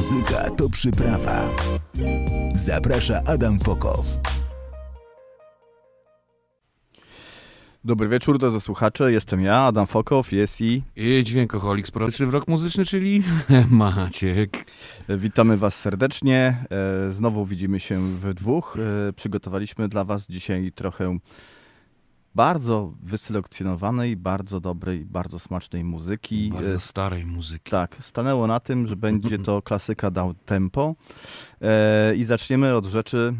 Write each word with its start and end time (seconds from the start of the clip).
Muzyka 0.00 0.50
to 0.50 0.70
przyprawa. 0.70 1.48
Zaprasza 2.54 3.20
Adam 3.26 3.58
Fokow. 3.60 4.20
Dobry 7.84 8.08
wieczór, 8.08 8.38
drodzy 8.38 8.60
słuchacze. 8.60 9.12
Jestem 9.12 9.42
ja, 9.42 9.56
Adam 9.56 9.86
Fokow, 9.86 10.32
jest 10.32 10.60
i... 10.60 10.82
I 10.96 11.24
dźwiękoholik 11.24 11.86
sporadyczny 11.86 12.26
w 12.26 12.34
rok 12.34 12.48
muzyczny, 12.48 12.84
czyli 12.84 13.22
Maciek. 13.70 14.66
Witamy 15.08 15.56
Was 15.56 15.74
serdecznie. 15.74 16.64
E, 16.70 17.12
znowu 17.12 17.46
widzimy 17.46 17.80
się 17.80 18.16
we 18.16 18.34
dwóch. 18.34 18.76
E, 19.08 19.12
przygotowaliśmy 19.12 19.88
dla 19.88 20.04
Was 20.04 20.26
dzisiaj 20.26 20.72
trochę 20.74 21.18
bardzo 22.34 22.94
wyselekcjonowanej, 23.02 24.16
bardzo 24.16 24.60
dobrej, 24.60 25.04
bardzo 25.04 25.38
smacznej 25.38 25.84
muzyki. 25.84 26.50
Bardzo 26.54 26.74
E, 26.74 26.78
starej 26.80 27.26
muzyki. 27.26 27.70
Tak, 27.70 27.96
stanęło 28.00 28.46
na 28.46 28.60
tym, 28.60 28.86
że 28.86 28.96
będzie 28.96 29.38
to 29.38 29.62
klasyka 29.68 30.10
down 30.10 30.34
tempo 30.44 30.94
e, 31.60 32.16
i 32.16 32.24
zaczniemy 32.24 32.74
od 32.74 32.86
rzeczy, 32.86 33.34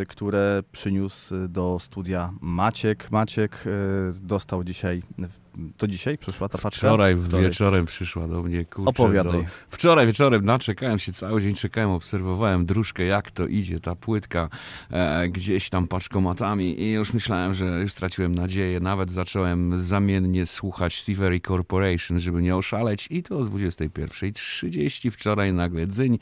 e, 0.00 0.06
które 0.06 0.62
przyniósł 0.72 1.48
do 1.48 1.78
studia 1.78 2.32
Maciek. 2.40 3.10
Maciek 3.10 3.64
dostał 4.22 4.64
dzisiaj, 4.64 5.02
to 5.76 5.86
dzisiaj 5.86 6.18
przyszła 6.18 6.48
ta 6.48 6.58
paczka? 6.58 6.86
Wczoraj, 6.86 7.16
wieczorem 7.16 7.86
przyszła 7.86 8.28
do 8.28 8.42
mnie, 8.42 8.64
kurczę. 8.64 8.90
Opowiadaj. 8.90 9.32
Do... 9.32 9.48
Wczoraj 9.68 10.06
wieczorem 10.06 10.44
naczekałem 10.44 10.98
się 10.98 11.12
cały 11.12 11.42
dzień, 11.42 11.54
czekałem, 11.54 11.90
obserwowałem 11.90 12.66
dróżkę, 12.66 13.04
jak 13.04 13.30
to 13.30 13.46
idzie, 13.46 13.80
ta 13.80 13.94
płytka 13.96 14.48
e, 14.90 15.28
gdzieś 15.28 15.70
tam 15.70 15.88
paczkomatami 15.88 16.82
i 16.82 16.92
już 16.92 17.12
myślałem, 17.12 17.54
że 17.54 17.64
już 17.64 17.92
straciłem 17.92 18.34
nadzieję. 18.34 18.80
Nawet 18.80 19.12
zacząłem 19.12 19.82
zamiennie 19.82 20.46
słuchać 20.46 21.04
Thievery 21.04 21.40
Corporation, 21.40 22.20
żeby 22.20 22.42
nie 22.42 22.56
oszaleć 22.56 23.08
i 23.10 23.22
to 23.22 23.38
o 23.38 23.42
21.30 23.42 25.10
wczoraj 25.10 25.52
nagle 25.52 25.86
dzyń. 25.86 26.18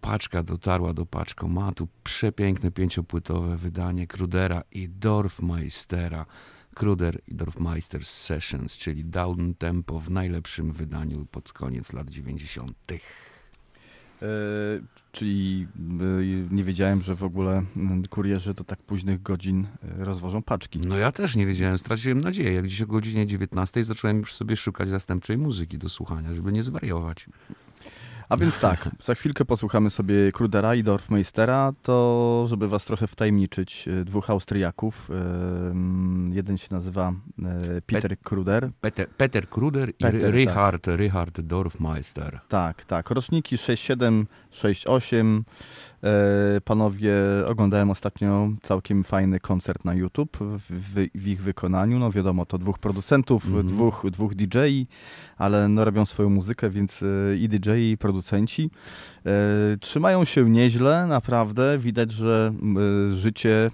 Paczka 0.00 0.42
dotarła 0.42 0.94
do 0.94 1.06
paczkomatu. 1.06 1.88
Przepiękne 2.04 2.70
pięciopłytowe 2.70 3.56
wydanie 3.56 4.06
Krudera 4.06 4.62
i 4.72 4.88
Dorfmeistera. 4.88 6.26
Kruder 6.76 7.20
i 7.28 7.34
Dorfmeister 7.34 8.04
Sessions, 8.04 8.76
czyli 8.76 9.04
down 9.04 9.54
tempo 9.54 10.00
w 10.00 10.10
najlepszym 10.10 10.72
wydaniu 10.72 11.26
pod 11.30 11.52
koniec 11.52 11.92
lat 11.92 12.10
90. 12.10 12.76
E, 12.92 14.26
czyli 15.12 15.66
e, 16.50 16.54
nie 16.54 16.64
wiedziałem, 16.64 17.02
że 17.02 17.14
w 17.14 17.24
ogóle 17.24 17.62
kurierzy 18.10 18.54
do 18.54 18.64
tak 18.64 18.82
późnych 18.82 19.22
godzin 19.22 19.66
e, 20.00 20.04
rozwożą 20.04 20.42
paczki. 20.42 20.80
No 20.86 20.98
ja 20.98 21.12
też 21.12 21.36
nie 21.36 21.46
wiedziałem, 21.46 21.78
straciłem 21.78 22.20
nadzieję. 22.20 22.52
Jak 22.52 22.66
dziś 22.66 22.82
o 22.82 22.86
godzinie 22.86 23.26
19 23.26 23.84
zacząłem 23.84 24.18
już 24.18 24.34
sobie 24.34 24.56
szukać 24.56 24.88
zastępczej 24.88 25.38
muzyki 25.38 25.78
do 25.78 25.88
słuchania, 25.88 26.34
żeby 26.34 26.52
nie 26.52 26.62
zwariować. 26.62 27.26
A 28.28 28.36
więc 28.36 28.58
tak, 28.58 28.88
za 29.02 29.14
chwilkę 29.14 29.44
posłuchamy 29.44 29.90
sobie 29.90 30.32
Krudera 30.32 30.74
i 30.74 30.82
Dorfmeistera, 30.82 31.72
to 31.82 32.44
żeby 32.48 32.68
was 32.68 32.84
trochę 32.84 33.06
wtajemniczyć, 33.06 33.88
e, 33.88 34.04
dwóch 34.04 34.30
Austriaków. 34.30 35.10
e, 35.10 35.14
Jeden 36.34 36.58
się 36.58 36.68
nazywa 36.70 37.12
e, 37.44 37.80
Peter 37.86 38.18
Kruder. 38.18 38.70
Peter, 38.80 39.08
Peter 39.08 39.48
Kruder 39.48 39.88
i 39.90 39.92
Peter, 39.92 40.20
tak. 40.20 40.34
Richard, 40.34 40.86
Richard 40.86 41.40
Dorfmeister. 41.40 42.40
Tak, 42.48 42.84
tak. 42.84 43.10
Roczniki 43.10 43.58
67, 43.58 44.26
68. 44.50 45.44
E, 46.04 46.60
Panowie, 46.60 47.14
oglądałem 47.46 47.90
ostatnio 47.90 48.48
całkiem 48.62 49.04
fajny 49.04 49.40
koncert 49.40 49.84
na 49.84 49.94
YouTube 49.94 50.36
w, 50.40 51.08
w, 51.14 51.26
ich 51.28 51.42
wykonaniu. 51.42 51.98
No 51.98 52.10
wiadomo, 52.10 52.46
to 52.46 52.58
dwóch 52.58 52.78
producentów, 52.78 53.46
Mhm. 53.46 53.66
dwóch, 53.66 54.06
dwóch 54.10 54.34
DJ, 54.34 54.58
ale 55.38 55.68
no 55.68 55.84
robią 55.84 56.04
swoją 56.06 56.30
muzykę, 56.30 56.70
więc 56.70 57.02
e, 57.02 57.36
i 57.36 57.48
DJ, 57.48 57.70
i 57.92 57.96
producenci. 57.98 58.70
E, 59.26 59.76
Trzymają 59.80 60.24
się 60.24 60.50
nieźle, 60.50 61.06
naprawdę. 61.06 61.78
Widać, 61.78 62.12
że 62.12 62.52
m, 62.62 62.76
życie, 63.16 63.70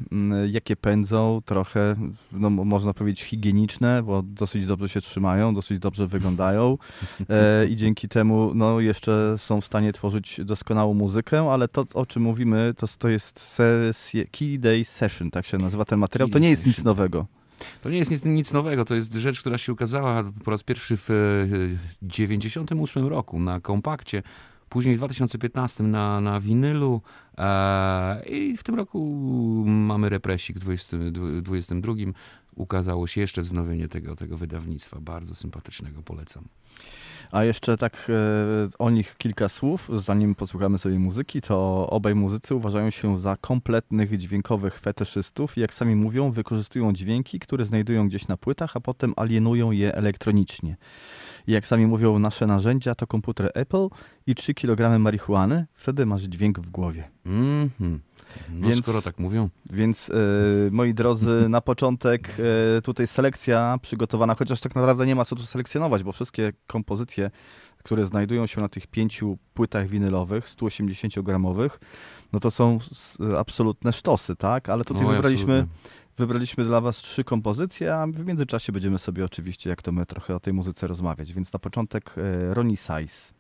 jakie 0.51 0.77
pędzą, 0.77 1.41
trochę, 1.45 1.97
no, 2.33 2.51
mo- 2.51 2.65
można 2.65 2.95
powiedzieć, 2.95 3.23
higieniczne, 3.25 4.03
bo 4.03 4.23
dosyć 4.23 4.67
dobrze 4.67 4.89
się 4.89 5.01
trzymają, 5.01 5.55
dosyć 5.55 5.79
dobrze 5.79 6.07
wyglądają 6.07 6.79
e, 7.31 7.67
i 7.67 7.77
dzięki 7.77 8.09
temu 8.09 8.53
no, 8.55 8.81
jeszcze 8.81 9.35
są 9.39 9.61
w 9.61 9.65
stanie 9.65 9.93
tworzyć 9.93 10.41
doskonałą 10.45 10.95
muzykę, 10.95 11.51
ale 11.53 11.69
to, 11.69 11.85
o 11.95 12.07
czym 12.07 12.23
mówimy, 12.23 12.75
to, 12.77 12.87
to 12.99 13.09
jest 13.09 13.41
sesje, 13.41 14.25
Key 14.27 14.59
Day 14.59 14.85
Session, 14.85 15.31
tak 15.31 15.47
się 15.47 15.59
nazywa 15.59 15.85
ten 15.85 15.99
materiał. 15.99 16.29
To 16.29 16.39
nie 16.39 16.51
jest 16.51 16.67
nic 16.67 16.85
nowego. 16.85 17.27
To 17.83 17.91
nie 17.91 17.99
jest 17.99 18.11
nic, 18.11 18.25
nic 18.25 18.53
nowego, 18.53 18.85
to 18.85 18.95
jest 18.95 19.15
rzecz, 19.15 19.41
która 19.41 19.59
się 19.59 19.73
ukazała 19.73 20.25
po 20.45 20.51
raz 20.51 20.63
pierwszy 20.63 20.97
w 20.97 21.11
e, 21.11 22.05
98 22.09 23.07
roku 23.07 23.41
na 23.41 23.61
kompakcie, 23.61 24.23
później 24.73 24.95
w 24.97 24.99
2015 24.99 25.85
na, 25.85 26.21
na 26.21 26.41
winylu 26.41 27.03
e, 27.39 28.23
i 28.25 28.57
w 28.57 28.63
tym 28.63 28.75
roku 28.75 28.99
mamy 29.67 30.09
represik 30.09 30.57
w 30.57 30.61
20, 30.61 30.97
22. 31.43 31.93
Ukazało 32.57 33.07
się 33.07 33.21
jeszcze 33.21 33.43
wznowienie 33.43 33.89
tego, 33.89 34.17
tego 34.17 34.37
wydawnictwa, 34.37 35.01
bardzo 35.01 35.35
sympatycznego, 35.35 36.03
polecam. 36.03 36.45
A 37.33 37.45
jeszcze 37.45 37.77
tak 37.77 38.11
e, 38.11 38.13
o 38.79 38.91
nich 38.91 39.17
kilka 39.19 39.49
słów, 39.49 39.91
zanim 39.95 40.35
posłuchamy 40.35 40.79
sobie 40.79 40.99
muzyki, 40.99 41.41
to 41.41 41.87
obaj 41.91 42.15
muzycy 42.15 42.55
uważają 42.55 42.91
się 42.91 43.21
za 43.21 43.37
kompletnych 43.37 44.19
dźwiękowych 44.19 44.81
fetyszystów 44.81 45.57
jak 45.57 45.75
sami 45.75 45.97
mówią, 45.97 46.31
wykorzystują 46.31 46.93
dźwięki, 46.93 47.39
które 47.39 47.65
znajdują 47.65 48.09
gdzieś 48.09 48.29
na 48.29 48.37
płytach, 48.37 48.77
a 48.77 48.81
potem 48.81 49.13
alienują 49.17 49.71
je 49.71 49.95
elektronicznie. 49.95 50.77
I 51.47 51.53
jak 51.53 51.67
sami 51.67 51.87
mówią, 51.87 52.19
nasze 52.19 52.47
narzędzia 52.47 52.95
to 52.95 53.07
komputer 53.07 53.51
Apple 53.55 53.89
i 54.27 54.35
3 54.35 54.55
kg 54.55 54.99
marihuany, 54.99 55.67
wtedy 55.75 56.07
masz 56.07 56.23
dźwięk 56.23 56.61
w 56.61 56.71
głowie. 56.71 57.11
Mhm. 57.27 58.01
No 58.51 58.69
Więc- 58.69 58.83
skoro 58.83 59.03
tak 59.03 59.19
mówią. 59.19 59.49
Więc 59.71 60.11
e, 60.11 60.15
moi 60.71 60.95
drodzy, 60.95 61.49
na 61.49 61.61
początek 61.71 62.37
e, 62.79 62.83
tutaj 62.83 63.07
selekcja 63.07 63.79
przygotowana, 63.83 64.35
chociaż 64.35 64.61
tak 64.61 64.75
naprawdę 64.75 65.07
nie 65.07 65.15
ma 65.15 65.25
co 65.25 65.37
tu 65.37 65.43
selekcjonować, 65.43 66.03
bo 66.03 66.13
wszystkie 66.13 66.53
kompozycje, 66.67 67.31
które 67.79 68.05
znajdują 68.05 68.47
się 68.47 68.61
na 68.61 68.69
tych 68.69 68.87
pięciu 68.87 69.39
płytach 69.55 69.89
winylowych, 69.89 70.45
180-gramowych, 70.49 71.71
no 72.33 72.41
to 72.41 72.51
są 72.51 72.77
s- 72.91 73.19
absolutne 73.39 73.93
sztosy, 73.93 74.37
tak? 74.37 74.69
Ale 74.69 74.85
tutaj 74.85 75.07
Oj, 75.07 75.15
wybraliśmy, 75.15 75.55
absolutnie. 75.55 76.02
Wybraliśmy 76.23 76.65
dla 76.65 76.81
was 76.81 76.97
trzy 76.97 77.25
kompozycje, 77.25 77.95
a 77.95 78.07
w 78.07 78.25
międzyczasie 78.27 78.73
będziemy 78.73 78.99
sobie 78.99 79.25
oczywiście, 79.25 79.71
jak 79.71 79.83
to 79.83 79.93
my, 79.93 80.07
trochę 80.07 80.35
o 80.37 80.41
tej 80.41 80.53
muzyce 80.53 80.87
rozmawiać. 80.87 81.33
Więc 81.33 81.53
na 81.53 81.59
początek 81.59 82.15
e, 82.17 82.55
Ronnie 82.55 82.77
Size. 82.77 83.33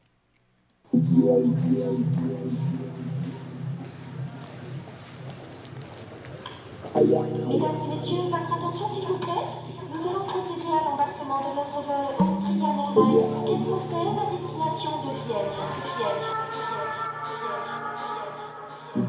Mesdames 6.94 7.14
et 7.84 7.88
messieurs, 7.88 8.24
votre 8.30 8.52
attention 8.52 8.86
s'il 8.94 9.06
vous 9.08 9.18
plaît. 9.18 9.46
Nous 9.92 10.02
allons 10.10 10.24
procéder 10.24 10.68
à 10.68 10.84
l'embarquement 10.84 11.40
de 11.40 11.50
notre 11.56 11.78
vol 11.88 12.06
Austrian 12.20 12.94
Airlines 12.94 13.64
416 13.64 14.18
à 14.20 14.26
destination 14.32 14.92
de 15.04 15.12
Vienne. 15.26 15.50
Vienne. 15.98 16.41
Thank 18.94 19.06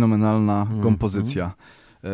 Fenomenalna 0.00 0.62
Mhm. 0.62 0.80
kompozycja. 0.80 1.54
E, 2.04 2.08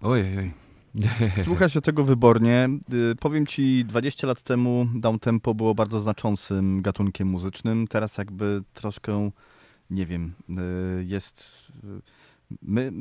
Ojej, 0.00 0.38
oj. 0.38 0.50
Słucha 1.44 1.68
się 1.68 1.80
tego 1.80 2.04
wybornie. 2.04 2.68
Y, 3.12 3.14
Powiem 3.16 3.46
ci, 3.46 3.84
20 3.84 4.26
lat 4.26 4.42
temu 4.42 4.86
downtempo 4.94 5.54
było 5.54 5.74
bardzo 5.74 6.00
znaczącym 6.00 6.82
gatunkiem 6.82 7.28
muzycznym. 7.28 7.86
Teraz 7.88 8.18
jakby 8.18 8.62
troszkę, 8.74 9.30
nie 9.90 10.06
wiem, 10.06 10.32
y, 11.00 11.04
jest 11.04 11.72
My, 12.62 12.92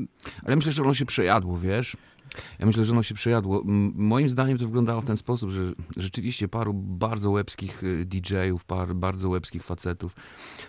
Ale 0.46 0.56
myślę, 0.56 0.72
że 0.72 0.84
ono 0.84 0.94
się 0.94 1.06
przejadło, 1.06 1.58
wiesz? 1.60 1.98
Ja 2.60 2.66
myślę, 2.66 2.86
że 2.86 2.94
ono 2.94 3.04
się 3.04 3.16
przejadło. 3.16 3.62
Moim 3.96 4.30
zdaniem 4.30 4.58
to 4.58 4.66
wyglądało 4.66 5.02
w 5.02 5.06
ten 5.06 5.18
sposób, 5.18 5.50
że 5.50 5.62
rzeczywiście 5.98 6.48
paru 6.48 6.74
bardzo 6.74 7.32
łebskich 7.32 7.84
y, 7.84 8.06
DJ-ów, 8.06 8.66
par 8.66 8.96
bardzo 8.96 9.30
łebskich 9.30 9.64
facetów, 9.64 10.16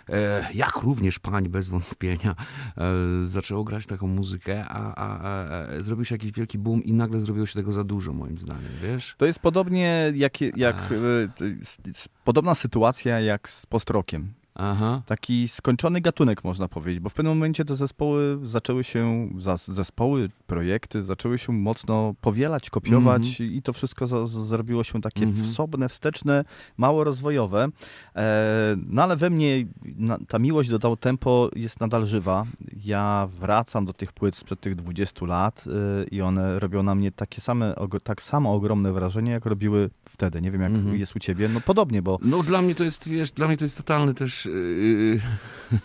e, 0.09 0.47
jak 0.53 0.75
również 0.75 1.19
pań 1.19 1.49
bez 1.49 1.67
wątpienia, 1.67 2.35
e, 2.77 2.83
zaczęło 3.25 3.63
grać 3.63 3.85
taką 3.85 4.07
muzykę, 4.07 4.65
a, 4.65 4.95
a, 4.95 5.19
a, 5.19 5.47
a 5.77 5.81
zrobił 5.81 6.05
się 6.05 6.15
jakiś 6.15 6.31
wielki 6.31 6.57
boom 6.59 6.83
i 6.83 6.93
nagle 6.93 7.19
zrobiło 7.19 7.45
się 7.45 7.53
tego 7.53 7.71
za 7.71 7.83
dużo, 7.83 8.13
moim 8.13 8.37
zdaniem, 8.37 8.71
wiesz? 8.83 9.15
to 9.17 9.25
jest 9.25 9.39
podobnie 9.39 10.13
jak, 10.15 10.41
jak 10.41 10.75
e, 10.91 11.41
s- 11.61 11.77
s- 11.87 12.09
podobna 12.23 12.55
sytuacja 12.55 13.19
jak 13.19 13.49
z 13.49 13.65
post-rockiem. 13.65 14.27
Aha. 14.59 15.01
Taki 15.05 15.47
skończony 15.47 16.01
gatunek, 16.01 16.43
można 16.43 16.67
powiedzieć, 16.67 16.99
bo 16.99 17.09
w 17.09 17.13
pewnym 17.13 17.33
momencie 17.37 17.65
te 17.65 17.75
zespoły 17.75 18.39
zaczęły 18.43 18.83
się, 18.83 19.29
zespoły, 19.65 20.29
projekty 20.47 21.03
zaczęły 21.03 21.37
się 21.37 21.53
mocno 21.53 22.13
powielać, 22.21 22.69
kopiować 22.69 23.39
i 23.41 23.61
to 23.61 23.73
wszystko 23.73 24.07
z- 24.27 24.29
zrobiło 24.31 24.83
się 24.83 25.01
takie 25.01 25.23
Mhm. 25.23 25.45
wsobne, 25.45 25.89
wsteczne, 25.89 26.45
mało 26.77 27.03
rozwojowe. 27.03 27.67
E, 28.15 28.75
no 28.89 29.03
ale 29.03 29.15
we 29.15 29.29
mnie 29.29 29.65
na, 29.83 30.17
ta 30.27 30.39
miłość 30.39 30.69
do 30.69 30.95
tempo 30.95 31.49
jest 31.55 31.79
nadal 31.79 32.05
żywa. 32.05 32.45
Ja 32.85 33.27
wracam 33.39 33.85
do 33.85 33.93
tych 33.93 34.11
płyt 34.13 34.35
sprzed 34.35 34.59
tych 34.61 34.75
20 34.75 35.25
lat 35.25 35.65
e, 35.67 36.03
i 36.03 36.21
one 36.21 36.59
robią 36.59 36.83
na 36.83 36.95
mnie 36.95 37.11
takie 37.11 37.41
same, 37.41 37.75
tak 38.03 38.21
samo 38.21 38.53
ogromne 38.53 38.93
wrażenie, 38.93 39.31
jak 39.31 39.45
robiły 39.45 39.89
wtedy. 40.09 40.41
Nie 40.41 40.51
wiem, 40.51 40.61
jak 40.61 40.71
Mhm. 40.71 40.97
jest 40.97 41.15
u 41.15 41.19
ciebie. 41.19 41.49
No 41.53 41.61
podobnie, 41.61 42.01
bo 42.01 42.19
No 42.21 42.43
dla 42.43 42.61
mnie 42.61 42.75
to 42.75 42.83
jest, 42.83 43.09
wiesz, 43.09 43.31
dla 43.31 43.47
mnie 43.47 43.57
to 43.57 43.65
jest 43.65 43.77
totalny 43.77 44.13
też 44.13 44.46
yy, 44.47 45.19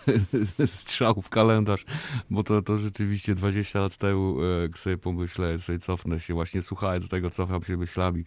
strzał 0.67 1.23
w 1.23 1.29
kalendarz, 1.29 1.85
bo 2.31 2.45
to, 2.45 2.63
to 2.63 2.79
rzeczywiście 2.79 3.35
20 3.35 3.81
lat 3.81 3.97
temu, 3.97 4.37
e, 4.43 4.63
jak 4.63 4.79
sobie 4.79 4.99
pomyślę, 4.99 5.59
sobie 5.59 5.79
cofnę 5.79 6.21
się, 6.21 6.35
właśnie 6.35 6.63
słuchając 6.63 7.09
tego, 7.09 7.31
cofam 7.31 7.63
się 7.63 7.77
myślami 7.77 8.25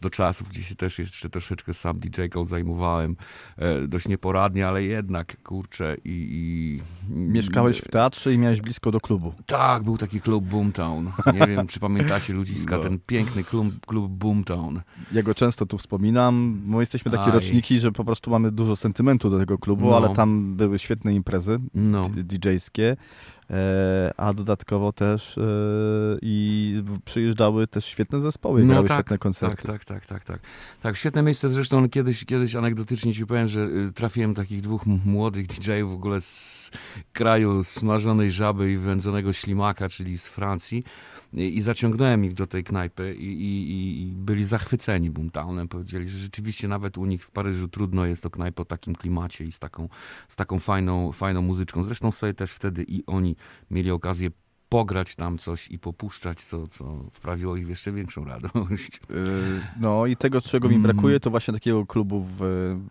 do 0.00 0.10
czasów, 0.10 0.48
gdzie 0.48 0.62
się 0.62 0.74
też 0.74 0.98
jeszcze 0.98 1.30
troszeczkę 1.30 1.74
sam 1.74 1.98
DJ-ką 1.98 2.44
zajmowałem, 2.44 3.16
e, 3.56 3.88
dość 3.88 4.08
nieporadnie, 4.08 4.68
ale 4.68 4.84
jednak, 4.84 5.42
kurczę, 5.42 5.96
i... 6.04 6.28
i 6.30 6.80
mieszkałeś 7.14 7.78
w 7.78 7.88
teatrze 7.88 8.34
i 8.34 8.38
miałeś 8.38 8.60
blisko 8.60 8.90
do 8.90 9.00
klubu. 9.00 9.34
Tak, 9.46 9.82
był 9.82 9.98
taki 9.98 10.20
klub 10.20 10.44
Boomtown. 10.44 11.10
Nie 11.34 11.46
wiem, 11.46 11.66
czy 11.66 11.80
pamiętacie 11.80 12.32
ludziska, 12.32 12.76
No. 12.76 12.82
ten 12.82 12.98
piękny 13.06 13.44
klub, 13.44 13.86
klub 13.86 14.12
Boomtown. 14.12 14.80
Ja 15.12 15.22
go 15.22 15.34
często 15.34 15.66
tu 15.66 15.78
wspominam. 15.78 16.60
My 16.66 16.80
jesteśmy 16.80 17.10
takie 17.10 17.24
Aj. 17.24 17.32
roczniki, 17.32 17.80
że 17.80 17.92
po 17.92 18.04
prostu 18.04 18.30
mamy 18.30 18.52
dużo 18.52 18.76
sentymentu 18.76 19.30
do 19.30 19.38
tego 19.38 19.58
klubu, 19.58 19.69
No. 19.80 19.96
ale 19.96 20.14
tam 20.14 20.56
były 20.56 20.78
świetne 20.78 21.14
imprezy 21.14 21.58
No. 21.74 22.02
DJ-skie, 22.16 22.96
e, 23.50 24.10
a 24.16 24.32
dodatkowo 24.34 24.92
też 24.92 25.38
e, 25.38 25.42
i 26.22 26.82
przyjeżdżały 27.04 27.66
też 27.66 27.84
świetne 27.84 28.20
zespoły, 28.20 28.60
No 28.64 28.68
grały 28.72 28.88
tak, 28.88 28.96
świetne 28.96 29.18
koncerty. 29.18 29.56
Tak, 29.56 29.66
tak, 29.66 29.84
tak, 29.84 30.06
tak, 30.06 30.24
tak. 30.24 30.40
Tak, 30.82 30.96
świetne 30.96 31.22
miejsce. 31.22 31.48
Zresztą 31.50 31.88
kiedyś, 31.88 32.24
kiedyś 32.24 32.54
anegdotycznie 32.54 33.14
ci 33.14 33.26
powiem, 33.26 33.48
że 33.48 33.60
y, 33.60 33.92
trafiłem 33.92 34.34
takich 34.34 34.60
dwóch 34.60 34.86
m- 34.86 35.00
młodych 35.06 35.46
DJ-ów 35.46 35.90
w 35.90 35.94
ogóle 35.94 36.20
z 36.20 36.70
kraju 37.12 37.64
smażonej 37.64 38.30
żaby 38.30 38.72
i 38.72 38.76
wędzonego 38.76 39.32
ślimaka, 39.32 39.88
czyli 39.88 40.18
z 40.18 40.26
Francji. 40.28 40.84
I, 41.32 41.60
zaciągnąłem 41.60 42.24
ich 42.24 42.34
do 42.34 42.46
tej 42.46 42.64
knajpy 42.64 43.14
i, 43.14 43.24
i, 43.26 44.02
i- 44.02 44.12
byli 44.12 44.44
zachwyceni 44.44 45.10
Boomtownem. 45.10 45.68
Powiedzieli, 45.68 46.08
że 46.08 46.18
rzeczywiście 46.18 46.68
nawet 46.68 46.98
u 46.98 47.06
nich 47.06 47.24
w 47.24 47.30
Paryżu 47.30 47.68
trudno 47.68 48.04
jest 48.06 48.22
to 48.22 48.30
knajpa 48.30 48.62
o 48.62 48.64
takim 48.64 48.94
klimacie 48.94 49.44
i 49.44 49.52
z 49.52 49.58
taką, 49.58 49.88
z 50.28 50.36
taką 50.36 50.58
fajną, 50.58 51.12
fajną 51.12 51.42
muzyczką. 51.42 51.84
Zresztą 51.84 52.12
sobie 52.12 52.34
też 52.34 52.52
wtedy 52.52 52.84
i 52.88 53.06
oni 53.06 53.36
mieli 53.70 53.90
okazję 53.90 54.30
pograć 54.68 55.14
tam 55.16 55.38
coś 55.38 55.70
i 55.70 55.78
popuszczać, 55.78 56.40
co, 56.40 56.66
co 56.68 57.04
wprawiło 57.12 57.56
ich 57.56 57.66
w 57.66 57.68
jeszcze 57.68 57.92
większą 57.92 58.24
radość. 58.24 58.96
E, 58.96 59.14
No 59.80 60.06
i 60.06 60.16
tego, 60.16 60.40
czego 60.40 60.68
mi 60.68 60.74
Mm. 60.74 60.82
brakuje, 60.82 61.20
to 61.20 61.30
właśnie 61.30 61.54
takiego 61.54 61.86
klubu 61.86 62.20
w, 62.20 62.36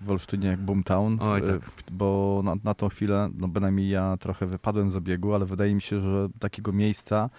w 0.01 0.11
Olsztynie 0.11 0.47
jak 0.47 0.59
Boomtown, 0.59 1.17
Oj, 1.21 1.39
e, 1.39 1.43
tak. 1.43 1.71
bo 1.91 2.41
na, 2.45 2.55
na 2.63 2.73
tą 2.73 2.89
chwilę, 2.89 3.29
no 3.37 3.47
bynajmniej 3.47 3.89
ja 3.89 4.17
trochę 4.17 4.45
wypadłem 4.45 4.89
z 4.91 4.95
obiegu, 4.95 5.33
ale 5.33 5.45
wydaje 5.45 5.75
mi 5.75 5.81
się, 5.81 6.01
że 6.01 6.27
takiego 6.39 6.71
miejsca 6.73 7.29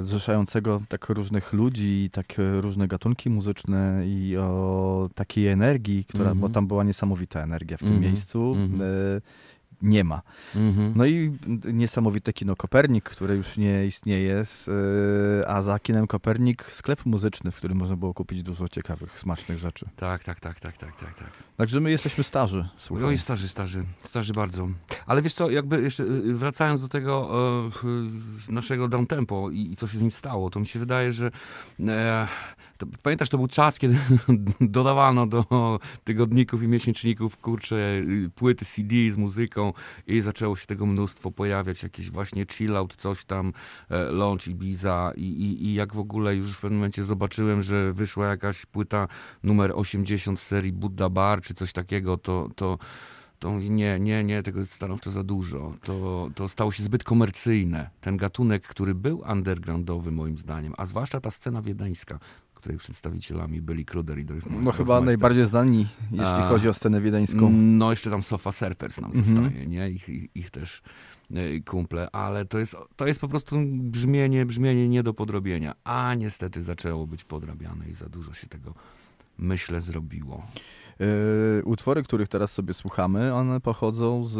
zrzeszającego 0.00 0.80
tak 0.88 1.08
różnych 1.08 1.52
ludzi, 1.52 2.08
tak 2.12 2.38
e, 2.38 2.60
różne 2.60 2.88
gatunki 2.88 3.30
muzyczne 3.30 4.02
i 4.06 4.36
o 4.36 5.10
takiej 5.14 5.48
energii, 5.48 6.04
która, 6.04 6.24
Mhm. 6.30 6.38
bo 6.38 6.48
tam 6.48 6.66
była 6.66 6.84
niesamowita 6.84 7.40
energia 7.40 7.76
w 7.76 7.80
tym 7.80 7.88
Mhm. 7.88 8.04
miejscu, 8.04 8.54
Mhm. 8.56 8.82
e, 8.82 9.20
nie 9.84 10.04
ma. 10.04 10.22
Mhm. 10.56 10.92
No 10.96 11.06
i 11.06 11.38
niesamowite 11.72 12.32
kino 12.32 12.56
Kopernik, 12.56 13.04
które 13.04 13.36
już 13.36 13.56
nie 13.56 13.86
istnieje, 13.86 14.42
e, 15.42 15.48
a 15.48 15.62
za 15.62 15.78
kinem 15.78 16.06
Kopernik 16.06 16.72
sklep 16.72 17.06
muzyczny, 17.06 17.50
w 17.50 17.56
którym 17.56 17.78
można 17.78 17.96
było 17.96 18.14
kupić 18.14 18.42
dużo 18.42 18.68
ciekawych, 18.68 19.18
smacznych 19.18 19.58
rzeczy. 19.58 19.86
Tak, 19.96 20.24
tak, 20.24 20.40
tak, 20.40 20.60
tak, 20.60 20.76
tak, 20.76 20.96
tak, 21.00 21.14
tak. 21.14 21.30
Także 21.56 21.80
my 21.80 21.90
jesteśmy 21.90 22.24
starzy, 22.24 22.68
słuchaj. 22.76 23.04
Oj, 23.04 23.18
starzy, 23.18 23.48
starzy, 23.48 23.84
starzy 24.04 24.32
bardzo. 24.32 24.68
Ale 25.06 25.22
wiesz 25.22 25.34
co, 25.34 25.50
jakby 25.50 25.82
jeszcze 25.82 26.04
y, 26.04 26.34
wracając 26.34 26.82
do 26.82 26.88
tego 26.88 27.30
e, 27.84 27.88
y, 28.48 28.52
naszego 28.52 28.88
downtempo 28.88 29.50
i, 29.50 29.72
i 29.72 29.76
co 29.76 29.86
się 29.86 29.98
z 29.98 30.02
nim 30.02 30.10
stało, 30.10 30.50
to 30.50 30.60
mi 30.60 30.66
się 30.66 30.78
wydaje, 30.78 31.12
że 31.12 31.30
e, 31.80 32.28
to, 32.78 32.86
pamiętasz, 33.02 33.28
to 33.28 33.38
był 33.38 33.48
czas, 33.48 33.78
kiedy 33.78 33.98
dodawano 34.60 35.26
do 35.26 35.44
tygodników 36.04 36.62
i 36.62 36.68
miesięczników, 36.68 37.36
kurcze, 37.36 37.76
y, 37.76 38.30
płyty 38.34 38.64
CD 38.64 38.94
z 39.10 39.16
muzyką 39.16 39.72
i 40.06 40.20
zaczęło 40.20 40.56
się 40.56 40.66
tego 40.66 40.86
mnóstwo 40.86 41.30
pojawiać, 41.30 41.82
jakieś 41.82 42.10
właśnie 42.10 42.46
chill 42.46 42.76
out, 42.76 42.96
coś 42.96 43.24
tam, 43.24 43.52
e, 43.90 44.04
Launch 44.04 44.48
Ibiza 44.48 45.12
i, 45.16 45.22
i, 45.22 45.66
i 45.66 45.74
jak 45.74 45.94
w 45.94 45.98
ogóle 45.98 46.36
już 46.36 46.52
w 46.52 46.60
pewnym 46.60 46.78
momencie 46.78 47.04
zobaczyłem, 47.04 47.62
że 47.62 47.92
wyszła 47.92 48.26
jakaś 48.26 48.66
płyta 48.66 49.08
numer 49.42 49.72
80 49.74 50.40
z 50.40 50.42
serii 50.42 50.72
Buddha 50.72 51.08
Bar 51.08 51.42
czy 51.42 51.54
coś 51.54 51.72
takiego, 51.72 52.16
to, 52.16 52.48
to, 52.56 52.78
nie, 53.52 54.00
nie, 54.00 54.24
nie, 54.24 54.42
tego 54.42 54.58
jest 54.58 54.72
stanowczo 54.72 55.10
za 55.10 55.22
dużo. 55.22 55.74
To, 55.82 56.30
to 56.34 56.48
stało 56.48 56.72
się 56.72 56.82
zbyt 56.82 57.04
komercyjne. 57.04 57.90
Ten 58.00 58.16
gatunek, 58.16 58.66
który 58.66 58.94
był 58.94 59.24
undergroundowy 59.32 60.12
moim 60.12 60.38
zdaniem, 60.38 60.74
a 60.76 60.86
zwłaszcza 60.86 61.20
ta 61.20 61.30
scena 61.30 61.62
wiedeńska, 61.62 62.18
której 62.64 62.78
przedstawicielami 62.78 63.62
byli 63.62 63.84
Kruder 63.84 64.18
i 64.18 64.24
Dorf 64.24 64.44
No 64.64 64.72
chyba 64.72 65.00
najbardziej 65.00 65.46
znani, 65.46 65.86
jeśli 66.10 66.24
A. 66.26 66.48
chodzi 66.48 66.68
o 66.68 66.74
scenę 66.74 67.00
wiedeńską. 67.00 67.50
No 67.52 67.90
jeszcze 67.90 68.10
tam 68.10 68.22
Sofa 68.22 68.52
Surfers 68.52 69.00
nam 69.00 69.10
Mhm. 69.12 69.24
zostaje, 69.36 69.66
nie? 69.66 69.90
Ich, 69.90 70.08
ich, 70.08 70.36
ich 70.36 70.50
też 70.50 70.82
e, 71.34 71.60
kumple, 71.60 72.10
ale 72.10 72.44
to 72.44 72.58
jest, 72.58 72.76
to 72.96 73.06
jest 73.06 73.20
po 73.20 73.28
prostu 73.28 73.56
brzmienie, 73.66 74.46
brzmienie 74.46 74.88
nie 74.88 75.02
do 75.02 75.14
podrobienia, 75.14 75.74
a 75.84 76.14
niestety 76.14 76.62
zaczęło 76.62 77.06
być 77.06 77.24
podrabiane 77.24 77.88
i 77.88 77.92
za 77.92 78.08
dużo 78.08 78.32
się 78.34 78.46
tego 78.46 78.74
myślę 79.38 79.80
zrobiło. 79.80 80.46
E, 81.00 81.64
utwory, 81.64 82.02
których 82.02 82.28
teraz 82.28 82.52
sobie 82.52 82.74
słuchamy, 82.74 83.34
one 83.34 83.60
pochodzą 83.60 84.24
z, 84.24 84.32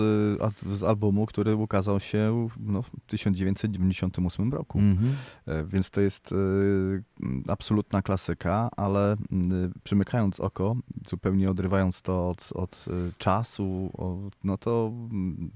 z 0.62 0.82
albumu, 0.82 1.26
który 1.26 1.56
ukazał 1.56 2.00
się 2.00 2.48
no, 2.60 2.82
w 2.82 2.90
1998 3.06 4.52
roku. 4.52 4.78
Mhm. 4.78 5.14
E, 5.46 5.64
Więc 5.64 5.90
to 5.90 6.00
jest 6.00 6.32
m, 6.32 7.42
absolutna 7.48 8.02
klasyka, 8.02 8.68
ale 8.76 9.16
przymykając 9.84 10.40
oko, 10.40 10.76
zupełnie 11.08 11.50
odrywając 11.50 12.02
to 12.02 12.28
od, 12.28 12.50
od 12.54 12.84
czasu, 13.18 13.90
no 14.44 14.58
to, 14.58 14.92
mm, 15.10 15.50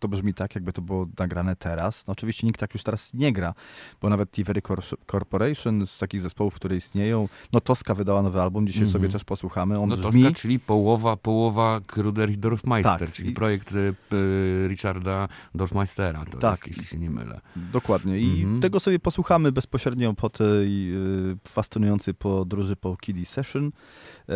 to 0.00 0.08
brzmi 0.08 0.34
tak, 0.34 0.54
jakby 0.54 0.72
to 0.72 0.82
było 0.82 1.06
nagrane 1.18 1.56
teraz. 1.56 2.06
No 2.06 2.12
oczywiście 2.12 2.46
nikt 2.46 2.60
tak 2.60 2.74
już 2.74 2.82
teraz 2.82 3.14
nie 3.14 3.32
gra, 3.32 3.54
bo 4.00 4.08
nawet 4.08 4.30
Tivery 4.30 4.62
Cor- 4.62 4.96
Corporation 5.10 5.86
z 5.86 5.98
takich 5.98 6.20
zespołów, 6.20 6.54
które 6.54 6.76
istnieją, 6.76 7.28
no 7.52 7.60
Toska 7.60 7.94
wydała 7.94 8.22
nowy 8.22 8.40
album, 8.40 8.66
dzisiaj 8.66 8.82
Mhm. 8.82 8.92
sobie 8.92 9.08
też 9.12 9.24
posłuchamy. 9.24 9.78
On 9.80 9.88
No 9.88 9.96
brzmi... 9.96 10.34
czyli 10.34 10.60
połowa, 10.60 11.16
połowa 11.16 11.80
Kruder 11.86 12.30
i 12.30 12.38
Dorfmeister, 12.38 12.98
Tak, 12.98 13.12
czyli 13.12 13.32
projekt 13.32 13.72
e, 13.72 13.78
e, 13.78 14.68
Richarda 14.68 15.28
Dorfmeistera, 15.54 16.24
to 16.24 16.38
Tak. 16.38 16.50
jest, 16.50 16.66
jeśli 16.66 16.84
się 16.84 16.98
nie 16.98 17.10
mylę. 17.10 17.40
Dokładnie. 17.56 18.18
I 18.18 18.42
Mhm. 18.42 18.60
tego 18.60 18.80
sobie 18.80 18.98
posłuchamy 18.98 19.52
bezpośrednio 19.52 20.14
po 20.14 20.30
tej 20.30 20.94
y, 21.32 21.36
fascynującej 21.48 22.14
podróży 22.14 22.76
po 22.76 22.96
Kiddie 22.96 23.26
Session. 23.26 23.72
E, 24.28 24.32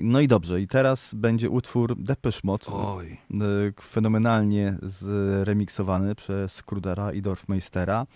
no 0.00 0.20
i 0.20 0.28
dobrze, 0.28 0.60
i 0.60 0.66
teraz 0.68 1.14
będzie 1.14 1.50
utwór 1.50 1.96
Depeche 1.98 2.40
Mode, 2.44 2.66
Oj. 2.68 3.06
y, 3.30 3.72
fenomenalnie 3.82 4.76
zremiksowany 4.90 6.14
przez 6.14 6.62
Krudera 6.62 7.12
i 7.12 7.22
Dorfmeistera. 7.22 8.06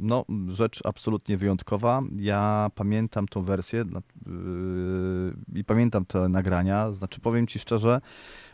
No, 0.00 0.24
rzecz 0.48 0.80
absolutnie 0.84 1.36
wyjątkowa. 1.36 2.02
Ja 2.16 2.70
pamiętam 2.74 3.28
tą 3.28 3.42
wersję 3.42 3.84
yy, 4.26 5.34
i 5.54 5.64
pamiętam 5.64 6.04
te 6.04 6.28
nagrania. 6.28 6.92
Znaczy, 6.92 7.20
powiem 7.20 7.46
ci 7.46 7.58
szczerze, 7.58 8.00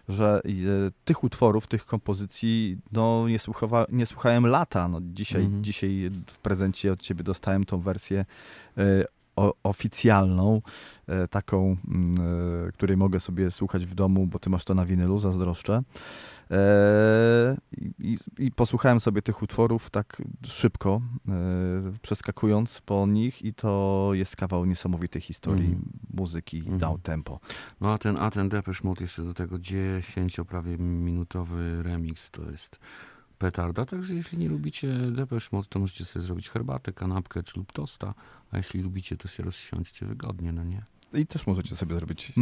że 0.09 0.41
y, 0.47 0.93
tych 1.05 1.25
utworów, 1.25 1.67
tych 1.67 1.87
kompozycji, 1.87 2.79
no 2.93 3.29
nie, 3.29 3.39
słuchawa, 3.39 3.87
nie 3.93 4.07
słuchałem 4.07 4.47
lata. 4.47 4.89
No, 4.89 4.99
dzisiaj, 5.03 5.43
Mhm. 5.45 5.65
dzisiaj 5.65 6.11
w 6.27 6.39
prezencie 6.39 6.93
od 6.93 7.01
ciebie 7.01 7.25
dostałem 7.25 7.65
tą 7.65 7.81
wersję 7.81 8.25
y, 8.79 9.05
o, 9.37 9.55
oficjalną, 9.63 10.63
y, 11.25 11.29
taką, 11.29 11.77
mm, 11.89 12.13
której 12.73 12.97
mogę 12.97 13.21
sobie 13.21 13.51
słuchać 13.51 13.87
w 13.87 13.95
domu, 13.95 14.27
bo 14.27 14.39
ty 14.39 14.51
masz 14.51 14.65
to 14.65 14.75
na 14.75 14.87
winylu, 14.87 15.19
zazdroszczę. 15.19 15.83
E, 16.51 17.57
I 17.99 18.17
i, 18.39 18.53
posłuchałem 18.53 19.01
sobie 19.01 19.23
tych 19.23 19.43
utworów 19.43 19.91
tak 19.91 20.23
szybko, 20.47 21.01
e, 21.29 21.33
przeskakując 22.03 22.81
po 22.81 23.07
nich 23.07 23.43
i 23.43 23.55
to 23.55 24.11
jest 24.13 24.37
kawał 24.37 24.65
niesamowitej 24.65 25.23
historii 25.23 25.67
Mhm. 25.67 25.93
muzyki, 26.15 26.63
down 26.63 27.01
tempo. 27.01 27.41
No 27.81 27.93
a 27.93 27.99
ten, 27.99 28.17
a 28.17 28.31
ten 28.31 28.49
Depeche 28.49 28.81
Mode 28.85 29.05
jeszcze 29.05 29.25
do 29.25 29.35
tego 29.35 29.59
10 29.59 30.37
prawie 30.49 30.79
minutowy 30.79 31.83
remix 31.83 32.31
to 32.31 32.51
jest 32.51 32.79
petarda, 33.39 33.85
także 33.85 34.15
jeśli 34.15 34.39
nie 34.39 34.49
lubicie 34.49 34.89
Depeche 35.13 35.49
Mode, 35.53 35.69
to 35.71 35.79
możecie 35.79 36.05
sobie 36.05 36.23
zrobić 36.23 36.49
herbatę, 36.51 36.93
kanapkę 36.93 37.43
czy 37.43 37.59
lub 37.59 37.73
tosta, 37.73 38.15
a 38.51 38.57
jeśli 38.57 38.83
lubicie, 38.83 39.17
to 39.17 39.29
się 39.29 39.43
rozsiądźcie 39.43 40.07
wygodnie, 40.07 40.53
no 40.53 40.65
nie? 40.65 40.85
I 41.13 41.27
też 41.27 41.47
możecie 41.47 41.77
sobie 41.77 41.95
zrobić 41.95 42.33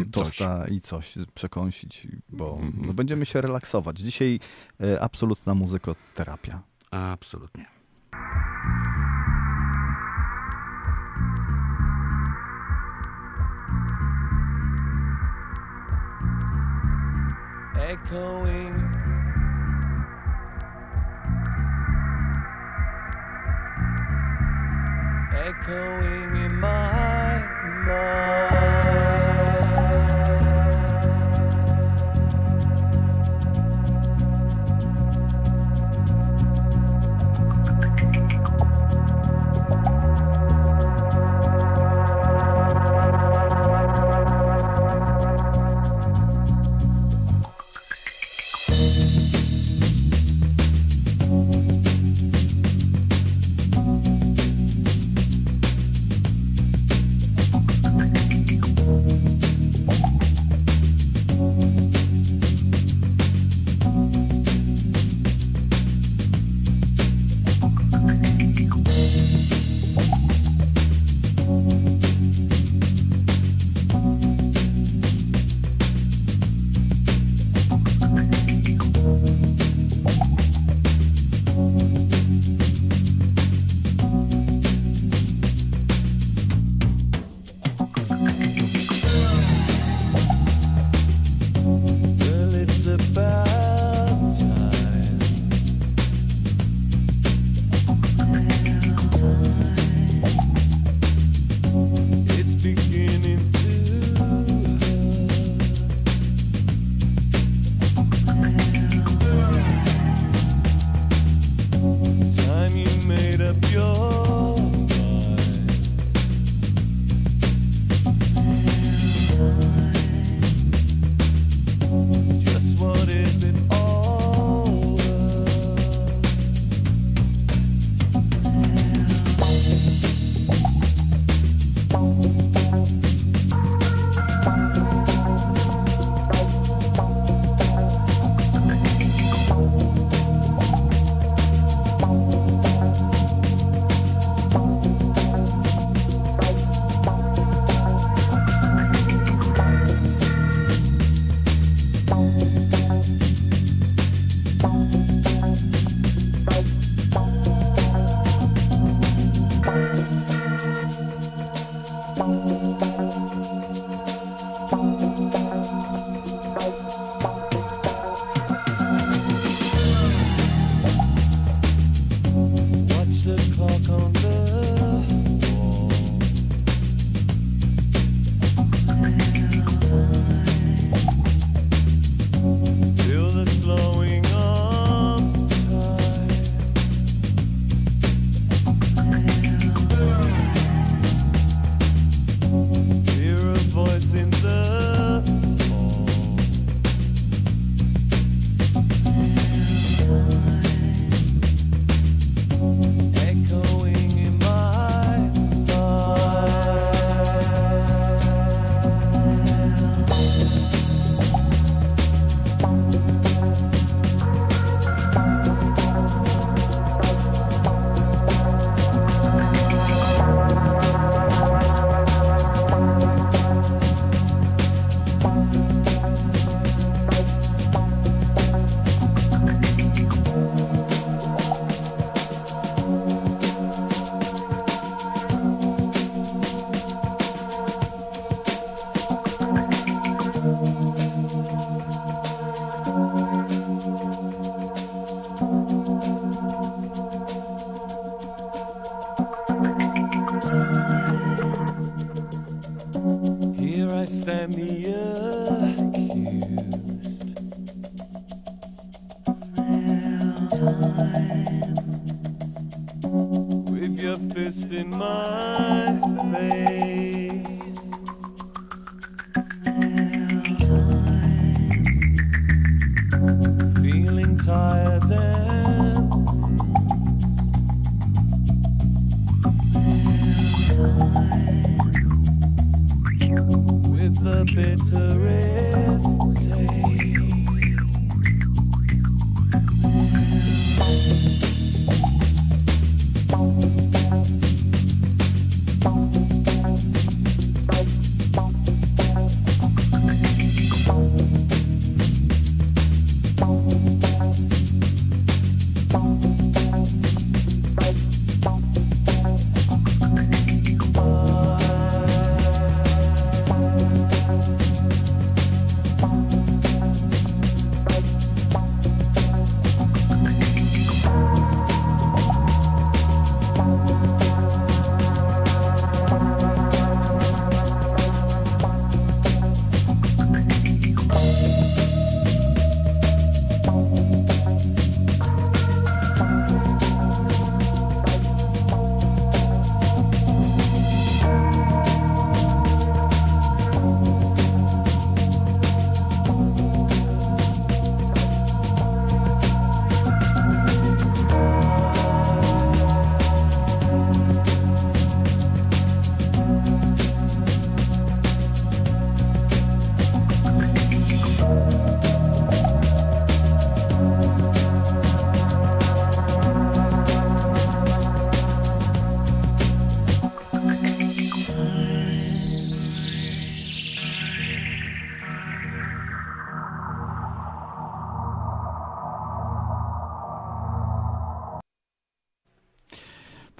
e, 0.00 0.10
tosta 0.10 0.68
i 0.68 0.80
coś 0.80 1.14
przekąsić, 1.34 2.06
bo 2.28 2.60
no, 2.86 2.94
będziemy 2.94 3.26
się 3.26 3.40
relaksować. 3.40 3.98
Dzisiaj 3.98 4.40
e, 4.80 5.00
absolutna 5.00 5.54
muzykoterapia. 5.54 6.62
Absolutnie. 6.90 7.66
echoing. 17.86 18.76
Echoing 25.32 26.36
in 26.36 26.54
my 26.60 26.95
Allah. 27.88 28.35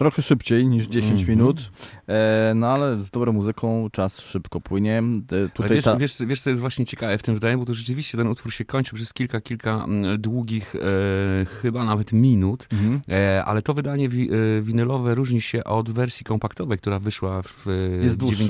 Trochę 0.06 0.22
szybciej 0.22 0.66
niż 0.66 0.86
10 0.86 1.20
Mhm. 1.20 1.38
minut, 1.38 1.70
e, 2.08 2.52
no 2.56 2.68
ale 2.68 3.02
z 3.02 3.10
dobrą 3.10 3.32
muzyką 3.32 3.88
czas 3.92 4.20
szybko 4.20 4.60
płynie. 4.60 5.02
E, 5.44 5.48
Tutaj 5.48 5.74
wiesz, 5.76 5.84
ta... 5.84 5.96
wiesz, 5.96 6.16
wiesz, 6.26 6.40
co 6.40 6.50
jest 6.50 6.60
właśnie 6.60 6.86
ciekawe 6.86 7.18
w 7.18 7.22
tym 7.22 7.34
wydaniu, 7.34 7.58
bo 7.58 7.64
to 7.64 7.74
rzeczywiście 7.74 8.18
ten 8.18 8.26
utwór 8.26 8.52
się 8.52 8.64
kończy 8.64 8.94
przez 8.94 9.12
kilka, 9.12 9.40
kilka 9.40 9.84
mm, 9.84 10.20
długich, 10.20 10.74
e, 10.76 11.44
chyba 11.62 11.84
nawet 11.84 12.12
minut, 12.12 12.68
Mhm. 12.72 13.00
e, 13.08 13.44
ale 13.44 13.62
to 13.62 13.74
wydanie 13.74 14.08
wi, 14.08 14.30
e, 14.32 14.62
winylowe 14.62 15.14
różni 15.14 15.40
się 15.40 15.64
od 15.64 15.90
wersji 15.90 16.24
kompaktowej, 16.24 16.78
która 16.78 16.98
wyszła 16.98 17.42
w 17.42 17.66
Jest 18.02 18.16
dłuższa. 18.16 18.42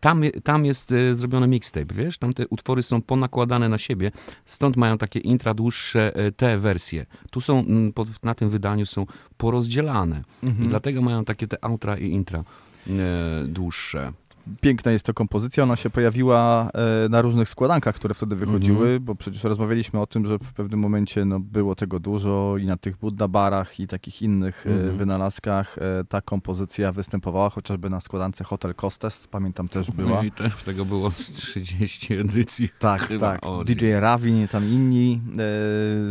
Tam, 0.00 0.22
tam 0.42 0.64
jest 0.64 0.92
e, 0.92 1.14
zrobiony 1.14 1.46
mixtape, 1.48 1.94
wiesz? 1.94 2.18
Tam 2.18 2.32
te 2.32 2.48
utwory 2.48 2.82
są 2.82 3.02
ponakładane 3.02 3.68
na 3.68 3.78
siebie, 3.78 4.10
stąd 4.44 4.76
mają 4.76 4.98
takie 4.98 5.18
intra 5.18 5.54
dłuższe 5.54 6.16
e, 6.16 6.32
te 6.32 6.58
wersje. 6.58 7.06
Tu 7.30 7.40
są, 7.40 7.58
mm, 7.58 7.92
na 8.22 8.34
tym 8.34 8.50
wydaniu 8.50 8.86
są 8.86 9.06
porozdzielane 9.36 10.22
Mhm. 10.42 10.64
i 10.64 10.68
dlatego 10.68 11.02
mają 11.02 11.24
takie 11.24 11.46
te 11.48 11.64
outra 11.64 11.96
i 11.98 12.06
intra 12.08 12.44
e, 12.88 12.94
dłuższe. 13.48 14.12
Piękna 14.60 14.92
jest 14.92 15.06
to 15.06 15.14
kompozycja, 15.14 15.62
ona 15.62 15.76
się 15.76 15.90
pojawiła 15.90 16.70
e, 17.04 17.08
na 17.08 17.22
różnych 17.22 17.48
składankach, 17.48 17.94
które 17.94 18.14
wtedy 18.14 18.36
wychodziły, 18.36 18.78
Mhm. 18.86 19.04
bo 19.04 19.14
przecież 19.14 19.44
rozmawialiśmy 19.44 20.00
o 20.00 20.06
tym, 20.06 20.26
że 20.26 20.38
w 20.38 20.52
pewnym 20.54 20.80
momencie 20.80 21.24
no, 21.24 21.40
było 21.40 21.74
tego 21.74 22.00
dużo 22.00 22.54
i 22.60 22.66
na 22.66 22.76
tych 22.76 22.96
Buddha 22.96 23.28
barach 23.28 23.80
i 23.80 23.86
takich 23.86 24.22
innych 24.22 24.66
e, 24.66 24.70
Mhm. 24.70 24.96
wynalazkach 24.96 25.78
e, 25.78 26.04
ta 26.08 26.20
kompozycja 26.20 26.92
występowała, 26.92 27.50
chociażby 27.50 27.90
na 27.90 28.00
składance 28.00 28.44
Hotel 28.44 28.74
Costes, 28.74 29.26
pamiętam 29.26 29.68
też 29.68 29.90
była. 29.90 30.24
I 30.24 30.30
też 30.32 30.62
tego 30.62 30.84
było 30.84 31.10
z 31.10 31.32
30 31.32 32.14
edycji. 32.14 32.68
Tak, 32.78 33.00
Chyba, 33.02 33.32
tak. 33.32 33.46
o, 33.46 33.64
DJ 33.64 33.92
Rawin, 34.00 34.48
tam 34.48 34.64
inni 34.68 35.20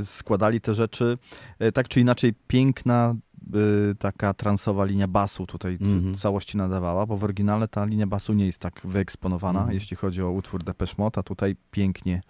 składali 0.04 0.62
te 0.62 0.74
rzeczy. 0.74 1.18
Tak 1.74 1.88
czy 1.88 2.00
inaczej, 2.00 2.34
piękna 2.48 3.16
taka 4.00 4.34
transowa 4.34 4.86
linia 4.86 5.08
basu 5.08 5.46
tutaj 5.46 5.78
c- 5.78 5.86
Mhm. 5.92 6.16
całości 6.16 6.58
nadawała, 6.58 7.06
bo 7.06 7.18
w 7.18 7.24
oryginale 7.24 7.68
ta 7.68 7.86
linia 7.86 8.08
basu 8.08 8.34
nie 8.34 8.46
jest 8.46 8.60
tak 8.60 8.82
wyeksponowana, 8.84 9.60
Mhm. 9.60 9.74
jeśli 9.76 9.98
chodzi 9.98 10.22
o 10.22 10.32
utwór 10.32 10.64
Depeche 10.64 10.94
Mode, 10.98 11.20
a 11.20 11.24
tutaj 11.24 11.56
pięknie 11.72 12.22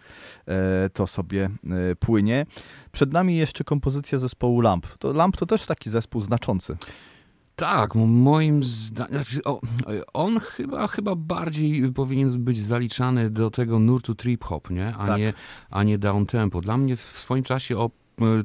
e, 0.48 0.90
to 0.94 1.08
sobie 1.08 1.50
e, 1.92 1.96
płynie. 1.96 2.46
Przed 2.92 3.14
nami 3.14 3.38
jeszcze 3.38 3.64
kompozycja 3.64 4.20
zespołu 4.20 4.62
Lamp. 4.62 4.88
To 5.00 5.14
Lamp 5.14 5.38
to 5.38 5.46
też 5.46 5.66
taki 5.66 5.90
zespół 5.90 6.22
znaczący. 6.22 6.78
Tak, 7.56 7.96
mo- 7.96 8.08
moim 8.08 8.64
zdaniem, 8.64 9.14
znaczy, 9.24 9.42
on 10.14 10.40
chyba, 10.40 10.88
chyba 10.88 11.16
bardziej 11.16 11.92
powinien 11.94 12.44
być 12.44 12.62
zaliczany 12.62 13.30
do 13.30 13.50
tego 13.50 13.80
nurtu 13.80 14.14
trip-hop, 14.16 14.70
nie? 14.70 14.88
A, 14.96 15.06
Tak. 15.06 15.18
nie, 15.18 15.34
a 15.70 15.84
nie 15.84 15.98
down-tempo. 16.00 16.62
Dla 16.62 16.78
mnie 16.78 16.96
w 16.96 17.02
swoim 17.02 17.44
czasie 17.44 17.78
o, 17.78 17.90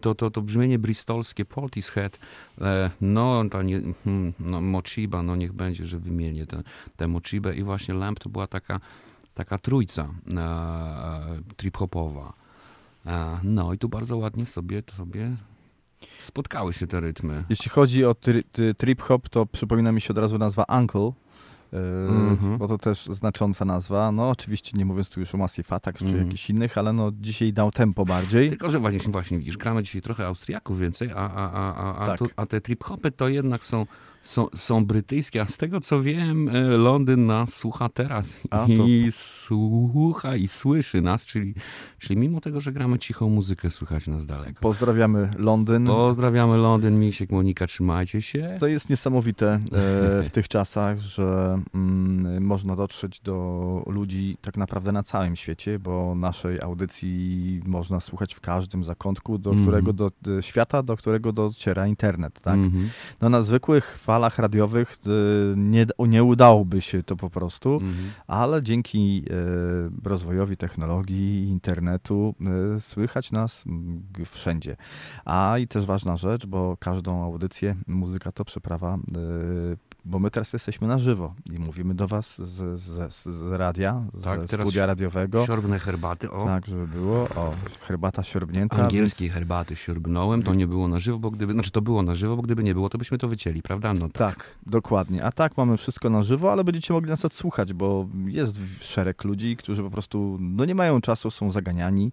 to, 0.02 0.14
to, 0.14 0.30
to 0.30 0.42
brzmienie 0.42 0.78
bristolskie, 0.78 1.44
Portishead, 1.44 2.18
e, 2.60 2.90
no, 3.00 3.42
to 3.50 3.62
nie, 3.62 3.80
hmm, 4.04 4.32
no, 4.40 4.60
Mochiba, 4.60 5.22
no 5.22 5.36
niech 5.36 5.52
będzie, 5.52 5.86
że 5.86 5.98
wymienię 5.98 6.46
tę 6.46 6.62
tę 6.96 7.08
Mochibę 7.08 7.56
i 7.56 7.62
właśnie 7.62 7.94
Lamp 7.94 8.20
to 8.20 8.28
była 8.28 8.46
taka, 8.46 8.80
taka 9.34 9.58
trójca 9.58 10.02
e, 10.02 11.42
trip-hopowa. 11.56 12.32
E, 13.06 13.38
no 13.42 13.72
i 13.72 13.78
tu 13.78 13.88
bardzo 13.88 14.16
ładnie 14.16 14.46
sobie, 14.46 14.82
sobie 14.96 15.36
spotkały 16.18 16.72
się 16.72 16.86
te 16.86 17.00
rytmy. 17.00 17.44
Jeśli 17.48 17.70
chodzi 17.70 18.04
o 18.04 18.14
tri- 18.14 18.44
ty- 18.52 18.74
trip 18.74 19.02
hop, 19.02 19.28
to 19.28 19.46
przypomina 19.46 19.92
mi 19.92 20.00
się 20.00 20.10
od 20.10 20.18
razu 20.18 20.38
nazwa 20.38 20.64
Uncle. 20.80 21.12
Mhm. 22.08 22.58
Bo 22.58 22.68
to 22.68 22.78
też 22.78 23.06
znacząca 23.06 23.64
nazwa. 23.64 24.12
No, 24.12 24.30
oczywiście 24.30 24.78
nie 24.78 24.84
mówiąc 24.84 25.10
tu 25.10 25.20
już 25.20 25.34
o 25.34 25.38
Massive 25.38 25.72
Attack 25.72 25.98
czy 25.98 26.04
Mhm. 26.04 26.24
jakichś 26.24 26.50
innych, 26.50 26.78
ale 26.78 26.92
no 26.92 27.12
dzisiaj 27.20 27.52
dał 27.52 27.70
tempo 27.70 28.04
bardziej. 28.04 28.48
Tylko, 28.48 28.70
że 28.70 28.78
właśnie, 28.78 29.12
właśnie 29.12 29.38
widzisz, 29.38 29.56
gramy 29.56 29.82
dzisiaj 29.82 30.02
trochę 30.02 30.26
Austriaków 30.26 30.78
więcej, 30.78 31.10
a, 31.10 31.14
a, 31.16 31.50
a, 31.52 31.74
a, 31.74 31.96
a, 31.98 32.06
Tak. 32.06 32.20
a 32.36 32.46
te 32.46 32.60
trip-hopy 32.60 33.10
to 33.16 33.28
jednak 33.28 33.64
są, 33.64 33.86
są, 34.22 34.46
są 34.56 34.84
brytyjskie, 34.84 35.42
a 35.42 35.46
z 35.46 35.56
tego 35.58 35.80
co 35.80 36.02
wiem, 36.02 36.48
e, 36.48 36.62
Londyn 36.62 37.26
nas 37.26 37.54
słucha 37.54 37.88
teraz 37.88 38.40
A, 38.50 38.66
i 38.66 39.08
słucha 39.12 40.36
i 40.36 40.48
słyszy 40.48 41.00
nas, 41.00 41.26
czyli, 41.26 41.54
czyli 41.98 42.20
mimo 42.20 42.40
tego, 42.40 42.60
że 42.60 42.72
gramy 42.72 42.98
cichą 42.98 43.28
muzykę, 43.28 43.70
słychać 43.70 44.06
nas 44.06 44.26
daleko. 44.26 44.60
Pozdrawiamy 44.60 45.30
Londyn. 45.38 45.86
Pozdrawiamy 45.86 46.56
Londyn, 46.56 47.00
Misiek, 47.00 47.30
Monika, 47.30 47.66
trzymajcie 47.66 48.22
się. 48.22 48.56
To 48.60 48.66
jest 48.66 48.90
niesamowite 48.90 49.52
e, 49.52 49.60
w 50.22 50.28
tych 50.32 50.48
czasach, 50.48 50.98
że 51.00 51.58
mm, 51.74 52.44
można 52.44 52.76
dotrzeć 52.76 53.20
do 53.20 53.82
ludzi 53.86 54.36
tak 54.40 54.56
naprawdę 54.56 54.92
na 54.92 55.02
całym 55.02 55.36
świecie, 55.36 55.78
bo 55.78 56.14
naszej 56.14 56.60
audycji 56.60 57.60
można 57.66 58.00
słuchać 58.00 58.34
w 58.34 58.40
każdym 58.40 58.84
zakątku, 58.84 59.38
do 59.38 59.50
Mhm. 59.50 59.66
którego 59.66 59.92
do, 59.92 60.10
do 60.22 60.42
świata, 60.42 60.82
do 60.82 60.96
którego 60.96 61.32
dociera 61.32 61.86
internet. 61.86 62.40
Tak? 62.40 62.54
Mhm. 62.54 62.90
No, 63.20 63.28
na 63.28 63.42
zwykłych 63.42 63.98
falach 64.12 64.38
radiowych 64.38 64.96
e, 65.06 65.10
nie, 65.56 65.86
nie 65.98 66.24
udałoby 66.24 66.80
się 66.80 67.02
to 67.02 67.16
po 67.16 67.30
prostu. 67.30 67.74
Mhm. 67.74 67.92
ale 68.26 68.62
dzięki 68.62 69.24
e, 69.30 70.08
rozwojowi 70.08 70.56
technologii, 70.56 71.48
internetu 71.48 72.34
e, 72.74 72.80
słychać 72.80 73.32
nas 73.32 73.64
wszędzie. 74.26 74.76
A 75.24 75.58
i 75.58 75.68
też 75.68 75.86
ważna 75.86 76.16
rzecz, 76.16 76.46
bo 76.46 76.76
każdą 76.76 77.24
audycję 77.24 77.76
muzyka 77.86 78.32
to 78.32 78.44
przeprawa, 78.44 78.98
bo 80.04 80.18
my 80.18 80.30
teraz 80.30 80.52
jesteśmy 80.52 80.88
na 80.88 80.98
żywo 80.98 81.34
i 81.52 81.58
mówimy 81.58 81.94
do 81.94 82.08
was 82.08 82.38
z, 82.38 82.80
z, 82.80 83.14
z, 83.14 83.26
z 83.26 83.52
radia, 83.52 84.04
Tak, 84.24 84.46
teraz 84.46 84.66
studia 84.66 84.86
radiowego. 84.86 85.46
Siorbne 85.46 85.78
herbaty, 85.78 86.30
o. 86.30 86.44
Tak, 86.44 86.66
żeby 86.66 86.86
było. 86.86 87.22
O, 87.22 87.54
herbata 87.80 88.22
siorbnięta. 88.22 88.82
Angielskiej 88.82 89.28
herbaty 89.28 89.76
siorbnąłem, 89.76 90.42
to 90.42 90.54
nie 90.54 90.66
było 90.66 90.88
na 90.88 91.00
żywo, 91.00 91.18
bo 91.18 91.30
gdyby, 91.30 91.52
znaczy 91.52 91.70
to 91.70 91.82
było 91.82 92.02
na 92.02 92.14
żywo, 92.14 92.36
bo 92.36 92.42
gdyby 92.42 92.62
nie 92.62 92.74
było, 92.74 92.88
to 92.88 92.98
byśmy 92.98 93.18
to 93.18 93.28
wycięli, 93.28 93.62
prawda? 93.62 93.94
No 93.94 94.08
tak. 94.08 94.32
Tak, 94.36 94.54
dokładnie. 94.66 95.24
A 95.24 95.32
tak 95.32 95.56
mamy 95.56 95.76
wszystko 95.76 96.10
na 96.10 96.22
żywo, 96.22 96.52
ale 96.52 96.64
będziecie 96.64 96.94
mogli 96.94 97.10
nas 97.10 97.24
odsłuchać, 97.24 97.72
bo 97.72 98.08
jest 98.26 98.56
szereg 98.80 99.24
ludzi, 99.24 99.56
którzy 99.56 99.82
po 99.82 99.90
prostu 99.90 100.38
no 100.40 100.64
nie 100.64 100.74
mają 100.74 101.00
czasu, 101.00 101.30
są 101.30 101.50
zaganiani 101.50 102.12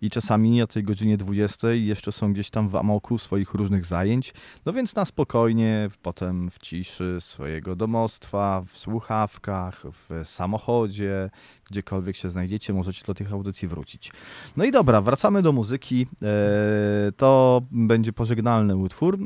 i 0.00 0.10
czasami 0.10 0.62
o 0.62 0.66
tej 0.66 0.84
godzinie 0.84 1.16
20 1.16 1.72
jeszcze 1.72 2.12
są 2.12 2.32
gdzieś 2.32 2.50
tam 2.50 2.68
w 2.68 2.76
amoku 2.76 3.18
swoich 3.18 3.54
różnych 3.54 3.84
zajęć. 3.84 4.34
No 4.66 4.72
więc 4.72 4.94
na 4.94 5.04
spokojnie, 5.04 5.90
potem 6.02 6.50
w 6.50 6.58
ciszy 6.58 7.18
swojego 7.30 7.76
domostwa, 7.76 8.62
w 8.66 8.78
słuchawkach, 8.78 9.82
w 9.92 10.28
samochodzie, 10.28 11.30
gdziekolwiek 11.70 12.16
się 12.16 12.28
znajdziecie, 12.28 12.72
możecie 12.72 13.04
do 13.06 13.14
tych 13.14 13.32
audycji 13.32 13.68
wrócić. 13.68 14.12
No 14.56 14.64
i 14.64 14.72
dobra, 14.72 15.00
wracamy 15.00 15.42
do 15.42 15.52
muzyki. 15.52 16.06
E, 16.22 17.12
to 17.16 17.62
będzie 17.70 18.12
pożegnalny 18.12 18.76
utwór 18.76 19.14
e, 19.14 19.18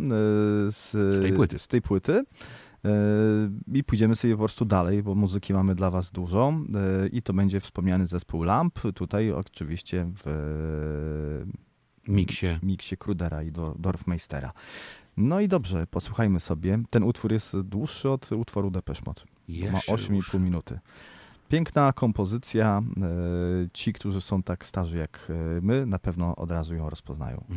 z, 0.71 0.91
Z 0.91 1.21
tej 1.23 1.33
płyty. 1.33 1.59
Z 1.59 1.69
tej 1.69 1.83
płyty. 1.83 2.25
E, 2.85 2.91
I 3.73 3.85
pójdziemy 3.85 4.17
sobie 4.17 4.35
po 4.35 4.39
prostu 4.39 4.65
dalej, 4.65 5.03
bo 5.03 5.15
muzyki 5.15 5.53
mamy 5.53 5.75
dla 5.75 5.91
Was 5.91 6.11
dużo. 6.11 6.53
I 7.13 7.23
to 7.23 7.33
będzie 7.33 7.61
wspomniany 7.61 8.07
zespół 8.07 8.43
Lamp. 8.43 8.79
Tutaj 8.95 9.33
oczywiście 9.33 10.11
w 10.25 11.45
Miksie. 12.09 12.47
miksie 12.63 12.97
Krudera 12.97 13.43
i 13.43 13.53
Dor- 13.53 13.79
Dorfmeistera. 13.79 14.53
No 15.17 15.41
i 15.41 15.49
dobrze, 15.49 15.87
posłuchajmy 15.87 16.41
sobie. 16.41 16.79
Ten 16.91 17.03
utwór 17.03 17.33
jest 17.33 17.61
dłuższy 17.61 18.11
od 18.11 18.33
utworu 18.33 18.71
Depeche 18.71 19.03
Mode. 19.07 19.23
Ma 19.23 19.55
Jeszcze 19.77 19.93
8,5 19.93 20.15
już. 20.15 20.35
minuty. 20.35 20.79
Piękna 21.49 21.93
kompozycja. 21.93 22.83
E, 23.03 23.69
Ci, 23.73 23.93
którzy 23.93 24.21
są 24.21 24.43
tak 24.43 24.67
starzy 24.67 24.99
jak 24.99 25.29
e, 25.31 25.61
my, 25.61 25.87
na 25.87 25.99
pewno 25.99 26.37
od 26.37 26.51
razu 26.51 26.75
ją 26.75 26.91
rozpoznają. 26.91 27.45
No 27.49 27.57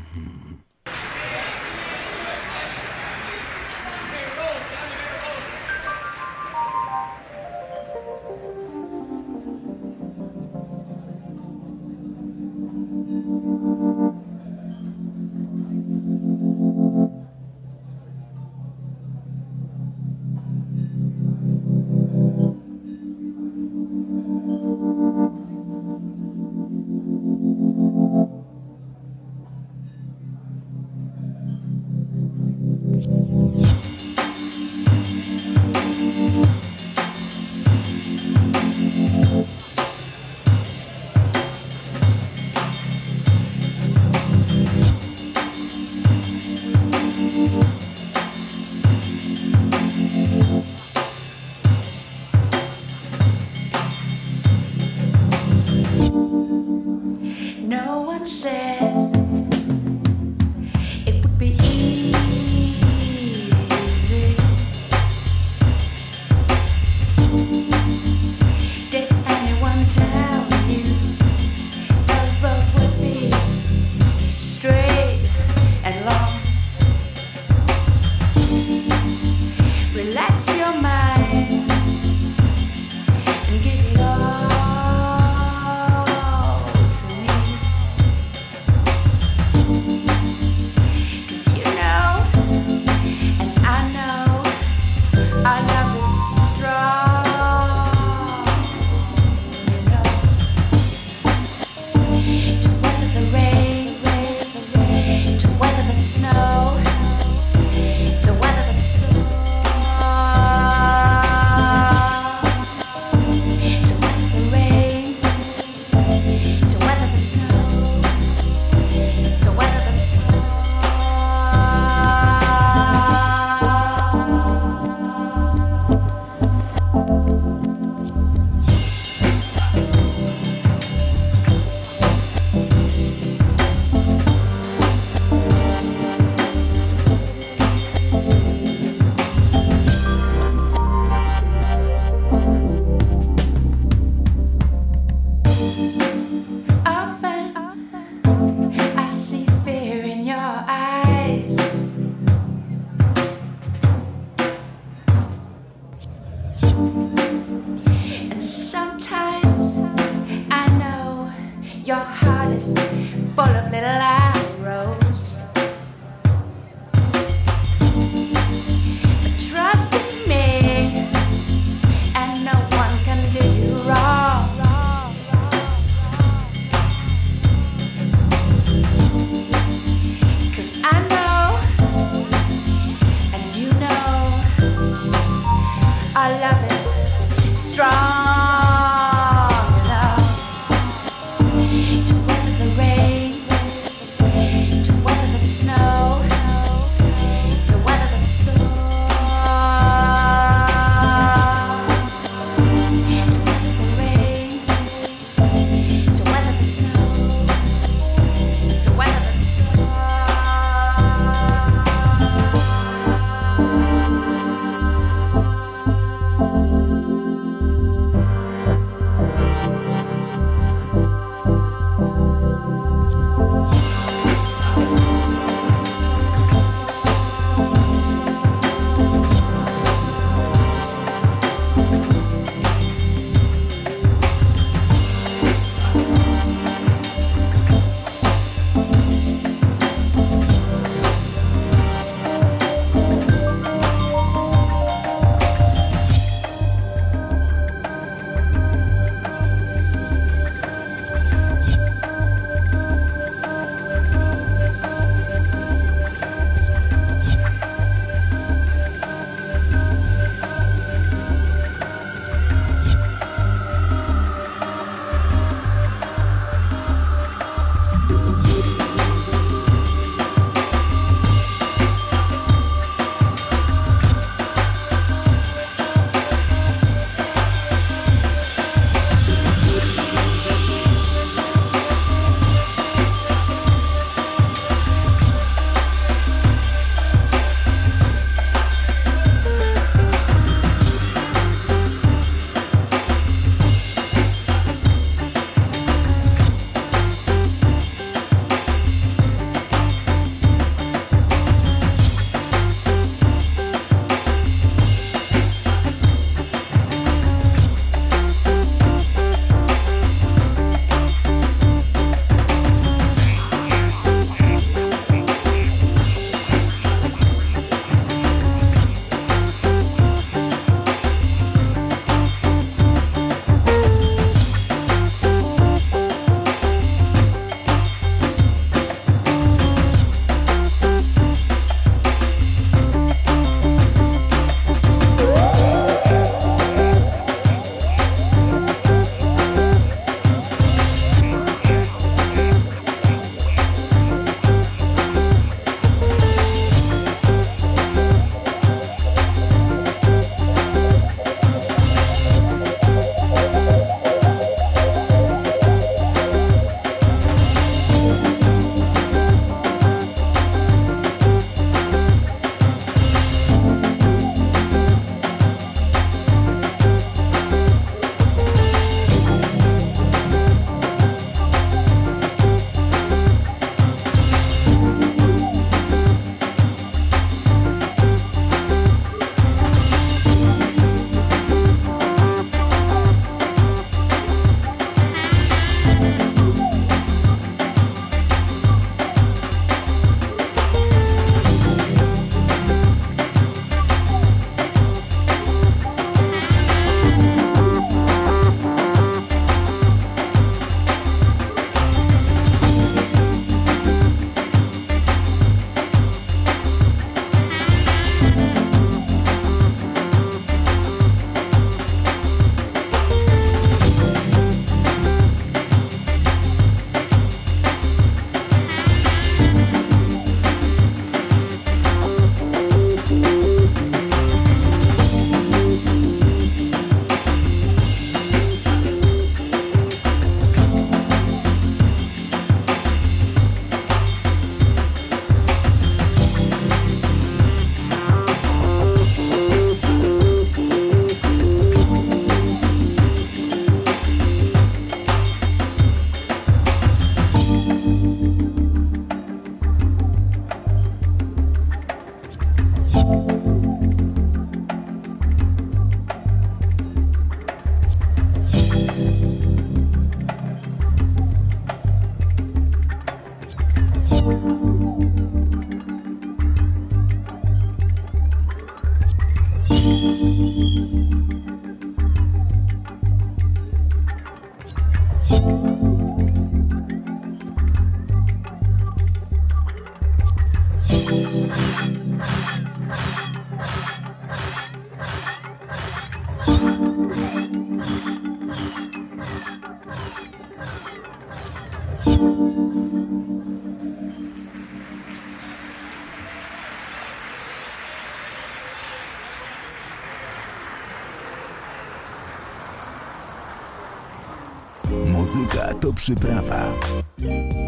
Muzyka 505.27 505.73
to 505.73 505.93
przyprawa. 505.93 506.73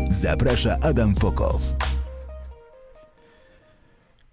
Zaprasza 0.10 0.78
Adam 0.84 1.16
Fokow. 1.16 1.76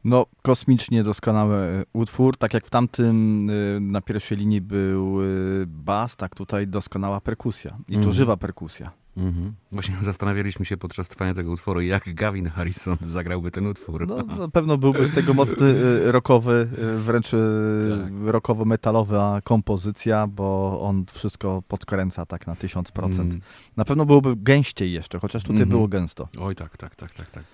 No, 0.04 0.26
kosmicznie 0.42 1.02
doskonały 1.02 1.56
e, 1.56 1.84
utwór. 1.92 2.36
Tak 2.36 2.54
jak 2.54 2.66
w 2.66 2.70
tamtym 2.70 3.48
e, 3.50 3.80
na 3.80 4.00
pierwszej 4.00 4.38
linii 4.38 4.60
był 4.60 5.22
e, 5.22 5.26
bas, 5.66 6.16
tak 6.16 6.34
tutaj 6.34 6.66
doskonała 6.66 7.20
perkusja. 7.20 7.76
I 7.88 7.92
to 7.92 7.98
Mhm. 7.98 8.12
żywa 8.12 8.36
perkusja. 8.36 8.90
Mhm. 9.16 9.52
Właśnie 9.72 9.96
zastanawialiśmy 10.02 10.64
się 10.64 10.76
podczas 10.76 11.08
trwania 11.08 11.34
tego 11.34 11.50
utworu, 11.52 11.80
jak 11.80 12.14
Gavin 12.14 12.46
Harrison 12.50 12.96
zagrałby 13.00 13.50
ten 13.50 13.66
utwór. 13.66 14.08
No, 14.08 14.16
na 14.44 14.48
pewno 14.48 14.78
byłby 14.78 15.06
z 15.06 15.12
tego 15.12 15.34
mocny 15.34 15.66
e, 16.06 16.12
rockowy, 16.12 16.68
e, 16.78 16.96
wręcz 16.96 17.34
e, 17.34 17.38
Tak. 18.04 18.12
rockowo-metalowa 18.24 19.40
kompozycja, 19.44 20.26
bo 20.26 20.78
on 20.82 21.04
wszystko 21.12 21.62
podkręca 21.68 22.26
tak 22.26 22.46
na 22.46 22.54
1000%. 22.54 23.20
Mm. 23.20 23.40
Na 23.76 23.84
pewno 23.84 24.06
byłoby 24.06 24.36
gęściej 24.36 24.92
jeszcze, 24.92 25.18
chociaż 25.18 25.42
tutaj 25.42 25.56
Mhm. 25.56 25.68
było 25.70 25.88
gęsto. 25.88 26.28
Oj, 26.40 26.54
tak, 26.54 26.76
tak, 26.76 26.96
tak, 26.96 27.14
tak, 27.14 27.30
tak. 27.30 27.44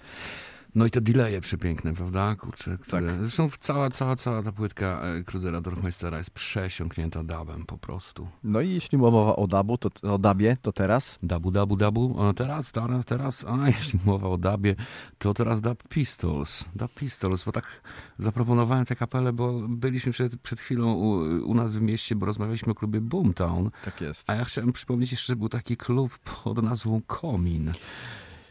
No 0.74 0.86
i 0.86 0.90
te 0.90 1.00
delaye 1.00 1.40
przepiękne, 1.40 1.94
prawda? 1.94 2.34
Kurczę, 2.36 2.78
które... 2.78 3.06
Tak. 3.06 3.26
Zresztą 3.26 3.48
cała, 3.60 3.90
cała, 3.90 4.16
cała 4.16 4.42
ta 4.42 4.52
płytka 4.52 5.00
e, 5.02 5.24
Krudera 5.24 5.60
Dorfmeistera 5.60 6.18
jest 6.18 6.30
przesiąknięta 6.30 7.24
dubem 7.24 7.66
po 7.66 7.78
prostu. 7.78 8.28
No 8.44 8.60
i 8.60 8.70
jeśli 8.70 8.98
mowa 8.98 9.36
o 9.36 9.46
dabu, 9.46 9.78
to, 9.78 9.90
o 10.02 10.18
dabie, 10.18 10.56
to 10.62 10.72
teraz 10.72 11.18
Dabu, 11.22 11.50
dabu, 11.50 11.76
dabu. 11.76 12.22
A 12.22 12.32
teraz, 12.34 12.72
teraz, 12.72 13.04
teraz. 13.04 13.44
A 13.48 13.66
jeśli 13.68 13.98
mowa 14.04 14.28
o 14.28 14.38
dubie, 14.38 14.74
to 15.18 15.34
teraz 15.34 15.60
Dub 15.60 15.88
Pistols. 15.88 16.64
Dub 16.74 16.94
Pistols, 16.94 17.44
bo 17.44 17.52
tak 17.52 17.82
zaproponowałem 18.18 18.84
tę 18.84 18.96
kapelę, 18.96 19.32
bo 19.32 19.68
byliśmy 19.68 20.12
przed, 20.12 20.40
przed 20.40 20.60
chwilą 20.60 20.92
u, 20.92 21.08
u 21.50 21.54
nas 21.54 21.76
w 21.76 21.80
mieście, 21.80 22.16
bo 22.16 22.26
rozmawialiśmy 22.26 22.72
o 22.72 22.74
klubie 22.74 23.00
Boomtown. 23.00 23.70
tak 23.84 24.00
jest. 24.00 24.30
A 24.30 24.34
ja 24.34 24.44
chciałem 24.44 24.72
przypomnieć 24.72 25.10
jeszcze, 25.12 25.26
że 25.26 25.36
był 25.36 25.48
taki 25.48 25.76
klub 25.76 26.18
pod 26.18 26.62
nazwą 26.62 27.00
Komin, 27.06 27.72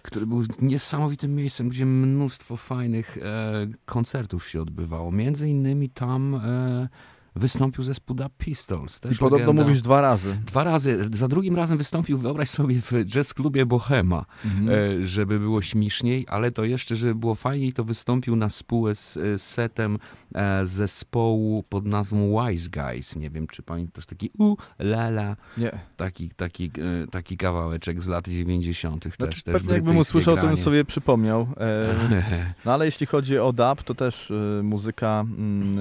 który 0.01 0.27
był 0.27 0.43
niesamowitym 0.61 1.35
miejscem, 1.35 1.69
gdzie 1.69 1.85
mnóstwo 1.85 2.57
fajnych 2.57 3.17
e, 3.17 3.67
koncertów 3.85 4.49
się 4.49 4.61
odbywało. 4.61 5.11
Między 5.11 5.49
innymi 5.49 5.89
tam 5.89 6.35
e, 6.35 6.89
wystąpił 7.35 7.83
zespół 7.83 8.15
Dub 8.15 8.33
Pistols. 8.37 8.99
Też 8.99 9.11
I 9.15 9.19
podobno 9.19 9.37
legenda. 9.47 9.61
mówisz 9.63 9.81
dwa 9.81 10.01
razy. 10.01 10.37
Dwa 10.45 10.63
razy, 10.63 11.09
za 11.13 11.27
drugim 11.27 11.55
razem 11.55 11.77
wystąpił, 11.77 12.17
wyobraź 12.17 12.49
sobie, 12.49 12.81
w 12.81 12.91
jazz 13.05 13.33
klubie 13.33 13.65
Bohema, 13.65 14.25
Mhm. 14.45 14.69
e, 15.01 15.05
żeby 15.05 15.39
było 15.39 15.61
śmieszniej, 15.61 16.25
ale 16.29 16.51
to 16.51 16.63
jeszcze, 16.63 16.95
żeby 16.95 17.15
było 17.15 17.35
fajniej, 17.35 17.73
to 17.73 17.83
wystąpił 17.83 18.35
na 18.35 18.49
spółę 18.49 18.95
z 18.95 19.17
e, 19.17 19.37
setem 19.39 19.97
e, 20.35 20.65
zespołu 20.65 21.63
pod 21.63 21.85
nazwą 21.85 22.45
Wise 22.47 22.69
Guys. 22.69 23.15
Nie 23.15 23.29
wiem, 23.29 23.47
czy 23.47 23.63
pamiętasz 23.63 24.05
taki 24.05 24.29
u, 24.37 24.55
la, 24.79 25.07
la, 25.07 25.35
Nie. 25.57 25.79
taki, 25.97 26.29
taki, 26.29 26.71
taki 27.11 27.37
kawałeczek 27.37 28.03
z 28.03 28.07
lat 28.07 28.27
90. 28.27 29.03
też, 29.03 29.15
Znaczy, 29.15 29.43
też 29.43 29.53
pewnie 29.53 29.73
jakbym 29.73 29.97
usłyszał, 29.97 30.37
to 30.37 30.47
bym 30.47 30.57
sobie 30.57 30.85
przypomniał. 30.85 31.47
No 32.65 32.73
ale 32.73 32.85
jeśli 32.85 33.05
chodzi 33.05 33.39
o 33.39 33.53
dub, 33.53 33.83
to 33.83 33.95
też 33.95 34.31
muzyka 34.63 35.19
mm, 35.37 35.75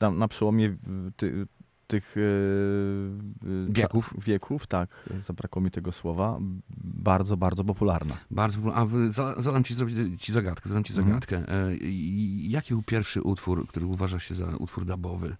na, 0.00 0.10
na 0.10 0.28
przełomie 0.28 0.69
ty, 1.16 1.46
tych 1.86 2.16
e, 2.16 2.20
e, 2.20 3.72
Wieków. 3.72 4.14
cza- 4.14 4.22
wieków, 4.24 4.66
tak, 4.66 5.08
zabrakło 5.20 5.62
mi 5.62 5.70
tego 5.70 5.92
słowa, 5.92 6.38
bardzo, 6.84 7.36
bardzo 7.36 7.64
popularna. 7.64 8.14
Bardzo, 8.30 8.74
a 8.74 8.86
wy- 8.86 9.12
za- 9.12 9.34
zadam 9.42 9.64
ci, 9.64 9.74
ci 10.18 10.32
zagadkę, 10.32 10.68
zadam 10.68 10.84
ci 10.84 10.92
Mhm. 10.92 11.06
zagadkę. 11.08 11.44
I- 11.80 12.50
Jaki 12.50 12.74
był 12.74 12.82
pierwszy 12.82 13.22
utwór, 13.22 13.66
który 13.66 13.86
uważa 13.86 14.18
się 14.18 14.34
za 14.34 14.46
utwór 14.46 14.84
dubowy, 14.84 15.36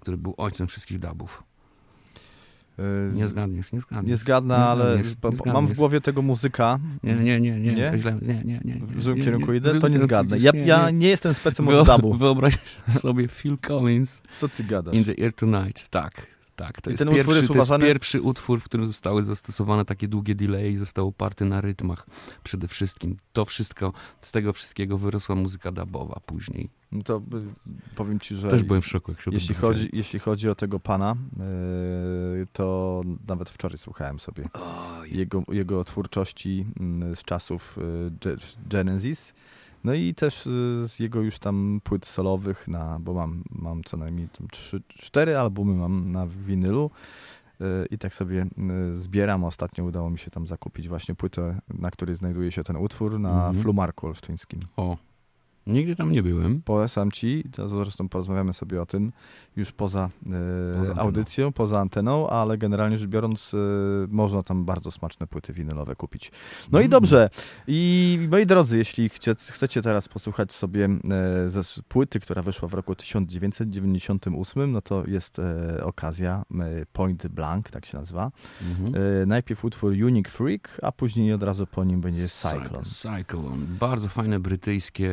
który 0.00 0.16
był 0.16 0.34
ojcem 0.36 0.66
wszystkich 0.66 0.98
dubów? 1.00 1.42
E, 2.78 3.14
Nie 3.14 3.28
zgadniesz, 3.28 3.72
nie 3.72 3.80
zgadniesz. 3.80 4.10
nie 4.10 4.16
zgadnę, 4.16 4.58
Nie 4.58 4.64
ale 4.64 4.84
zgadniesz, 4.84 5.10
nie 5.10 5.16
po- 5.16 5.28
mam 5.28 5.34
w 5.34 5.38
zgadniesz. 5.38 5.78
głowie 5.78 6.00
tego 6.00 6.22
muzyka. 6.22 6.78
Nie, 7.02 7.14
nie, 7.14 7.40
nie, 7.40 7.60
nie, 7.60 7.72
Nie? 7.72 7.92
Źle, 7.98 8.16
nie, 8.22 8.34
nie, 8.44 8.60
nie. 8.64 8.80
W 8.86 9.02
złym 9.02 9.16
kierunku 9.24 9.52
idę, 9.52 9.80
to 9.80 9.88
nie 9.88 9.98
zgadnę. 9.98 10.38
Ja, 10.38 10.50
nie, 10.54 10.60
ja 10.66 10.90
nie. 10.90 11.08
jestem 11.08 11.34
specem 11.34 11.68
od 11.68 11.86
dubu. 11.86 12.14
Wyobraź 12.14 12.58
sobie 12.86 13.28
Phil 13.28 13.58
Collins 13.58 14.22
Co 14.36 14.48
ty 14.48 14.64
gadasz? 14.64 14.94
in 14.94 15.04
the 15.04 15.14
Air 15.24 15.32
Tonight. 15.34 15.88
Tak, 15.90 16.26
tak. 16.66 16.80
To 16.80 16.90
I 16.90 16.92
jest, 16.92 17.04
pierwszy, 17.04 17.16
jest 17.16 17.48
to 17.48 17.54
jest 17.54 17.68
uważany- 17.70 17.84
pierwszy 17.86 18.20
utwór, 18.22 18.60
w 18.60 18.64
którym 18.64 18.86
zostały 18.86 19.22
zastosowane 19.22 19.84
takie 19.84 20.08
długie 20.08 20.34
delay, 20.34 20.76
został 20.76 21.08
oparty 21.08 21.44
na 21.44 21.60
rytmach 21.60 22.06
przede 22.42 22.68
wszystkim. 22.68 23.16
To 23.32 23.44
wszystko, 23.44 23.92
z 24.18 24.32
tego 24.32 24.52
wszystkiego 24.52 24.98
wyrosła 24.98 25.34
muzyka 25.34 25.72
dubowa 25.72 26.20
później. 26.26 26.70
No 26.92 27.02
to 27.02 27.16
y, 27.16 27.20
powiem 27.96 28.20
ci, 28.20 28.34
że 28.34 28.48
Też 28.48 28.62
byłem 28.62 28.82
w 28.82 28.86
szoku, 28.86 29.12
jak 29.12 29.20
się 29.20 29.30
jeśli 29.30 29.54
chodzi, 29.54 29.88
jeśli 29.92 30.18
chodzi 30.18 30.48
o 30.48 30.54
tego 30.54 30.80
pana, 30.80 31.16
y, 32.42 32.46
to 32.52 33.00
nawet 33.28 33.50
wczoraj 33.50 33.78
słuchałem 33.78 34.20
sobie 34.20 34.44
Oj, 34.54 35.16
jego, 35.16 35.42
jego 35.48 35.84
twórczości 35.84 36.66
mm, 36.80 37.16
z 37.16 37.22
czasów 37.24 37.78
y, 37.78 38.10
Ge- 38.10 38.56
Genesis. 38.68 39.32
No 39.84 39.94
i 39.94 40.14
też 40.14 40.46
y, 40.46 40.88
z 40.88 40.98
jego 40.98 41.20
już 41.20 41.38
tam 41.38 41.80
płyt 41.84 42.06
solowych, 42.06 42.68
na, 42.68 42.98
bo 43.00 43.12
mam, 43.14 43.44
mam 43.50 43.84
co 43.84 43.96
najmniej 43.96 44.28
tam 44.28 44.48
trzy, 44.48 44.82
cztery 44.88 45.36
albumy 45.36 45.74
mam 45.74 46.12
na 46.12 46.26
winylu 46.26 46.90
y, 47.60 47.64
i 47.90 47.98
tak 47.98 48.14
sobie 48.14 48.46
y, 48.90 48.96
zbieram. 48.96 49.44
Ostatnio 49.44 49.84
udało 49.84 50.10
mi 50.10 50.18
się 50.18 50.30
tam 50.30 50.46
zakupić 50.46 50.88
właśnie 50.88 51.14
płytę, 51.14 51.60
na 51.74 51.90
której 51.90 52.16
znajduje 52.16 52.52
się 52.52 52.64
ten 52.64 52.76
utwór 52.76 53.20
na 53.20 53.46
Mhm. 53.46 53.62
Flumarku 53.62 54.06
olsztyńskim. 54.06 54.60
O, 54.76 54.96
nigdy 55.66 55.96
tam 55.96 56.12
nie 56.12 56.22
byłem. 56.22 56.62
Polecam 56.62 57.10
ci, 57.10 57.44
to 57.52 57.68
zresztą 57.68 58.08
porozmawiamy 58.08 58.52
sobie 58.52 58.82
o 58.82 58.86
tym 58.86 59.12
już 59.56 59.72
poza, 59.72 60.10
e, 60.26 60.30
Poza 60.78 60.90
anteną. 60.90 61.00
audycją, 61.00 61.52
poza 61.52 61.80
anteną, 61.80 62.28
ale 62.30 62.58
generalnie 62.58 62.98
rzecz 62.98 63.08
biorąc, 63.08 63.54
e, 63.54 63.58
można 64.08 64.42
tam 64.42 64.64
bardzo 64.64 64.90
smaczne 64.90 65.26
płyty 65.26 65.52
winylowe 65.52 65.94
kupić. 65.96 66.32
No 66.72 66.78
i 66.78 66.82
Mm. 66.82 66.90
dobrze. 66.90 67.30
I 67.66 68.18
moi 68.30 68.46
drodzy, 68.46 68.78
jeśli 68.78 69.08
chcecie 69.50 69.82
teraz 69.82 70.08
posłuchać 70.08 70.52
sobie 70.52 70.88
e, 71.44 71.50
ze 71.50 71.60
płyty, 71.88 72.20
która 72.20 72.42
wyszła 72.42 72.68
w 72.68 72.74
roku 72.74 72.94
1998, 72.94 74.72
no 74.72 74.80
to 74.82 75.04
jest 75.06 75.38
e, 75.38 75.84
okazja 75.84 76.42
e, 76.60 76.86
Point 76.92 77.26
Blank, 77.26 77.70
tak 77.70 77.86
się 77.86 77.98
nazywa. 77.98 78.30
Mhm. 78.70 78.94
E, 79.22 79.26
najpierw 79.26 79.64
utwór 79.64 79.92
Unique 79.92 80.28
Freak, 80.32 80.78
a 80.82 80.92
później 80.92 81.32
od 81.32 81.42
razu 81.42 81.66
po 81.66 81.84
nim 81.84 82.00
będzie 82.00 82.28
Cyclone. 82.28 82.84
Cyclone. 82.84 83.66
Bardzo 83.80 84.08
fajne 84.08 84.40
brytyjskie 84.40 85.10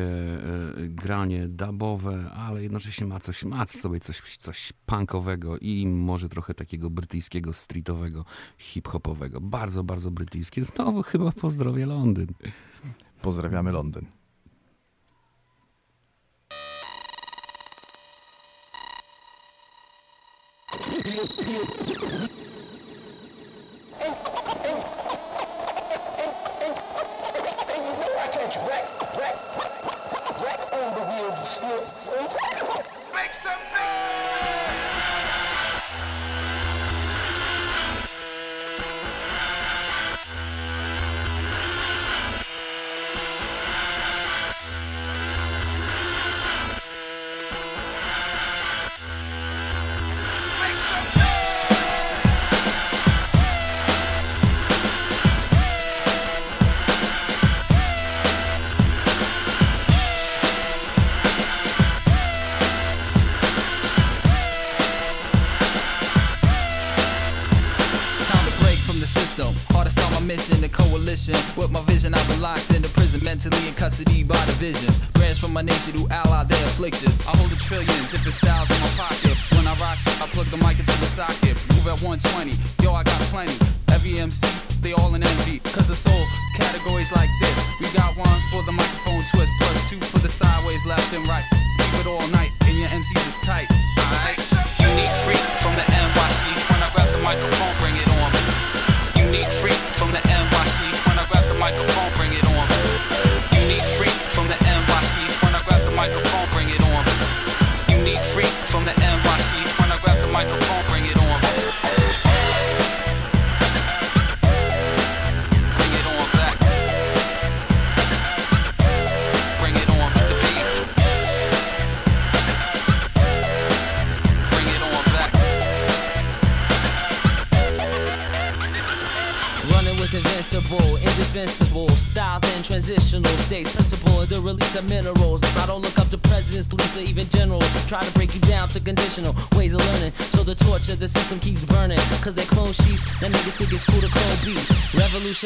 granie 0.88 1.48
dubowe, 1.48 2.30
ale 2.30 2.62
jednocześnie 2.62 3.06
ma 3.06 3.20
coś, 3.20 3.44
ma 3.44 3.64
w 3.64 3.70
sobie 3.70 4.00
coś, 4.00 4.36
coś 4.36 4.72
punkowego 4.86 5.58
i 5.58 5.86
może 5.86 6.28
trochę 6.28 6.54
takiego 6.54 6.90
brytyjskiego 6.90 7.52
streetowego, 7.52 8.24
hip-hopowego. 8.58 9.40
Bardzo, 9.40 9.84
bardzo 9.84 10.10
brytyjskie. 10.10 10.64
Znowu 10.64 11.02
chyba 11.02 11.32
pozdrowię 11.32 11.86
Londyn. 11.86 12.26
Pozdrawiamy 13.22 13.72
Londyn. 13.72 14.06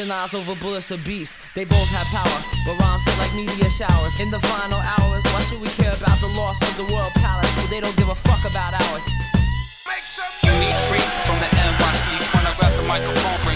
Euthanize 0.05 0.35
over 0.35 0.55
bullets 0.59 0.91
or 0.91 0.97
beasts. 0.97 1.39
They 1.55 1.65
both 1.65 1.89
have 1.89 2.05
power, 2.07 2.39
but 2.65 2.79
rhymes 2.79 3.05
hit 3.05 3.17
like 3.17 3.33
meteor 3.33 3.69
showers. 3.69 4.19
In 4.19 4.29
the 4.29 4.39
final 4.39 4.79
hours, 4.79 5.23
why 5.33 5.41
should 5.41 5.59
we 5.59 5.67
care 5.69 5.93
about 5.93 6.19
the 6.19 6.27
loss 6.27 6.61
of 6.61 6.77
the 6.77 6.93
world 6.93 7.11
palace? 7.13 7.49
They 7.69 7.79
don't 7.79 7.95
give 7.97 8.09
a 8.09 8.15
fuck 8.15 8.45
about 8.49 8.73
ours. 8.73 9.03
Unique 10.43 10.79
freak 10.89 11.09
from 11.25 11.39
the 11.39 11.49
NYC 11.57 12.05
when 12.35 12.45
I 12.45 12.55
grab 12.57 12.73
the 12.77 12.83
microphone. 12.87 13.54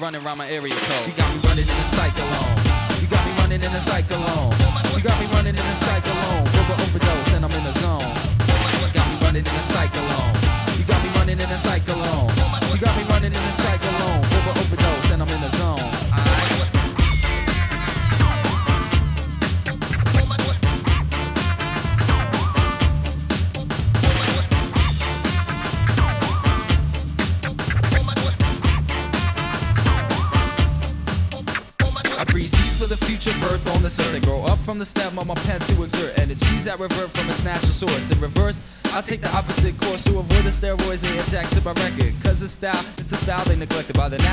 running 0.00 0.24
around 0.24 0.38
my 0.38 0.48
area 0.48 0.74
code. 0.74 1.17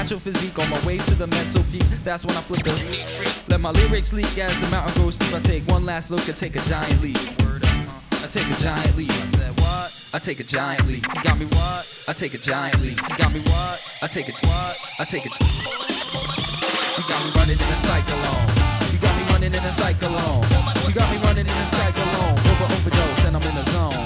Natural 0.06 0.20
physique 0.20 0.60
on 0.60 0.70
my 0.70 0.78
way 0.86 1.00
to 1.00 1.16
the 1.16 1.26
mental 1.26 1.64
peak. 1.72 1.82
That's 2.04 2.24
when 2.24 2.38
I 2.38 2.42
the 2.42 3.44
Let 3.50 3.60
my 3.60 3.72
lyrics 3.72 4.14
leak 4.14 4.38
as 4.38 4.54
the 4.62 4.68
mountain 4.70 4.94
grows 5.02 5.16
steep. 5.16 5.34
I 5.34 5.40
take 5.40 5.66
one 5.66 5.84
last 5.84 6.12
look 6.12 6.28
and 6.28 6.38
take 6.38 6.56
a 6.56 6.62
giant 6.70 7.02
leap. 7.02 7.18
I 7.18 8.28
take 8.30 8.46
a 8.46 8.54
giant 8.62 8.96
leap. 8.96 9.10
I 9.10 9.26
said, 9.34 9.60
what? 9.60 9.90
I 10.14 10.20
take 10.20 10.40
a 10.40 10.44
giant 10.44 10.86
leap. 10.86 11.08
You 11.10 11.24
got 11.24 11.40
me 11.40 11.48
what? 11.48 12.06
I 12.08 12.14
take 12.14 12.36
a 12.36 12.38
giant 12.38 12.80
leap. 12.84 13.02
You 13.02 13.18
got 13.18 13.34
me 13.34 13.40
what? 13.50 13.82
I 14.04 14.06
take 14.06 14.30
a 14.30 14.34
what? 14.46 14.78
I 15.00 15.06
take 15.06 15.26
a. 15.26 15.30
You 15.34 17.04
got 17.10 17.26
me 17.26 17.30
running 17.34 17.58
in 17.58 17.70
a 17.74 17.80
cyclone. 17.82 18.46
You 18.94 19.00
got 19.02 19.18
me 19.18 19.24
running 19.34 19.54
in 19.58 19.66
a 19.66 19.74
cyclone. 19.74 20.46
You 20.86 20.94
got 20.94 21.10
me 21.10 21.18
running 21.26 21.48
in 21.50 21.58
a 21.66 21.68
cyclone. 21.74 22.38
Over 22.46 22.68
overdose 22.78 23.26
and 23.26 23.36
I'm 23.36 23.42
in 23.42 23.56
the 23.58 23.66
zone. 23.74 24.06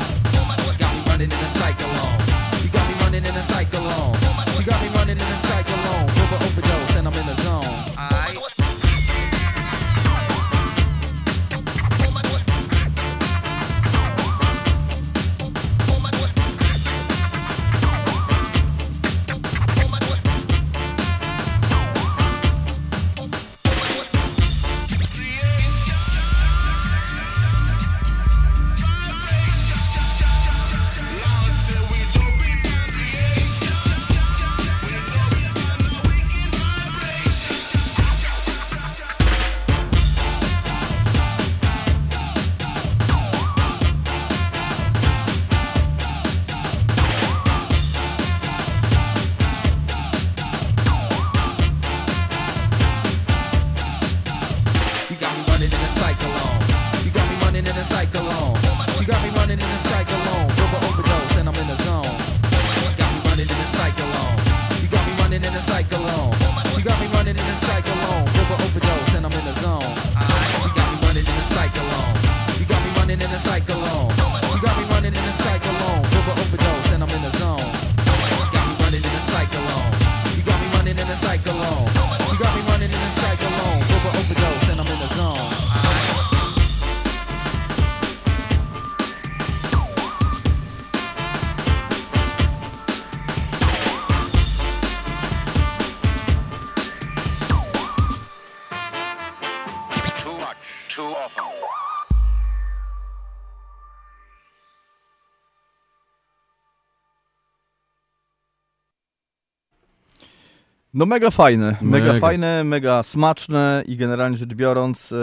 You 0.64 0.80
got 0.80 0.96
me 0.96 1.02
running 1.12 1.28
in 1.28 1.44
a 1.44 1.50
cyclone. 1.60 2.64
You 2.64 2.70
got 2.72 2.88
me 2.88 2.96
running 3.04 3.26
in 3.26 3.36
a 3.36 3.44
cyclone. 3.44 4.19
Got 4.70 4.84
me 4.84 4.90
running 4.90 5.18
in 5.18 5.24
a 5.24 5.40
cyclone. 5.40 6.04
Over 6.04 6.36
overdose 6.46 6.89
No 111.00 111.06
mega 111.06 111.32
fajne, 111.32 111.78
mega, 111.82 112.08
Mega. 112.08 112.20
fajne, 112.20 112.64
mega 112.64 113.04
smaczne 113.04 113.84
i 113.88 113.96
generalnie 113.98 114.38
rzecz 114.38 114.54
biorąc 114.54 115.12
e, 115.12 115.16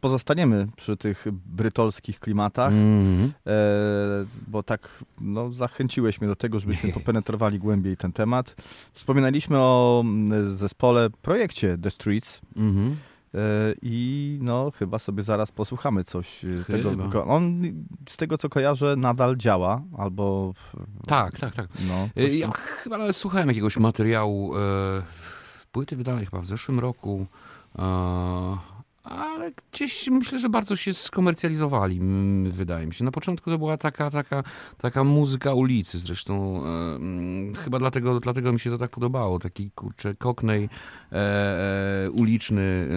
pozostaniemy 0.00 0.66
przy 0.76 0.96
tych 0.96 1.26
brytolskich 1.46 2.20
klimatach, 2.20 2.72
Mhm. 2.72 3.32
e, 3.46 3.52
bo 4.48 4.62
tak 4.62 4.88
no, 5.20 5.52
zachęciłeś 5.52 6.20
mnie 6.20 6.28
do 6.28 6.36
tego, 6.36 6.60
żebyśmy 6.60 6.92
popenetrowali 6.98 7.58
głębiej 7.58 7.96
ten 7.96 8.12
temat. 8.12 8.54
Wspominaliśmy 8.92 9.58
o 9.58 10.02
mm, 10.04 10.56
zespole, 10.56 11.10
projekcie 11.22 11.78
The 11.78 11.90
Streets 11.90 12.40
Mhm. 12.56 12.86
e, 12.92 13.15
i 13.82 14.38
no 14.42 14.70
chyba 14.78 14.98
sobie 14.98 15.22
zaraz 15.22 15.52
posłuchamy 15.52 16.04
coś 16.04 16.44
e, 16.44 16.64
tego. 16.64 16.90
Chyba. 16.90 17.06
go- 17.08 17.24
On 17.26 17.62
z 18.08 18.16
tego 18.16 18.38
co 18.38 18.48
kojarzę 18.48 18.94
nadal 18.96 19.36
działa, 19.36 19.82
albo 19.98 20.54
Tak, 21.06 21.38
tak, 21.38 21.54
tak. 21.54 21.68
no, 21.88 22.08
coś 22.16 22.34
Ja 22.38 22.50
chyba 22.50 22.98
nawet 22.98 23.16
słuchałem 23.16 23.48
jakiegoś 23.48 23.76
materiału, 23.76 24.56
e, 24.56 24.58
płyty 25.72 25.96
wydanej 25.96 26.24
chyba 26.26 26.40
w 26.42 26.46
zeszłym 26.46 26.78
roku, 26.80 27.26
e, 27.78 27.82
ale 29.08 29.52
gdzieś 29.72 30.08
myślę, 30.08 30.38
że 30.38 30.48
bardzo 30.48 30.76
się 30.76 30.94
skomercjalizowali, 30.94 32.00
wydaje 32.44 32.86
mi 32.86 32.94
się. 32.94 33.04
Na 33.04 33.10
początku 33.10 33.50
to 33.50 33.58
była 33.58 33.76
taka, 33.76 34.10
taka, 34.10 34.42
taka 34.78 35.04
muzyka 35.04 35.54
ulicy, 35.54 35.98
zresztą 35.98 36.62
e, 36.66 37.58
chyba 37.64 37.78
dlatego, 37.78 38.20
dlatego 38.20 38.52
mi 38.52 38.60
się 38.60 38.70
to 38.70 38.78
tak 38.78 38.90
podobało, 38.90 39.38
taki 39.38 39.70
kurczę 39.70 40.14
koknej 40.14 40.68
e, 41.12 41.16
e, 41.16 42.10
uliczny. 42.10 42.88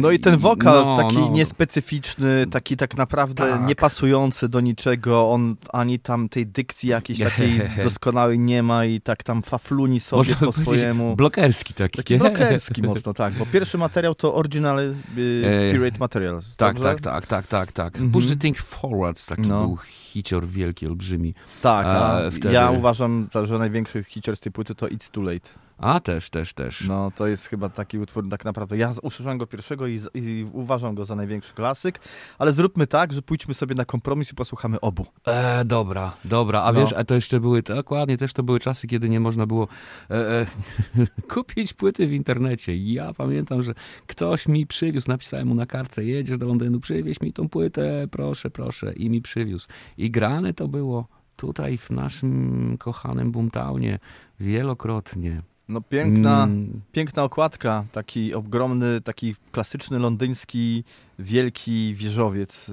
No 0.00 0.10
i 0.10 0.18
ten 0.18 0.36
wokal 0.36 0.84
no, 0.84 0.96
taki 0.96 1.18
no. 1.18 1.30
niespecyficzny, 1.30 2.46
taki 2.50 2.76
tak 2.76 2.96
naprawdę 2.96 3.50
Tak. 3.50 3.66
niepasujący 3.66 4.48
do 4.48 4.60
niczego, 4.60 5.30
on 5.30 5.56
ani 5.72 5.98
tam 5.98 6.28
tej 6.28 6.46
dykcji 6.46 6.88
jakiejś 6.88 7.18
takiej 7.30 7.60
doskonałej 7.82 8.38
nie 8.38 8.62
ma 8.62 8.84
i 8.84 9.00
tak 9.00 9.22
tam 9.22 9.42
fafluni 9.42 10.00
sobie 10.00 10.18
Można 10.18 10.46
po 10.46 10.52
swojemu. 10.52 11.16
Blokerski 11.16 11.74
taki. 11.74 11.96
Taki 11.96 12.18
blokerski 12.18 12.82
mocno, 12.82 13.14
tak, 13.14 13.34
bo 13.34 13.46
pierwszy 13.46 13.78
materiał 13.78 14.14
to 14.14 14.34
original 14.34 14.78
y, 14.78 15.29
E, 15.29 15.29
Pirate 15.72 15.98
Materials, 15.98 16.56
Tak, 16.56 16.76
dobrze? 16.76 16.88
tak, 16.88 17.00
tak, 17.00 17.26
tak, 17.26 17.46
tak, 17.46 17.72
tak. 17.72 17.94
Mhm. 17.94 18.10
Push 18.12 18.26
the 18.26 18.36
Thing 18.36 18.58
Forwards, 18.58 19.26
taki 19.26 19.42
No. 19.42 19.60
był 19.66 19.76
hicior 19.76 20.46
wielki, 20.46 20.86
olbrzymi. 20.86 21.34
Tak, 21.62 21.86
a 21.86 21.90
A, 22.26 22.30
wtedy- 22.30 22.54
ja 22.54 22.70
uważam, 22.70 23.28
że 23.44 23.58
największy 23.58 24.04
hicior 24.04 24.36
z 24.36 24.40
tej 24.40 24.52
płyty 24.52 24.74
to 24.74 24.86
It's 24.86 25.10
Too 25.10 25.22
Late. 25.22 25.48
A, 25.80 26.00
też, 26.00 26.30
też, 26.30 26.52
też. 26.52 26.84
No, 26.88 27.10
to 27.16 27.26
jest 27.26 27.46
chyba 27.46 27.68
taki 27.68 27.98
utwór 27.98 28.28
tak 28.30 28.44
naprawdę. 28.44 28.76
Ja 28.76 28.92
usłyszałem 29.02 29.38
go 29.38 29.46
pierwszego 29.46 29.86
i, 29.86 30.00
i 30.14 30.46
uważam 30.52 30.94
go 30.94 31.04
za 31.04 31.16
największy 31.16 31.52
klasyk, 31.54 32.00
ale 32.38 32.52
zróbmy 32.52 32.86
tak, 32.86 33.12
że 33.12 33.22
pójdźmy 33.22 33.54
sobie 33.54 33.74
na 33.74 33.84
kompromis 33.84 34.32
i 34.32 34.34
posłuchamy 34.34 34.80
obu. 34.80 35.06
E, 35.26 35.64
dobra, 35.64 36.12
dobra. 36.24 36.62
A 36.62 36.72
No. 36.72 36.80
wiesz, 36.80 36.92
a 36.92 37.04
to 37.04 37.14
jeszcze 37.14 37.40
były, 37.40 37.62
dokładnie, 37.62 38.16
też 38.18 38.32
to 38.32 38.42
były 38.42 38.60
czasy, 38.60 38.86
kiedy 38.86 39.08
nie 39.08 39.20
można 39.20 39.46
było 39.46 39.68
e, 40.10 40.40
e, 40.40 40.46
kupić 41.34 41.72
płyty 41.72 42.06
w 42.06 42.12
internecie. 42.12 42.76
Ja 42.76 43.12
pamiętam, 43.14 43.62
że 43.62 43.74
ktoś 44.06 44.48
mi 44.48 44.66
przywiózł, 44.66 45.08
napisałem 45.08 45.48
mu 45.48 45.54
na 45.54 45.66
kartce, 45.66 46.04
jedziesz 46.04 46.38
do 46.38 46.46
Londynu, 46.46 46.80
przywieź 46.80 47.20
mi 47.20 47.32
tą 47.32 47.48
płytę, 47.48 48.08
proszę, 48.10 48.50
proszę. 48.50 48.92
I 48.92 49.10
mi 49.10 49.22
przywiózł. 49.22 49.68
I 49.98 50.10
grane 50.10 50.54
to 50.54 50.68
było 50.68 51.08
tutaj 51.36 51.78
w 51.78 51.90
naszym 51.90 52.76
kochanym 52.78 53.32
Boomtownie 53.32 53.98
wielokrotnie. 54.40 55.42
No 55.70 55.80
piękna, 55.80 56.44
Mm, 56.44 56.80
piękna 56.92 57.22
okładka, 57.22 57.84
taki 57.92 58.34
ogromny, 58.34 59.00
taki 59.00 59.34
klasyczny 59.52 59.98
londyński, 59.98 60.84
wielki 61.18 61.94
wieżowiec, 61.94 62.68
e, 62.68 62.72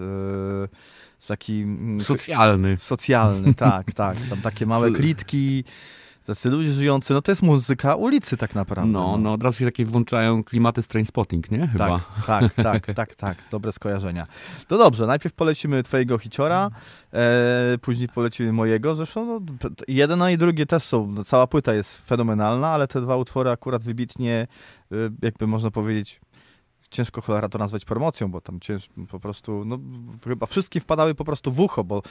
z 1.19 1.27
taki 1.27 1.61
mm, 1.61 2.01
socjalny. 2.01 2.77
socjalny, 2.77 3.53
tak, 3.53 3.93
tak, 3.93 4.17
tam 4.29 4.41
takie 4.41 4.65
małe 4.65 4.91
klitki, 4.97 5.63
tacy 6.27 6.49
ludzie 6.49 6.71
żyjący, 6.71 7.13
no 7.13 7.21
to 7.21 7.31
jest 7.31 7.41
muzyka 7.41 7.95
ulicy 7.95 8.37
tak 8.37 8.55
naprawdę. 8.55 8.91
No, 8.91 9.17
no, 9.17 9.33
od 9.33 9.43
razu 9.43 9.59
się 9.59 9.65
takie 9.65 9.85
włączają 9.85 10.43
klimaty 10.43 10.81
z 10.81 10.87
Trainspotting, 10.87 11.51
nie? 11.51 11.67
Chyba. 11.67 12.01
Tak, 12.25 12.53
tak, 12.53 12.53
tak, 12.85 12.93
tak, 12.93 13.15
tak, 13.15 13.37
dobre 13.51 13.71
skojarzenia. 13.71 14.27
To 14.67 14.77
dobrze, 14.77 15.07
najpierw 15.07 15.35
polecimy 15.35 15.83
twojego 15.83 16.17
hiciora, 16.17 16.69
e, 17.13 17.77
później 17.81 18.09
polecimy 18.09 18.53
mojego, 18.53 18.95
zresztą 18.95 19.25
no, 19.25 19.69
jedno 19.87 20.29
i 20.29 20.37
drugie 20.37 20.65
też 20.65 20.83
są, 20.83 21.07
no, 21.07 21.23
cała 21.23 21.47
płyta 21.47 21.73
jest 21.73 21.97
fenomenalna, 21.97 22.67
ale 22.67 22.87
te 22.87 23.01
dwa 23.01 23.17
utwory 23.17 23.49
akurat 23.49 23.83
wybitnie, 23.83 24.47
e, 24.91 24.95
jakby 25.21 25.47
można 25.47 25.71
powiedzieć, 25.71 26.19
ciężko 26.91 27.21
cholera 27.21 27.49
to 27.49 27.57
nazwać 27.59 27.85
promocją, 27.85 28.31
bo 28.31 28.41
tam 28.41 28.59
cięż, 28.59 28.89
po 29.11 29.19
prostu, 29.19 29.65
no 29.65 29.79
chyba 30.23 30.45
wszystkim 30.45 30.81
wpadały 30.81 31.15
po 31.15 31.25
prostu 31.25 31.51
w 31.51 31.59
ucho, 31.59 31.83
bo 31.83 32.01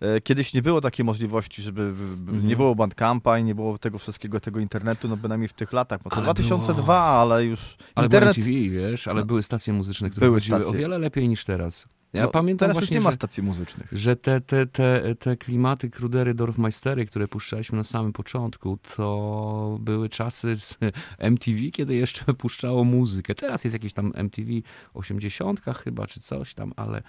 e, 0.00 0.20
kiedyś 0.20 0.54
nie 0.54 0.62
było 0.62 0.80
takiej 0.80 1.04
możliwości, 1.04 1.62
żeby 1.62 1.82
Mhm. 1.82 2.46
nie 2.46 2.56
było 2.56 2.74
bandcampa 2.74 3.38
i 3.38 3.44
nie 3.44 3.54
było 3.54 3.78
tego 3.78 3.98
wszystkiego, 3.98 4.40
tego 4.40 4.60
internetu, 4.60 5.08
no 5.08 5.16
bynajmniej 5.16 5.48
w 5.48 5.52
tych 5.52 5.72
latach, 5.72 6.02
bo 6.02 6.10
to 6.10 6.16
Ale 6.16 6.24
2002, 6.24 6.82
było. 6.82 6.96
ale 6.98 7.44
już 7.44 7.76
Ale 7.94 8.06
internet... 8.06 8.36
MTV, 8.38 8.50
wiesz, 8.70 9.08
ale 9.08 9.20
No. 9.20 9.26
były 9.26 9.42
stacje 9.42 9.72
muzyczne, 9.72 10.10
które 10.10 10.26
Były 10.26 10.36
chodziły 10.40 10.58
o 10.58 10.62
stacje. 10.62 10.78
wiele 10.80 10.98
lepiej 10.98 11.28
niż 11.28 11.44
teraz. 11.44 11.86
Ja 12.12 12.22
no, 12.22 12.28
pamiętam 12.28 12.66
teraz 12.66 12.74
właśnie, 12.76 12.96
już 12.96 13.00
nie 13.00 13.04
ma 13.04 13.10
że, 13.10 13.16
stacji 13.16 13.42
muzycznych. 13.42 13.88
że 13.92 14.16
te, 14.16 14.40
te, 14.40 14.66
te, 14.66 15.14
te 15.18 15.36
klimaty 15.36 15.90
Krudery, 15.90 16.34
Dorfmeistery, 16.34 17.06
które 17.06 17.28
puszczaliśmy 17.28 17.78
na 17.78 17.84
samym 17.84 18.12
początku, 18.12 18.78
to 18.96 19.78
były 19.80 20.08
czasy 20.08 20.56
z 20.56 20.78
MTV, 21.18 21.70
kiedy 21.72 21.94
jeszcze 21.94 22.24
puszczało 22.34 22.84
muzykę. 22.84 23.34
Teraz 23.34 23.64
jest 23.64 23.74
jakieś 23.74 23.92
tam 23.92 24.12
MTV 24.14 24.50
80 24.94 25.60
chyba, 25.84 26.06
czy 26.06 26.20
coś 26.20 26.54
tam, 26.54 26.72
ale, 26.76 27.02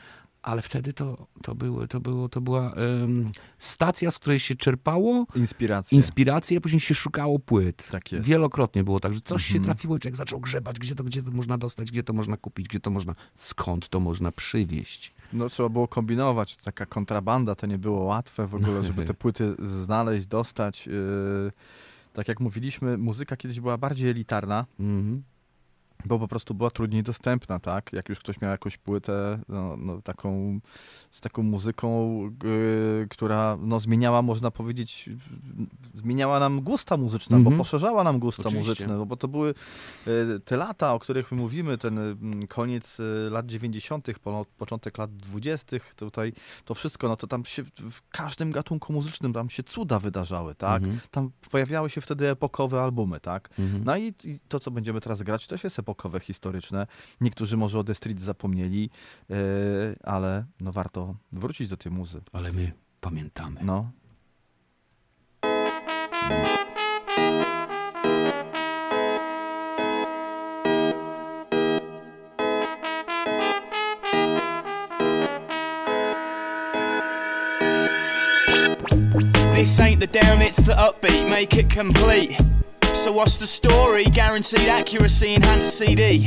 ale 0.44 0.62
wtedy 0.62 0.94
to, 0.94 1.28
to, 1.41 1.56
były, 1.56 1.88
to, 1.88 2.00
było, 2.00 2.30
to 2.30 2.41
była 2.41 2.74
em, 2.74 3.32
stacja, 3.58 4.12
z 4.12 4.20
której 4.20 4.39
się 4.39 4.56
czerpało 4.56 5.26
Inspiracje. 5.36 5.96
inspiracje, 5.96 6.58
a 6.58 6.62
później 6.62 6.80
się 6.80 6.96
szukało 6.96 7.39
płyt. 7.39 7.88
Tak 7.91 8.12
jest. 8.12 8.26
Wielokrotnie 8.28 8.84
było 8.84 9.00
tak, 9.00 9.14
że 9.14 9.22
coś 9.22 9.46
się 9.46 9.58
Mhm. 9.58 9.64
trafiło 9.66 9.98
i 9.98 10.00
człowiek 10.00 10.16
zaczął 10.16 10.39
grzebać, 10.39 10.80
gdzie 10.80 10.96
to, 10.96 11.04
gdzie 11.04 11.24
to 11.24 11.32
można 11.32 11.58
dostać, 11.58 11.91
gdzie 11.91 12.04
to 12.04 12.14
można 12.14 12.38
kupić, 12.38 12.68
gdzie 12.68 12.80
to 12.80 12.89
można, 12.91 13.14
skąd 13.36 13.89
to 13.89 14.00
można 14.00 14.32
przywieźć. 14.32 15.14
No 15.34 15.50
trzeba 15.50 15.70
było 15.70 15.88
kombinować. 15.88 16.56
Taka 16.58 16.86
kontrabanda 16.86 17.56
to 17.56 17.68
nie 17.68 17.78
było 17.78 18.04
łatwe 18.04 18.48
w 18.48 18.56
ogóle, 18.56 18.84
żeby 18.84 19.06
te 19.06 19.14
płyty 19.14 19.56
znaleźć, 19.84 20.26
dostać. 20.26 20.88
Yy, 20.88 21.52
tak 22.14 22.28
jak 22.28 22.39
mówiliśmy, 22.39 22.98
muzyka 22.98 23.38
kiedyś 23.38 23.60
była 23.60 23.78
bardziej 23.78 24.10
elitarna, 24.10 24.66
Mhm. 24.80 25.24
Bo 26.06 26.20
po 26.20 26.28
prostu 26.28 26.54
była 26.54 26.72
trudniej 26.72 27.04
dostępna, 27.04 27.60
tak? 27.60 27.93
Jak 27.93 28.10
już 28.10 28.20
ktoś 28.20 28.41
miał 28.41 28.51
jakąś 28.51 28.78
płytę 28.78 29.39
no, 29.49 29.78
no, 29.78 30.01
taką, 30.01 30.60
z 31.12 31.22
taką 31.22 31.43
muzyką, 31.43 32.20
yy, 32.43 33.08
która 33.10 33.58
no, 33.62 33.80
zmieniała, 33.80 34.22
można 34.22 34.51
powiedzieć, 34.51 35.10
zmieniała 35.93 36.39
nam 36.39 36.62
gusta 36.62 36.97
muzyczne, 36.97 37.38
Mhm. 37.38 37.56
bo 37.58 37.64
poszerzała 37.64 38.04
nam 38.04 38.20
gusta 38.20 38.43
Oczywiście. 38.43 38.70
muzyczne, 38.70 38.97
no, 38.97 39.06
bo 39.06 39.18
to 39.18 39.28
były 39.28 39.54
yy, 40.08 40.39
te 40.45 40.58
lata, 40.58 40.93
o 40.93 40.99
których 40.99 41.32
my 41.32 41.38
mówimy, 41.38 41.78
ten 41.78 41.99
mm, 41.99 42.47
koniec 42.47 42.99
yy, 42.99 43.30
lat 43.30 43.45
90., 43.45 44.08
po, 44.24 44.45
początek 44.58 44.97
lat 44.97 45.16
20., 45.16 45.78
tutaj 45.95 46.34
to 46.66 46.74
wszystko, 46.74 47.08
no 47.08 47.16
to 47.16 47.28
tam 47.28 47.45
się 47.45 47.64
w, 47.64 48.01
każdym 48.10 48.51
gatunku 48.51 48.93
muzycznym 48.93 49.34
tam 49.34 49.49
się 49.49 49.64
cuda 49.64 49.99
wydarzały, 49.99 50.56
tak? 50.56 50.84
Mhm. 50.84 50.99
Tam 51.12 51.32
pojawiały 51.51 51.89
się 51.89 52.01
wtedy 52.01 52.30
epokowe 52.30 52.82
albumy, 52.82 53.20
tak? 53.20 53.49
Mhm. 53.60 53.84
No 53.84 53.97
i, 53.97 54.14
i 54.24 54.39
to, 54.47 54.60
co 54.60 54.72
będziemy 54.72 55.01
teraz 55.01 55.24
grać, 55.24 55.47
też 55.47 55.64
jest 55.64 55.80
epokowe, 55.80 55.93
historyczne. 56.20 56.88
Niektórzy 57.22 57.58
może 57.58 57.80
o 57.80 57.84
The 57.84 57.96
Street 57.96 58.22
zapomnieli, 58.22 58.89
yy, 59.30 59.36
ale 60.04 60.46
no 60.60 60.72
warto 60.72 61.16
wrócić 61.32 61.68
do 61.68 61.78
tej 61.78 61.91
muzy. 61.91 62.22
Ale 62.34 62.54
my 62.54 62.72
pamiętamy. 63.02 63.62
No. 63.64 63.91
This 79.56 79.80
ain't 79.80 80.00
the 80.02 80.08
down, 80.08 80.41
it's 80.41 80.66
the 80.66 80.76
upbeat, 80.76 81.30
make 81.30 81.56
it 81.56 81.74
complete. 81.74 82.36
So 83.04 83.12
what's 83.12 83.36
the 83.36 83.45
story? 83.45 84.06
Guaranteed 84.06 84.70
accuracy, 84.70 85.34
enhanced 85.34 85.78
CD. 85.78 86.26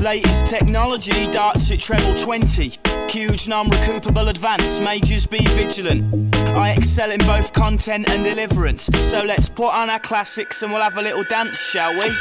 Latest 0.00 0.44
technology, 0.46 1.30
darts 1.30 1.70
at 1.70 1.78
treble 1.78 2.18
20. 2.18 2.80
Huge 3.08 3.46
non-recoupable 3.46 4.28
advance, 4.28 4.80
majors 4.80 5.24
be 5.24 5.38
vigilant. 5.54 6.34
I 6.34 6.70
excel 6.72 7.12
in 7.12 7.20
both 7.20 7.52
content 7.52 8.10
and 8.10 8.24
deliverance. 8.24 8.86
So 9.08 9.22
let's 9.22 9.48
put 9.48 9.72
on 9.72 9.88
our 9.88 10.00
classics 10.00 10.64
and 10.64 10.72
we'll 10.72 10.82
have 10.82 10.96
a 10.96 11.02
little 11.02 11.22
dance, 11.22 11.60
shall 11.60 11.94
we? 11.94 12.12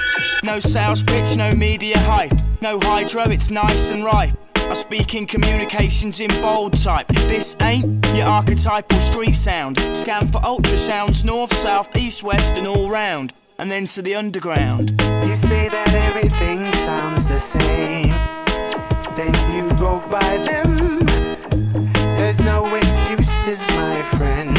No 0.44 0.60
sales 0.60 1.02
pitch, 1.02 1.36
no 1.36 1.50
media 1.54 1.98
hype. 1.98 2.40
No 2.62 2.80
hydro, 2.80 3.24
it's 3.24 3.50
nice 3.50 3.90
and 3.90 4.06
ripe. 4.06 4.36
I 4.56 4.74
speak 4.74 5.16
in 5.16 5.26
communications 5.26 6.20
in 6.20 6.30
bold 6.44 6.80
type. 6.80 7.08
This 7.08 7.56
ain't 7.64 8.06
your 8.16 8.28
archetypal 8.28 9.00
street 9.00 9.34
sound. 9.34 9.80
Scan 9.96 10.28
for 10.32 10.42
ultrasounds, 10.42 11.24
north, 11.24 11.52
south, 11.56 11.98
east, 11.98 12.22
west, 12.22 12.54
and 12.56 12.68
all 12.68 12.88
round. 12.88 13.34
And 13.60 13.70
then 13.70 13.88
to 13.88 14.01
the 14.01 14.16
underground. 14.16 14.91
You 15.01 15.36
say 15.36 15.68
that 15.68 15.93
everything 15.93 16.60
sounds 16.88 17.26
the 17.26 17.39
same. 17.39 18.07
Then 19.18 19.36
you 19.53 19.70
go 19.76 19.99
by 20.10 20.38
them. 20.38 20.99
There's 22.16 22.39
no 22.39 22.74
excuses, 22.74 23.60
my 23.76 24.01
friend. 24.16 24.55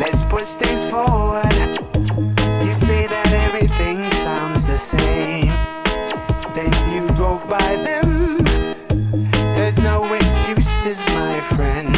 Let's 0.00 0.24
push 0.24 0.48
things 0.58 0.82
forward. 0.90 1.54
You 2.66 2.74
say 2.88 3.06
that 3.06 3.30
everything 3.46 4.10
sounds 4.26 4.60
the 4.64 4.76
same. 4.76 5.46
Then 6.56 6.72
you 6.92 7.06
go 7.14 7.38
by 7.46 7.76
them. 7.86 8.42
There's 9.54 9.78
no 9.78 10.12
excuses, 10.12 10.98
my 11.14 11.40
friend. 11.54 11.94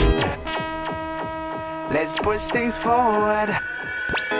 Let's 1.90 2.18
push 2.18 2.42
things 2.48 2.76
forward. 2.76 3.59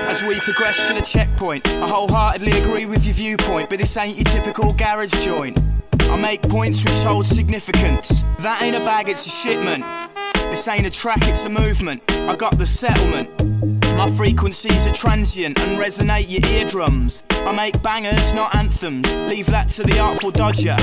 As 0.07 0.22
we 0.22 0.38
progress 0.40 0.86
to 0.88 0.94
the 0.94 1.03
checkpoint, 1.03 1.66
I 1.68 1.88
wholeheartedly 1.88 2.53
agree 2.53 2.86
with 2.86 3.05
your 3.05 3.14
viewpoint, 3.14 3.70
but 3.70 3.78
this 3.78 3.96
ain't 3.96 4.16
your 4.16 4.24
typical 4.24 4.72
garage 4.74 5.12
joint. 5.24 5.59
I 6.03 6.16
make 6.16 6.42
points 6.42 6.82
which 6.82 6.94
hold 7.05 7.26
significance. 7.26 8.22
That 8.38 8.62
ain't 8.62 8.76
a 8.76 8.80
bag, 8.80 9.09
it's 9.09 9.26
a 9.26 9.30
shipment. 9.30 9.84
This 10.51 10.66
ain't 10.66 10.86
a 10.86 10.90
track, 10.90 11.18
it's 11.22 11.44
a 11.44 11.49
movement. 11.49 12.03
I 12.11 12.34
got 12.34 12.57
the 12.57 12.64
settlement. 12.64 13.28
My 13.96 14.11
frequencies 14.16 14.86
are 14.86 14.94
transient 14.94 15.59
and 15.59 15.78
resonate 15.78 16.30
your 16.30 16.49
eardrums. 16.51 17.24
I 17.30 17.53
make 17.53 17.82
bangers, 17.82 18.32
not 18.32 18.55
anthems. 18.55 19.11
Leave 19.28 19.46
that 19.46 19.68
to 19.70 19.82
the 19.82 19.99
artful 19.99 20.30
dodger. 20.30 20.76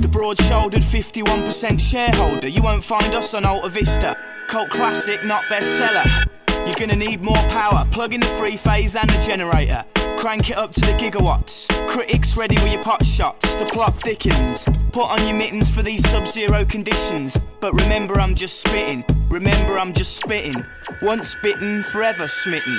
The 0.00 0.08
broad 0.10 0.38
shouldered 0.42 0.82
51% 0.82 1.80
shareholder. 1.80 2.48
You 2.48 2.62
won't 2.62 2.82
find 2.82 3.14
us 3.14 3.34
on 3.34 3.44
Alta 3.44 3.68
Vista. 3.68 4.16
Cult 4.48 4.70
classic, 4.70 5.24
not 5.24 5.44
bestseller. 5.44 6.26
You're 6.66 6.76
gonna 6.76 6.96
need 6.96 7.20
more 7.22 7.42
power. 7.50 7.84
Plug 7.90 8.14
in 8.14 8.20
the 8.20 8.28
three 8.38 8.56
phase 8.56 8.94
and 8.96 9.08
the 9.10 9.18
generator. 9.18 9.84
Crank 10.16 10.50
it 10.50 10.56
up 10.56 10.72
to 10.72 10.80
the 10.80 10.92
gigawatts. 10.92 11.68
Critics 11.88 12.36
ready 12.36 12.54
with 12.62 12.72
your 12.72 12.82
pot 12.82 13.04
shots. 13.04 13.52
The 13.56 13.64
plot 13.66 13.94
thickens. 14.02 14.64
Put 14.92 15.10
on 15.10 15.26
your 15.26 15.36
mittens 15.36 15.68
for 15.68 15.82
these 15.82 16.08
sub 16.08 16.28
zero 16.28 16.64
conditions. 16.64 17.36
But 17.60 17.72
remember, 17.74 18.20
I'm 18.20 18.34
just 18.34 18.60
spitting. 18.60 19.04
Remember, 19.28 19.78
I'm 19.78 19.92
just 19.92 20.16
spitting. 20.16 20.64
Once 21.02 21.34
bitten, 21.42 21.82
forever 21.84 22.28
smitten. 22.28 22.78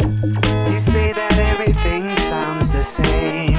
You 0.00 0.80
say 0.80 1.12
that 1.12 1.32
everything 1.36 2.16
sounds 2.16 2.68
the 2.68 2.84
same. 2.84 3.57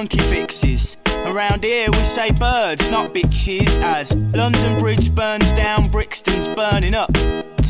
Junkie 0.00 0.18
fixes. 0.30 0.96
Around 1.26 1.62
here 1.62 1.90
we 1.90 2.02
say 2.04 2.30
birds, 2.30 2.88
not 2.88 3.12
bitches, 3.12 3.68
as 3.82 4.14
London 4.34 4.78
Bridge 4.78 5.14
burns 5.14 5.52
down, 5.52 5.82
Brixton's 5.90 6.48
burning 6.48 6.94
up. 6.94 7.12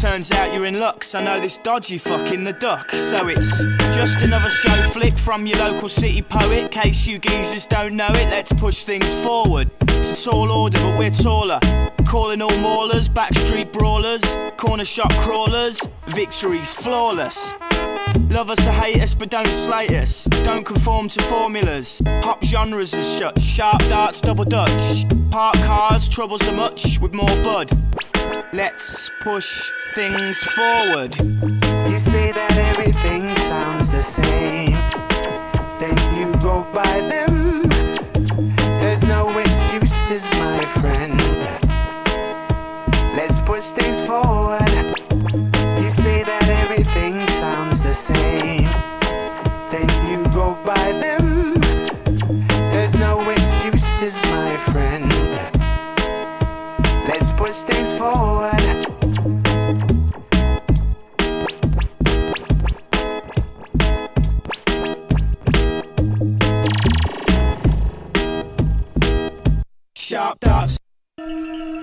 Turns 0.00 0.30
out 0.30 0.54
you're 0.54 0.64
in 0.64 0.78
luck, 0.78 1.00
'cause 1.00 1.16
I 1.16 1.24
know 1.24 1.40
this 1.40 1.58
dodgy 1.58 1.98
fucking 1.98 2.44
the 2.44 2.52
duck. 2.52 2.92
So 2.92 3.26
it's 3.26 3.64
just 3.92 4.22
another 4.22 4.48
show 4.48 4.80
flick 4.90 5.18
from 5.18 5.44
your 5.44 5.58
local 5.58 5.88
city 5.88 6.22
poet. 6.22 6.70
Case 6.70 7.04
you 7.04 7.18
geezers 7.18 7.66
don't 7.66 7.94
know 7.94 8.10
it, 8.10 8.30
let's 8.30 8.52
push 8.52 8.84
things 8.84 9.12
forward. 9.24 9.68
It's 9.88 10.24
a 10.24 10.30
tall 10.30 10.52
order, 10.52 10.78
but 10.78 10.96
we're 10.96 11.10
taller. 11.10 11.58
Calling 12.06 12.42
all 12.42 12.58
maulers, 12.62 13.08
backstreet 13.08 13.72
brawlers, 13.72 14.22
corner 14.56 14.84
shop 14.84 15.12
crawlers. 15.14 15.80
Victory's 16.06 16.72
flawless. 16.72 17.54
Love 18.30 18.50
us 18.50 18.64
or 18.66 18.72
hate 18.72 19.02
us, 19.02 19.14
but 19.14 19.28
don't 19.28 19.46
slate 19.46 19.92
us. 19.92 20.24
Don't 20.44 20.64
conform 20.64 21.08
to 21.08 21.22
formulas. 21.24 22.00
Pop 22.22 22.44
genres 22.44 22.94
are 22.94 23.02
shut. 23.02 23.40
Sharp 23.40 23.80
darts, 23.88 24.20
double 24.20 24.44
dutch. 24.44 25.04
Park 25.30 25.56
cars, 25.56 26.08
troubles 26.08 26.46
are 26.48 26.56
much 26.56 26.98
with 27.00 27.12
more 27.12 27.26
bud. 27.44 27.70
Let's 28.52 29.10
push 29.20 29.70
things 29.94 30.38
forward. 30.38 31.18
You 31.20 31.98
say 31.98 32.32
that 32.32 32.56
everything 32.56 33.34
sounds 33.36 33.86
the 33.88 34.02
same. 34.02 34.72
Then 35.78 36.16
you 36.16 36.32
go 36.40 36.66
by. 36.72 37.19
dot 70.20 70.38
dots. 70.40 71.79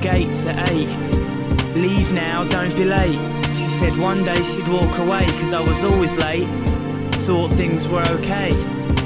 Gates 0.00 0.46
at 0.46 0.70
eight. 0.70 0.88
Leave 1.74 2.12
now, 2.12 2.44
don't 2.44 2.74
be 2.76 2.84
late. 2.84 3.18
She 3.56 3.68
said 3.78 3.96
one 3.98 4.24
day 4.24 4.42
she'd 4.42 4.68
walk 4.68 4.98
away, 4.98 5.26
cause 5.38 5.52
I 5.52 5.60
was 5.60 5.84
always 5.84 6.14
late. 6.16 6.48
Thought 7.26 7.48
things 7.48 7.86
were 7.88 8.04
okay. 8.18 8.50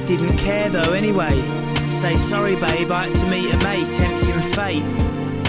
Didn't 0.06 0.36
care 0.38 0.68
though 0.68 0.92
anyway. 0.92 1.34
Say 1.88 2.16
sorry 2.16 2.56
babe, 2.56 2.90
I 2.90 3.08
had 3.08 3.14
to 3.14 3.26
meet 3.26 3.52
a 3.52 3.56
mate, 3.58 3.90
tempting 3.92 4.40
fate. 4.52 4.84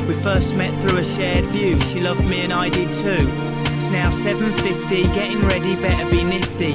We 0.08 0.14
first 0.14 0.56
met 0.56 0.74
through 0.80 0.98
a 0.98 1.04
shared 1.04 1.46
view. 1.46 1.80
She 1.82 2.00
loved 2.00 2.30
me 2.30 2.42
and 2.42 2.54
I 2.54 2.70
did 2.70 2.92
too. 2.92 3.28
It's 3.76 3.90
now 3.90 4.10
7.50, 4.10 5.14
getting 5.14 5.42
ready, 5.42 5.76
better 5.76 6.10
be 6.10 6.24
nifty. 6.24 6.74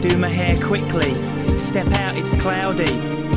Do 0.00 0.16
my 0.16 0.28
hair 0.28 0.56
quickly. 0.64 1.14
Step 1.58 1.88
out, 1.92 2.16
it's 2.16 2.36
cloudy. 2.36 3.27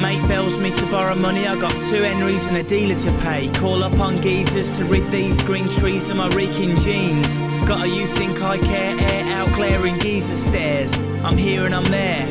Mate 0.00 0.26
bells 0.28 0.58
me 0.58 0.70
to 0.72 0.86
borrow 0.86 1.14
money. 1.14 1.46
I 1.46 1.58
got 1.58 1.72
two 1.88 2.02
Henrys 2.02 2.46
and 2.46 2.56
a 2.56 2.62
dealer 2.62 2.98
to 2.98 3.18
pay. 3.18 3.48
Call 3.50 3.82
up 3.82 3.98
on 4.00 4.20
geezers 4.20 4.76
to 4.78 4.84
rid 4.84 5.10
these 5.10 5.40
green 5.42 5.68
trees 5.68 6.08
of 6.08 6.16
my 6.16 6.28
reeking 6.34 6.76
jeans. 6.78 7.38
Got 7.66 7.84
a 7.84 7.88
you 7.88 8.06
think 8.06 8.42
I 8.42 8.58
care 8.58 8.96
air 8.98 9.24
out 9.36 9.52
glaring 9.54 9.98
geezer 10.00 10.34
stairs. 10.34 10.92
I'm 11.24 11.36
here 11.36 11.64
and 11.64 11.74
I'm 11.74 11.84
there. 11.84 12.26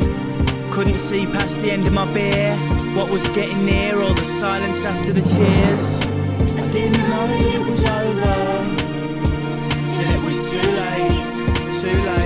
Couldn't 0.72 0.94
see 0.94 1.26
past 1.26 1.60
the 1.62 1.70
end 1.70 1.86
of 1.86 1.92
my 1.92 2.12
beer. 2.12 2.56
What 2.94 3.08
was 3.10 3.26
getting 3.30 3.64
near, 3.64 3.98
or 3.98 4.12
the 4.14 4.24
silence 4.40 4.84
after 4.84 5.12
the 5.12 5.22
cheers. 5.22 6.12
I 6.56 6.68
didn't 6.68 7.08
know 7.08 7.26
it 7.30 7.60
was 7.66 7.84
over 7.84 8.36
till 9.90 10.08
it 10.14 10.22
was 10.24 10.38
too 10.50 10.68
late, 10.80 11.22
too 11.80 12.10
late. 12.10 12.23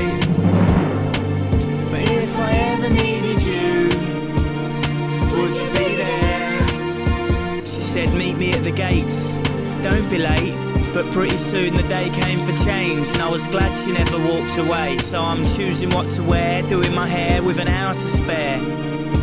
At 8.58 8.64
the 8.64 8.72
gates. 8.72 9.38
Don't 9.82 10.08
be 10.10 10.18
late. 10.18 10.54
But 10.92 11.06
pretty 11.12 11.36
soon 11.36 11.74
the 11.74 11.82
day 11.84 12.10
came 12.10 12.40
for 12.44 12.52
change, 12.64 13.06
and 13.08 13.22
I 13.22 13.28
was 13.28 13.46
glad 13.46 13.70
she 13.84 13.92
never 13.92 14.18
walked 14.18 14.58
away. 14.58 14.98
So 14.98 15.22
I'm 15.22 15.44
choosing 15.56 15.90
what 15.90 16.08
to 16.16 16.22
wear, 16.22 16.62
doing 16.62 16.94
my 16.94 17.06
hair 17.06 17.42
with 17.42 17.58
an 17.58 17.68
hour 17.68 17.94
to 17.94 18.00
spare. 18.00 18.58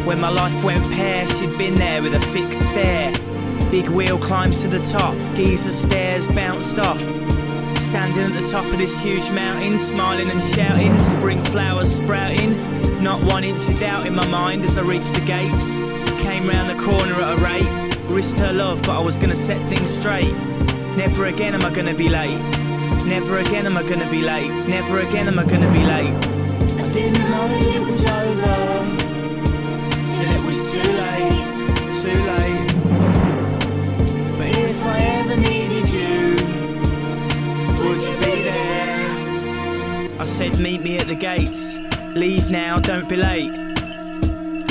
When 0.05 0.19
my 0.21 0.29
life 0.29 0.63
went 0.63 0.89
pear, 0.91 1.27
she'd 1.27 1.57
been 1.57 1.75
there 1.75 2.01
with 2.01 2.13
a 2.13 2.19
fixed 2.19 2.61
stare. 2.69 3.11
Big 3.71 3.87
wheel 3.89 4.17
climbs 4.17 4.61
to 4.61 4.67
the 4.67 4.79
top, 4.79 5.15
geezer 5.35 5.71
stairs 5.71 6.27
bounced 6.29 6.79
off. 6.79 7.01
Standing 7.81 8.23
at 8.23 8.33
the 8.39 8.47
top 8.51 8.65
of 8.65 8.77
this 8.77 8.97
huge 9.01 9.29
mountain, 9.31 9.77
smiling 9.77 10.29
and 10.29 10.41
shouting, 10.41 10.97
spring 10.99 11.43
flowers 11.45 11.93
sprouting. 11.93 12.51
Not 13.03 13.21
one 13.23 13.43
inch 13.43 13.67
of 13.67 13.79
doubt 13.79 14.05
in 14.05 14.15
my 14.15 14.27
mind 14.27 14.63
as 14.63 14.77
I 14.77 14.81
reached 14.81 15.13
the 15.13 15.25
gates. 15.25 15.79
Came 16.21 16.47
round 16.47 16.69
the 16.69 16.81
corner 16.81 17.13
at 17.21 17.37
a 17.37 17.41
rate, 17.41 17.94
risked 18.07 18.39
her 18.39 18.53
love, 18.53 18.81
but 18.83 18.97
I 18.97 19.01
was 19.01 19.17
gonna 19.17 19.35
set 19.35 19.67
things 19.69 19.89
straight. 19.89 20.33
Never 20.95 21.25
again 21.25 21.53
am 21.53 21.63
I 21.63 21.69
gonna 21.73 21.93
be 21.93 22.07
late. 22.07 22.39
Never 23.05 23.39
again 23.39 23.65
am 23.65 23.77
I 23.77 23.83
gonna 23.83 24.09
be 24.09 24.21
late. 24.21 24.51
Never 24.67 24.99
again 24.99 25.27
am 25.27 25.37
I 25.39 25.43
gonna 25.43 25.71
be 25.71 25.83
late. 25.83 26.13
I 26.79 26.89
didn't 26.89 27.29
know 27.29 27.47
that 27.47 27.65
it 27.75 27.81
was 27.81 28.05
over 28.05 28.57
till 30.11 30.29
it 30.35 30.41
was 30.49 30.57
too 30.71 30.89
late, 31.03 31.45
too 32.01 32.19
late. 32.31 32.67
But 34.37 34.49
if 34.57 34.83
I 34.85 34.99
ever 35.19 35.35
needed 35.37 35.87
you, 35.89 36.35
would 37.83 37.99
you 38.01 38.15
be 38.25 38.35
there? 38.43 40.19
I 40.19 40.23
said, 40.23 40.59
meet 40.59 40.81
me 40.81 40.97
at 40.97 41.07
the 41.07 41.15
gates. 41.15 41.79
Leave 42.15 42.49
now, 42.49 42.79
don't 42.79 43.07
be 43.09 43.17
late. 43.17 43.64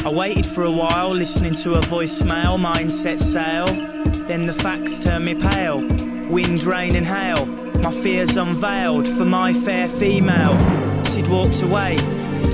I 0.04 0.10
waited 0.10 0.44
for 0.44 0.64
a 0.64 0.70
while, 0.70 1.14
listening 1.14 1.54
to 1.62 1.76
a 1.76 1.80
voicemail, 1.80 2.60
mind 2.60 2.92
set 2.92 3.18
sail. 3.18 3.64
Then 4.26 4.44
the 4.44 4.52
facts 4.52 4.98
turned 4.98 5.24
me 5.24 5.34
pale. 5.34 5.80
Wind, 6.28 6.64
rain, 6.64 6.94
and 6.94 7.06
hail. 7.06 7.46
My 7.76 7.90
fears 8.02 8.36
unveiled 8.36 9.08
for 9.08 9.24
my 9.24 9.54
fair 9.54 9.88
female. 9.88 10.58
She'd 11.04 11.26
walked 11.28 11.62
away, 11.62 11.96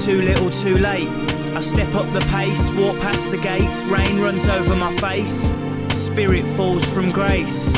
too 0.04 0.22
little, 0.22 0.48
too 0.62 0.78
late. 0.78 1.08
I 1.56 1.60
step 1.60 1.92
up 1.96 2.12
the 2.12 2.24
pace, 2.30 2.72
walk 2.74 3.00
past 3.00 3.32
the 3.32 3.38
gates, 3.38 3.82
rain 3.86 4.20
runs 4.20 4.46
over 4.46 4.76
my 4.76 4.94
face. 4.98 5.52
Spirit 5.92 6.44
falls 6.56 6.84
from 6.94 7.10
grace. 7.10 7.74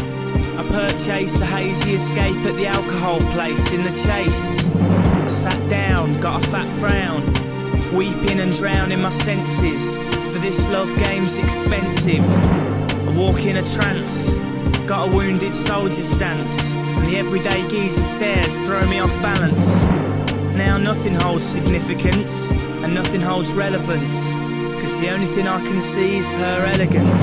I 0.59 0.66
purchase 0.68 1.41
a 1.41 1.47
hazy 1.47 1.95
escape 1.95 2.45
at 2.45 2.57
the 2.57 2.66
alcohol 2.66 3.20
place 3.33 3.73
in 3.73 3.85
the 3.85 3.93
chase. 4.05 4.68
I 4.68 5.29
sat 5.29 5.70
down, 5.70 6.20
got 6.20 6.45
a 6.45 6.47
fat 6.49 6.68
frown, 6.79 7.23
weeping 7.93 8.40
and 8.40 8.55
drowning 8.55 9.03
my 9.03 9.11
senses. 9.11 9.97
For 10.32 10.38
this 10.38 10.66
love 10.68 10.88
game's 10.99 11.36
expensive. 11.36 12.24
I 13.09 13.14
walk 13.16 13.45
in 13.45 13.57
a 13.57 13.62
trance, 13.74 14.38
got 14.86 15.09
a 15.09 15.12
wounded 15.12 15.55
soldier 15.55 16.03
stance, 16.03 16.53
and 16.74 17.07
the 17.07 17.16
everyday 17.16 17.66
geezer 17.68 18.03
stares 18.03 18.55
throw 18.66 18.86
me 18.86 19.01
off 19.01 19.14
balance. 19.20 19.64
Now 20.57 20.78
nothing 20.78 21.14
holds 21.14 21.45
significance, 21.45 22.51
and 22.82 22.95
nothing 22.95 23.20
holds 23.20 23.51
relevance, 23.53 24.14
cause 24.80 25.01
the 25.01 25.11
only 25.11 25.26
thing 25.26 25.47
I 25.47 25.61
can 25.61 25.80
see 25.82 26.18
is 26.18 26.32
her 26.34 26.66
elegance. 26.74 27.22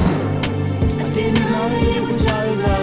I 0.95 1.09
didn't 1.09 1.49
know 1.51 1.69
it 1.71 2.01
was 2.01 2.25
over 2.25 2.77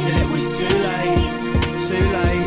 till 0.00 0.16
it 0.22 0.28
was 0.34 0.44
too 0.56 0.74
late, 0.88 1.30
too 1.88 2.06
late. 2.16 2.43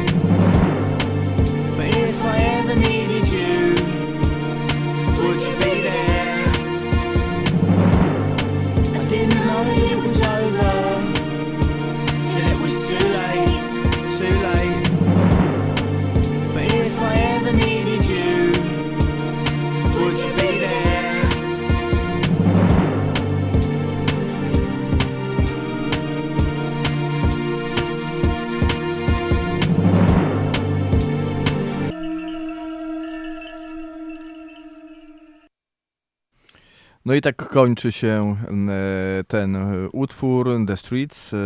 No 37.08 37.14
i 37.16 37.22
tak 37.22 37.49
kończy 37.49 37.91
się 37.91 38.36
e, 38.70 39.24
ten 39.24 39.55
e, 39.55 39.89
utwór 39.89 40.49
The 40.68 40.78
Streets, 40.78 41.34
e, 41.34 41.38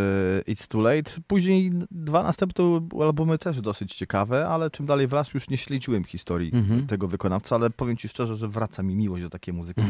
It's 0.47 0.67
Too 0.67 0.81
Late. 0.81 1.11
Później 1.27 1.71
dwa 1.91 2.23
następne 2.23 2.63
albumy 3.01 3.37
też 3.37 3.61
dosyć 3.61 3.95
ciekawe, 3.95 4.47
ale 4.47 4.69
czym 4.69 4.85
dalej 4.85 5.07
w 5.07 5.11
las 5.11 5.33
już 5.33 5.49
nie 5.49 5.57
śledziłem 5.57 6.03
historii 6.03 6.51
Mhm. 6.53 6.87
tego 6.87 7.07
wykonawcy, 7.07 7.55
ale 7.55 7.69
powiem 7.69 7.97
ci 7.97 8.09
szczerze, 8.09 8.35
że 8.35 8.47
wraca 8.47 8.83
mi 8.83 8.95
miłość 8.95 9.23
do 9.23 9.29
takiej 9.29 9.53
muzyki 9.53 9.81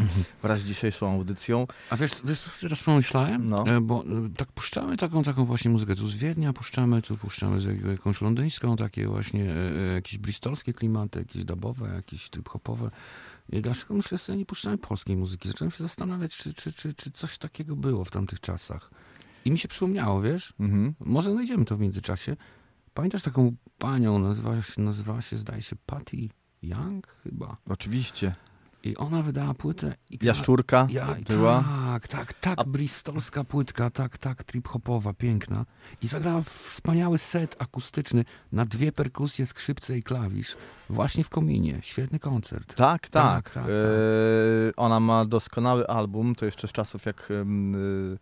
wraz 0.42 0.60
z 0.60 0.64
dzisiejszą 0.64 1.12
audycją. 1.14 1.68
A 1.90 1.98
wiesz, 1.98 2.12
wiesz 2.26 2.40
co 2.40 2.62
teraz 2.62 2.84
pomyślałem? 2.84 3.48
No. 3.50 3.66
Bo 3.82 4.04
tak 4.38 4.52
puszczamy 4.52 4.98
taką, 4.98 5.24
taką 5.24 5.46
właśnie 5.46 5.72
muzykę 5.72 5.96
tu 5.96 6.08
z 6.08 6.16
Wiednia, 6.16 6.54
puszczamy, 6.54 7.02
tu 7.02 7.18
puszczamy 7.18 7.62
z 7.62 7.66
jak- 7.66 7.86
jakąś 7.86 8.22
londyńską, 8.22 8.76
takie 8.76 9.08
właśnie 9.08 9.46
jakieś 9.96 10.18
bristolskie 10.18 10.74
klimaty, 10.74 11.20
jakieś 11.20 11.44
dubowe, 11.44 11.96
jakieś 11.96 12.30
trip-hopowe. 12.30 12.90
I 13.52 13.62
dlaczego 13.62 13.94
myślę 13.94 14.38
nie 14.38 14.46
puszczamy 14.46 14.78
polskiej 14.78 15.18
muzyki? 15.18 15.48
Zacząłem 15.48 15.72
się 15.72 15.84
zastanawiać, 15.84 16.38
czy, 16.38 16.54
czy, 16.54 16.74
czy, 16.74 16.94
czy 16.94 17.12
coś 17.12 17.38
takiego 17.38 17.76
było 17.76 18.06
w 18.06 18.12
tamtych 18.12 18.40
czasach. 18.40 18.92
I 19.46 19.52
mi 19.52 19.58
się 19.58 19.68
przypomniało, 19.68 20.22
wiesz? 20.22 20.54
Mhm. 20.60 20.94
Może 21.00 21.32
znajdziemy 21.32 21.66
to 21.66 21.78
w 21.78 21.80
międzyczasie. 21.80 22.36
Pamiętasz 22.94 23.24
taką 23.24 23.56
panią, 23.78 24.20
nazywała 24.20 24.62
się, 24.62 24.82
nazywała 24.82 25.22
się 25.22 25.38
zdaje 25.38 25.62
się 25.62 25.76
Patty 25.86 26.30
Young 26.62 27.08
chyba. 27.24 27.58
Oczywiście. 27.70 28.36
I 28.84 28.98
ona 28.98 29.22
wydała 29.22 29.54
płytę. 29.54 29.94
I 30.10 30.26
Jaszczurka 30.26 30.88
ja, 30.90 31.16
była. 31.28 31.64
Tak, 31.64 32.08
tak, 32.08 32.34
tak, 32.34 32.68
bristolska 32.68 33.44
płytka, 33.44 33.90
tak, 33.90 34.18
tak, 34.18 34.44
trip-hopowa, 34.44 35.14
piękna. 35.14 35.66
I 36.02 36.08
zagrała 36.08 36.42
wspaniały 36.42 37.18
set 37.18 37.56
akustyczny 37.60 38.26
na 38.52 38.66
dwie 38.66 38.92
perkusje, 38.92 39.46
skrzypce 39.46 39.98
i 39.98 40.04
klawisz. 40.04 40.56
Właśnie 40.90 41.24
w 41.24 41.30
kominie. 41.30 41.80
Świetny 41.82 42.20
koncert. 42.20 42.76
Tak, 42.76 43.10
tak. 43.10 43.10
tak, 43.10 43.54
tak. 43.54 43.66
E, 43.66 44.76
ona 44.76 45.00
ma 45.00 45.26
doskonały 45.26 45.88
album, 45.88 46.36
to 46.36 46.46
jeszcze 46.46 46.68
z 46.68 46.72
czasów 46.72 47.06
jak 47.06 47.32
em, 47.32 47.76
y, 47.76 48.18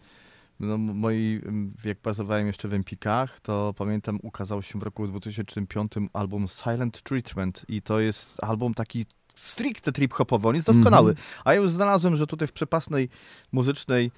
no, 0.60 0.78
moi, 0.78 1.42
jak 1.86 2.02
bazowałem 2.02 2.48
jeszcze 2.48 2.68
w 2.68 2.74
Empikach, 2.74 3.40
to 3.40 3.74
pamiętam 3.78 4.20
ukazał 4.24 4.62
się 4.62 4.80
w 4.80 4.84
roku 4.84 5.08
2005 5.08 5.92
album 6.14 6.48
Silent 6.48 7.02
Treatment 7.02 7.66
i 7.68 7.82
to 7.82 8.00
jest 8.00 8.44
album 8.44 8.74
taki 8.74 9.06
stricte 9.40 9.92
trip-hopowy, 9.92 10.48
on 10.48 10.56
jest 10.56 10.68
doskonały. 10.68 11.10
Mhm. 11.12 11.28
A 11.46 11.54
ja 11.54 11.60
już 11.62 11.72
znalazłem, 11.72 12.16
że 12.16 12.28
tutaj 12.28 12.48
w 12.48 12.52
przepasnej 12.52 13.10
muzycznej 13.52 14.12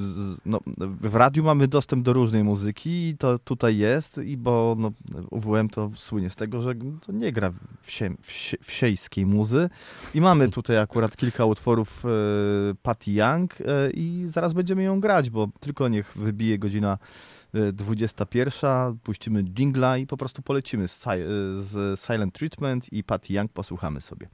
z- 0.00 0.38
no, 0.46 0.60
w 1.00 1.14
radiu 1.14 1.44
mamy 1.44 1.68
dostęp 1.68 2.04
do 2.04 2.12
różnej 2.12 2.44
muzyki 2.44 3.08
i 3.08 3.16
to 3.18 3.38
tutaj 3.38 3.76
jest, 3.76 4.18
i 4.18 4.36
bo 4.36 4.76
no, 4.78 4.92
UWM 5.30 5.68
to 5.68 5.90
słynie 5.96 6.30
z 6.30 6.36
tego, 6.36 6.62
że 6.62 6.74
to 7.06 7.12
nie 7.12 7.32
gra 7.32 7.52
wsie, 7.82 8.14
wsie, 8.22 8.56
wsiejskiej 8.62 9.26
muzy 9.26 9.70
i 10.14 10.20
mamy 10.20 10.48
tutaj 10.50 10.78
akurat 10.78 11.16
kilka 11.16 11.44
utworów 11.44 12.04
e, 12.04 12.08
Patty 12.82 13.10
Young 13.10 13.60
e, 13.60 13.90
i 13.90 14.22
zaraz 14.26 14.52
będziemy 14.52 14.82
ją 14.82 15.00
grać, 15.00 15.30
bo 15.30 15.48
tylko 15.60 15.88
niech 15.88 16.12
wybije 16.16 16.58
godzina 16.58 16.98
21, 17.72 18.98
puścimy 19.02 19.42
jingla 19.44 19.98
i 19.98 20.06
po 20.06 20.16
prostu 20.16 20.42
polecimy 20.42 20.88
z, 20.88 21.04
z 21.56 22.00
Silent 22.00 22.34
Treatment 22.34 22.92
i 22.92 23.04
Patty 23.04 23.32
Young 23.32 23.52
posłuchamy 23.52 24.00
sobie. 24.00 24.28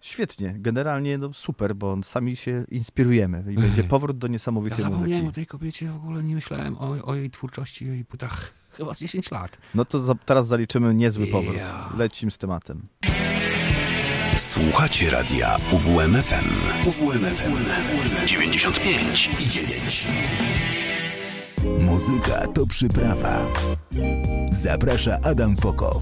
Świetnie, 0.00 0.54
generalnie 0.58 1.18
no 1.18 1.32
super, 1.32 1.74
bo 1.76 1.96
sami 2.02 2.36
się 2.36 2.64
inspirujemy 2.70 3.44
i 3.52 3.54
będzie 3.54 3.84
powrót 3.94 4.18
do 4.18 4.26
Ja 4.26 4.32
niesamowitej 4.32 4.78
zapomniałem 4.78 5.24
muzyki. 5.24 5.28
o 5.28 5.32
tej 5.32 5.46
kobiecie, 5.46 5.90
w 5.90 5.96
ogóle 5.96 6.22
nie 6.22 6.34
myślałem 6.34 6.78
o, 6.78 7.04
o 7.04 7.14
jej 7.14 7.30
twórczości, 7.30 7.90
o 7.90 7.92
jej 7.92 8.04
płytach 8.04 8.52
chyba 8.76 8.94
z 8.94 9.00
10 9.00 9.30
lat. 9.30 9.58
No 9.74 9.84
to 9.84 10.00
za, 10.00 10.14
teraz 10.14 10.46
zaliczymy 10.46 10.94
niezły 10.94 11.26
powrót. 11.26 11.56
Ja. 11.56 11.92
Lecimy 11.98 12.30
z 12.30 12.38
tematem. 12.38 12.82
Słuchacie 14.36 15.10
radia 15.10 15.56
UWMFM. 15.72 16.48
UWMFM 16.88 17.56
95 18.26 19.30
i 19.40 19.48
9. 19.48 20.08
Muzyka 21.64 22.46
to 22.54 22.66
przyprawa. 22.66 23.46
Zaprasza 24.50 25.18
Adam 25.24 25.56
Fokow. 25.56 26.00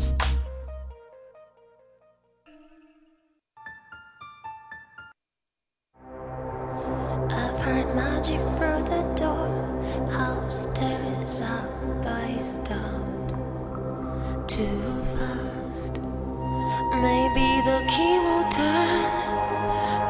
The 17.69 17.85
key 17.87 18.19
will 18.19 18.49
turn 18.51 19.05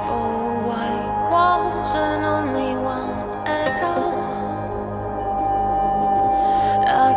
for 0.06 0.28
white 0.68 1.28
walls 1.30 1.94
and 1.94 2.24
only 2.24 2.57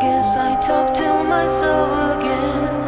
guess 0.02 0.36
I 0.36 0.60
talk 0.60 0.96
to 0.96 1.24
myself 1.26 2.18
again. 2.18 2.81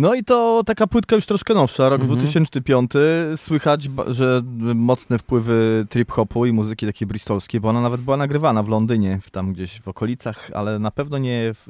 No 0.00 0.14
i 0.14 0.24
to 0.24 0.62
taka 0.66 0.86
płytka 0.86 1.16
już 1.16 1.26
troszkę 1.26 1.54
nowsza, 1.54 1.88
rok 1.88 2.00
Mhm. 2.00 2.18
2005. 2.18 2.90
Słychać, 3.36 3.88
że 4.08 4.42
mocne 4.74 5.18
wpływy 5.18 5.86
trip-hopu 5.90 6.46
i 6.46 6.52
muzyki 6.52 6.86
takiej 6.86 7.08
bristolskiej, 7.08 7.60
bo 7.60 7.68
ona 7.68 7.80
nawet 7.80 8.00
była 8.00 8.16
nagrywana 8.16 8.62
w 8.62 8.68
Londynie, 8.68 9.18
w 9.22 9.30
tam 9.30 9.52
gdzieś 9.52 9.80
w 9.80 9.88
okolicach, 9.88 10.50
ale 10.54 10.78
na 10.78 10.90
pewno 10.90 11.18
nie 11.18 11.50
w, 11.54 11.62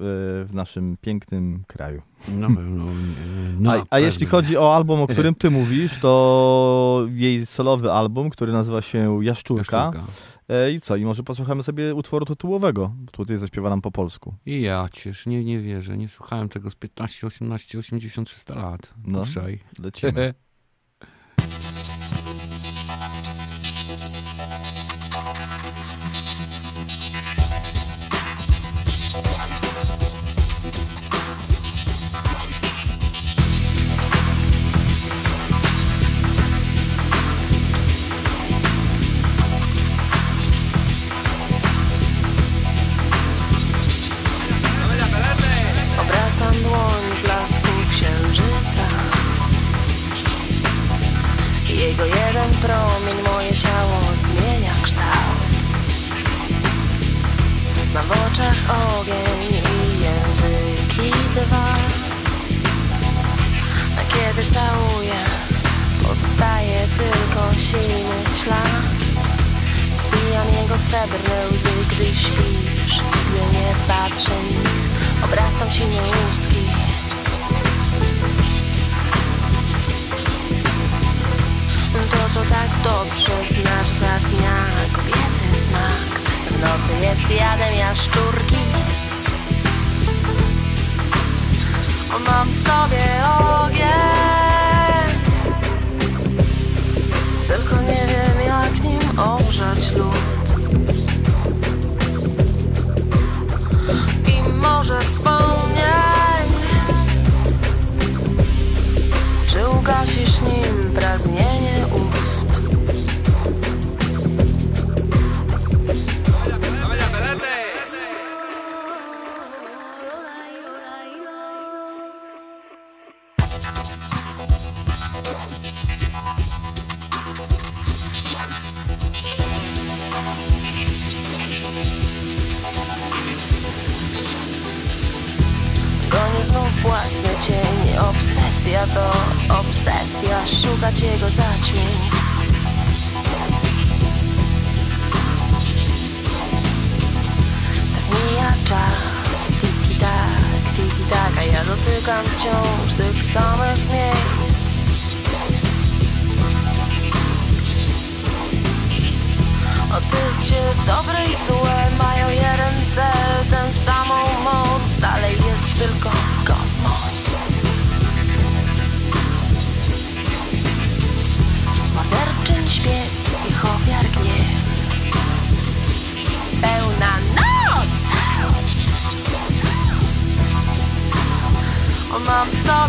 w 0.51 0.55
naszym 0.55 0.97
pięknym 1.01 1.63
kraju. 1.67 2.03
Na 2.29 2.47
pewno. 2.47 2.85
nie. 2.85 3.61
Na 3.61 3.75
a, 3.75 3.83
a 3.91 3.99
jeśli 3.99 4.27
chodzi 4.27 4.57
o 4.57 4.75
album, 4.75 5.01
o 5.03 5.07
którym 5.07 5.35
ty 5.35 5.51
mówisz, 5.51 5.99
to 6.01 7.07
jej 7.15 7.47
solowy 7.47 7.93
album, 7.93 8.31
który 8.31 8.53
nazywa 8.53 8.83
się 8.83 9.25
Jaszczurka. 9.25 9.77
Jaszczurka. 9.85 10.13
E, 10.51 10.73
I 10.73 10.81
co? 10.81 10.97
I 10.97 11.05
może 11.05 11.23
posłuchamy 11.23 11.63
sobie 11.63 11.95
utworu 11.95 12.27
tytułowego. 12.27 12.95
Tutaj 13.13 13.37
zaśpiewa 13.37 13.71
nam 13.71 13.81
po 13.81 13.91
polsku. 13.91 14.35
I 14.47 14.61
ja 14.61 14.89
ciesz, 14.93 15.27
nie, 15.27 15.45
nie 15.45 15.61
wierzę, 15.61 15.97
nie 15.97 16.09
słuchałem 16.09 16.49
tego 16.49 16.71
z 16.71 16.75
15, 16.75 17.27
18, 17.27 17.79
80, 17.79 18.29
300 18.29 18.55
lat. 18.55 18.95
No, 19.07 19.19
Puszczaj. 19.21 19.61
lecimy. 19.79 20.35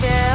sobie 0.01 0.30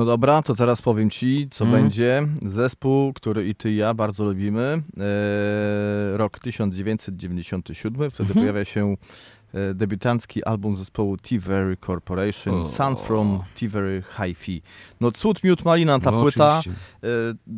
No 0.00 0.06
dobra, 0.06 0.42
to 0.42 0.54
teraz 0.54 0.82
powiem 0.82 1.10
ci, 1.10 1.48
co 1.50 1.64
Mhm. 1.64 1.82
będzie. 1.82 2.26
Zespół, 2.42 3.12
który 3.12 3.48
i 3.48 3.54
ty 3.54 3.70
i 3.72 3.76
ja 3.76 3.94
bardzo 3.94 4.24
lubimy. 4.24 4.82
E, 6.14 6.16
rok 6.16 6.38
1997. 6.38 8.10
Wtedy 8.10 8.28
Mhm. 8.28 8.40
pojawia 8.46 8.64
się 8.64 8.96
e, 9.54 9.74
debiutancki 9.74 10.44
album 10.44 10.76
zespołu 10.76 11.16
T-Very 11.16 11.76
Corporation, 11.76 12.54
O. 12.54 12.64
Sounds 12.68 13.00
from 13.00 13.42
T-Very 13.54 14.02
Hi-Fi. 14.16 14.62
No 15.00 15.10
cud, 15.12 15.44
miód, 15.44 15.64
malina 15.64 16.00
ta 16.00 16.10
No, 16.10 16.20
płyta. 16.22 16.58
oczywiście. 16.58 16.82
E, 17.04 17.06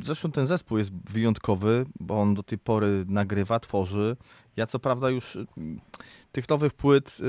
Zresztą 0.03 0.31
ten 0.31 0.47
zespół 0.47 0.79
jest 0.79 0.91
wyjątkowy, 1.13 1.87
bo 2.01 2.21
on 2.21 2.35
do 2.35 2.43
tej 2.43 2.59
pory 2.59 3.05
nagrywa, 3.09 3.61
tworzy. 3.61 4.17
Ja 4.57 4.67
co 4.67 4.79
prawda 4.79 5.11
już 5.11 5.39
tych 6.33 6.49
nowych 6.49 6.75
płyt, 6.75 7.19
y, 7.21 7.25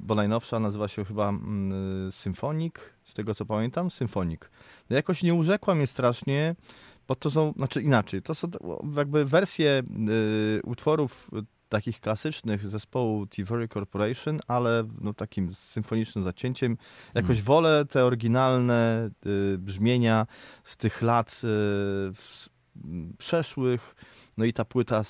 bo 0.00 0.14
najnowsza 0.14 0.60
nazywa 0.60 0.88
się 0.88 1.04
chyba 1.04 1.28
mm, 1.28 2.12
Symfonik, 2.12 2.94
z 3.04 3.14
tego 3.14 3.34
co 3.34 3.46
pamiętam, 3.46 3.90
Symfonik. 3.90 4.50
No 4.90 4.96
jakoś 4.96 5.22
nie 5.22 5.34
urzekła 5.34 5.74
mnie 5.74 5.86
strasznie. 5.86 6.56
Bo 7.08 7.14
to 7.14 7.30
są, 7.30 7.52
znaczy 7.56 7.82
inaczej, 7.82 8.22
to 8.22 8.34
są 8.34 8.48
jakby 8.96 9.24
wersje 9.24 9.82
y, 10.08 10.60
utworów 10.64 11.30
takich 11.70 12.00
klasycznych 12.00 12.68
zespołu 12.68 13.26
Thievery 13.26 13.68
Corporation, 13.68 14.40
ale 14.48 14.84
no, 15.00 15.14
takim 15.14 15.54
symfonicznym 15.54 16.24
zacięciem. 16.24 16.76
Jakoś 17.14 17.28
Hmm. 17.28 17.44
wolę 17.44 17.84
te 17.84 18.04
oryginalne 18.04 19.10
y, 19.26 19.58
brzmienia 19.58 20.26
z 20.64 20.76
tych 20.76 21.02
lat 21.02 21.28
y, 21.28 21.38
w, 22.14 22.48
m, 22.84 23.14
przeszłych. 23.18 23.94
No 24.40 24.46
i 24.46 24.52
ta 24.52 24.64
płyta, 24.64 25.02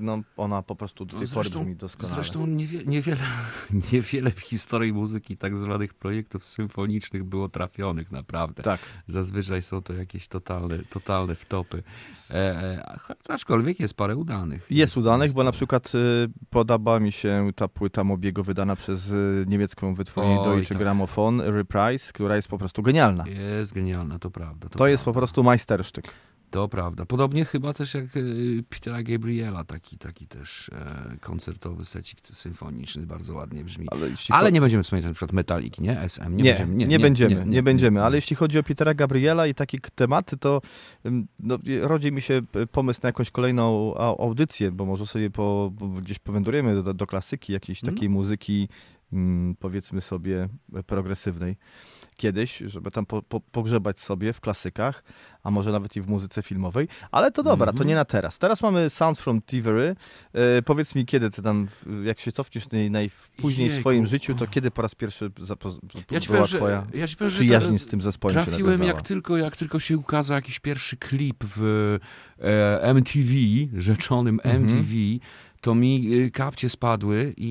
no, 0.00 0.22
ona 0.36 0.62
po 0.62 0.76
prostu 0.76 1.04
do 1.04 1.18
tej 1.18 1.28
pory 1.28 1.50
brzmi 1.50 1.76
doskonale. 1.76 2.14
Zresztą 2.14 2.46
niewie, 2.46 2.84
niewiele, 2.84 3.20
niewiele 3.92 4.30
w 4.30 4.40
historii 4.40 4.92
muzyki 4.92 5.36
tak 5.36 5.56
zwanych 5.56 5.94
projektów 5.94 6.44
symfonicznych 6.44 7.24
było 7.24 7.48
trafionych 7.48 8.12
naprawdę. 8.12 8.62
Tak. 8.62 8.80
Zazwyczaj 9.08 9.62
są 9.62 9.82
to 9.82 9.92
jakieś 9.92 10.28
totalne, 10.28 10.78
totalne 10.78 11.34
wtopy. 11.34 11.82
E, 12.30 12.34
e, 12.34 12.96
aczkolwiek 13.28 13.80
jest 13.80 13.94
parę 13.94 14.16
udanych. 14.16 14.66
Jest 14.70 14.96
udanych, 14.96 15.32
bo 15.32 15.44
na 15.44 15.52
przykład 15.52 15.94
y, 15.94 16.28
podoba 16.50 17.00
mi 17.00 17.12
się 17.12 17.50
ta 17.56 17.68
płyta 17.68 18.04
Mobiego 18.04 18.44
wydana 18.44 18.76
przez 18.76 19.10
y, 19.10 19.44
niemiecką 19.48 19.94
wytwórnię 19.94 20.36
Deutsche 20.44 20.68
tak. 20.68 20.78
Grammophon 20.78 21.40
Reprise, 21.40 22.12
która 22.12 22.36
jest 22.36 22.48
po 22.48 22.58
prostu 22.58 22.82
genialna. 22.82 23.24
Jest 23.58 23.74
genialna, 23.74 24.18
to 24.18 24.30
prawda. 24.30 24.68
To 24.68 24.86
jest 24.86 25.04
po 25.04 25.12
prostu 25.12 25.42
majstersztyk. 25.42 26.12
To 26.50 26.68
prawda. 26.68 27.04
Podobnie 27.06 27.44
chyba 27.44 27.72
też 27.72 27.94
jak 27.94 28.16
y, 28.16 28.64
Petera 28.68 29.02
Gabriela, 29.02 29.64
taki, 29.64 29.98
taki 29.98 30.26
też 30.26 30.68
e, 30.68 31.16
koncertowy 31.20 31.84
secik 31.84 32.18
symfoniczny, 32.26 33.06
bardzo 33.06 33.34
ładnie 33.34 33.64
brzmi. 33.64 33.86
Ale, 33.90 34.08
Ale 34.30 34.52
nie 34.52 34.60
będziemy 34.60 34.82
wspominać 34.82 35.06
na 35.08 35.12
przykład 35.14 35.32
Metaliki, 35.32 35.82
nie? 35.82 36.00
SM. 36.00 36.36
Nie, 36.36 36.42
Nie, 36.42 36.54
będziemy. 36.58 36.86
nie, 36.86 36.98
będziemy, 36.98 37.46
nie, 37.46 37.62
będziemy, 37.62 38.02
ale 38.04 38.16
jeśli 38.16 38.36
chodzi 38.36 38.58
o 38.58 38.62
Petera 38.62 38.94
Gabriela 38.94 39.46
i 39.46 39.54
takie 39.54 39.78
tematy, 39.94 40.36
to 40.36 40.62
ym, 41.06 41.26
no, 41.40 41.58
rodzi 41.82 42.12
mi 42.12 42.22
się 42.22 42.42
p- 42.52 42.66
pomysł 42.66 43.00
na 43.02 43.06
jakąś 43.08 43.30
kolejną 43.30 43.92
au- 43.94 44.22
audycję, 44.22 44.72
bo 44.72 44.84
może 44.86 45.06
sobie 45.06 45.30
po, 45.30 45.72
po, 45.78 45.88
gdzieś 45.88 46.18
powędrujemy 46.18 46.82
do, 46.82 46.94
do 46.94 47.06
klasyki, 47.06 47.52
jakiejś 47.52 47.78
Mhm. 47.82 47.94
takiej 47.94 48.08
muzyki, 48.08 48.68
mm, 49.12 49.54
powiedzmy 49.60 50.00
sobie, 50.00 50.48
e, 50.74 50.82
progresywnej. 50.82 51.56
Kiedyś, 52.16 52.58
żeby 52.66 52.90
tam 52.90 53.06
po, 53.06 53.22
po, 53.22 53.40
pogrzebać 53.40 54.00
sobie 54.00 54.32
w 54.32 54.40
klasykach, 54.40 55.04
a 55.42 55.50
może 55.50 55.72
nawet 55.72 55.96
i 55.96 56.00
w 56.00 56.08
muzyce 56.08 56.42
filmowej, 56.42 56.88
ale 57.10 57.30
to 57.32 57.42
dobra, 57.42 57.66
to 57.66 57.72
Mhm. 57.72 57.88
nie 57.88 57.94
na 57.94 58.04
teraz. 58.04 58.38
Teraz 58.38 58.62
mamy 58.62 58.90
Sounds 58.90 59.20
from 59.20 59.42
Thievery. 59.42 59.96
E, 60.32 60.62
powiedz 60.62 60.94
mi, 60.94 61.06
kiedy 61.06 61.30
ty 61.30 61.42
tam, 61.42 61.68
jak 62.04 62.20
się 62.20 62.32
cofniesz 62.32 62.70
naj, 62.70 62.90
najpóźniej 62.90 63.70
w 63.70 63.74
swoim 63.74 64.06
życiu, 64.06 64.34
to 64.34 64.46
kiedy 64.46 64.70
po 64.70 64.82
raz 64.82 64.94
pierwszy 64.94 65.30
zapo- 65.30 65.78
Ja 66.10 66.20
była 66.20 66.20
powiem, 66.26 66.46
że, 66.46 66.56
twoja 66.58 66.86
ja 66.94 67.08
ci 67.08 67.16
powiem, 67.16 67.30
że 67.30 67.38
przyjaźń 67.40 67.72
to- 67.72 67.78
z 67.78 67.86
tym 67.86 68.02
zespołem 68.02 68.34
Trafiłem 68.34 68.82
jak 68.82 69.02
tylko, 69.02 69.36
jak 69.36 69.56
tylko 69.56 69.78
się 69.80 69.96
ukazał 69.98 70.34
jakiś 70.34 70.60
pierwszy 70.60 70.96
klip 70.96 71.44
w 71.56 71.98
e, 72.40 72.82
MTV, 72.82 73.30
rzeczonym 73.76 74.40
Mhm. 74.44 74.62
MTV, 74.62 74.92
to 75.66 75.74
mi 75.74 76.14
y, 76.14 76.30
kapcie 76.30 76.68
spadły 76.68 77.34
i, 77.36 77.48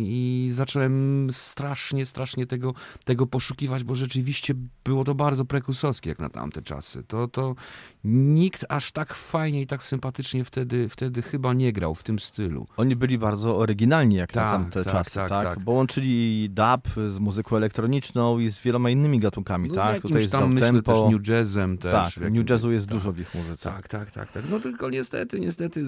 i 0.48 0.52
zacząłem 0.52 1.28
strasznie, 1.32 2.06
strasznie 2.06 2.46
tego, 2.48 2.74
tego 3.06 3.28
poszukiwać, 3.28 3.84
bo 3.84 3.96
rzeczywiście 3.96 4.54
było 4.84 5.04
to 5.04 5.16
bardzo 5.16 5.46
prekursowskie 5.46 6.10
jak 6.10 6.20
na 6.20 6.30
tamte 6.30 6.62
czasy. 6.62 7.04
To, 7.04 7.28
to 7.28 7.56
nikt 8.04 8.66
aż 8.70 8.92
tak 8.92 9.14
fajnie 9.14 9.62
i 9.62 9.68
tak 9.68 9.84
sympatycznie 9.84 10.46
wtedy, 10.46 10.90
wtedy 10.90 11.22
chyba 11.22 11.54
nie 11.54 11.74
grał 11.74 11.96
w 11.96 12.04
tym 12.04 12.20
stylu. 12.20 12.68
Oni 12.78 12.96
byli 12.96 13.18
bardzo 13.18 13.58
oryginalni 13.58 14.16
jak 14.16 14.36
na 14.36 14.42
Tak, 14.42 14.52
tamte 14.52 14.84
tak, 14.84 14.94
czasy, 14.94 15.16
tak, 15.16 15.30
tak, 15.30 15.44
tak. 15.44 15.64
Bo 15.64 15.72
łączyli 15.72 16.50
dub 16.50 17.10
z 17.10 17.20
muzyką 17.20 17.58
elektroniczną 17.58 18.40
i 18.40 18.50
z 18.50 18.62
wieloma 18.62 18.90
innymi 18.90 19.20
gatunkami, 19.20 19.70
No, 19.70 19.76
tak? 19.76 20.02
Tutaj 20.02 20.22
jest 20.22 20.32
tam, 20.32 20.54
myślę, 20.54 20.68
tempo. 20.68 21.04
też 21.04 21.14
new 21.14 21.28
jazzem 21.28 21.78
też. 21.78 21.92
Tak, 21.92 22.10
w 22.14 22.18
jakimś- 22.18 22.38
new 22.38 22.50
jazzu 22.50 22.72
jest 22.72 22.86
dużo 22.86 23.12
w 23.12 23.20
ich 23.20 23.36
muzyce. 23.36 23.70
Tak, 23.70 23.88
tak, 23.88 24.12
tak, 24.12 24.32
tak. 24.32 24.44
No 24.50 24.60
tylko 24.60 24.90
niestety, 24.90 25.40
niestety 25.40 25.86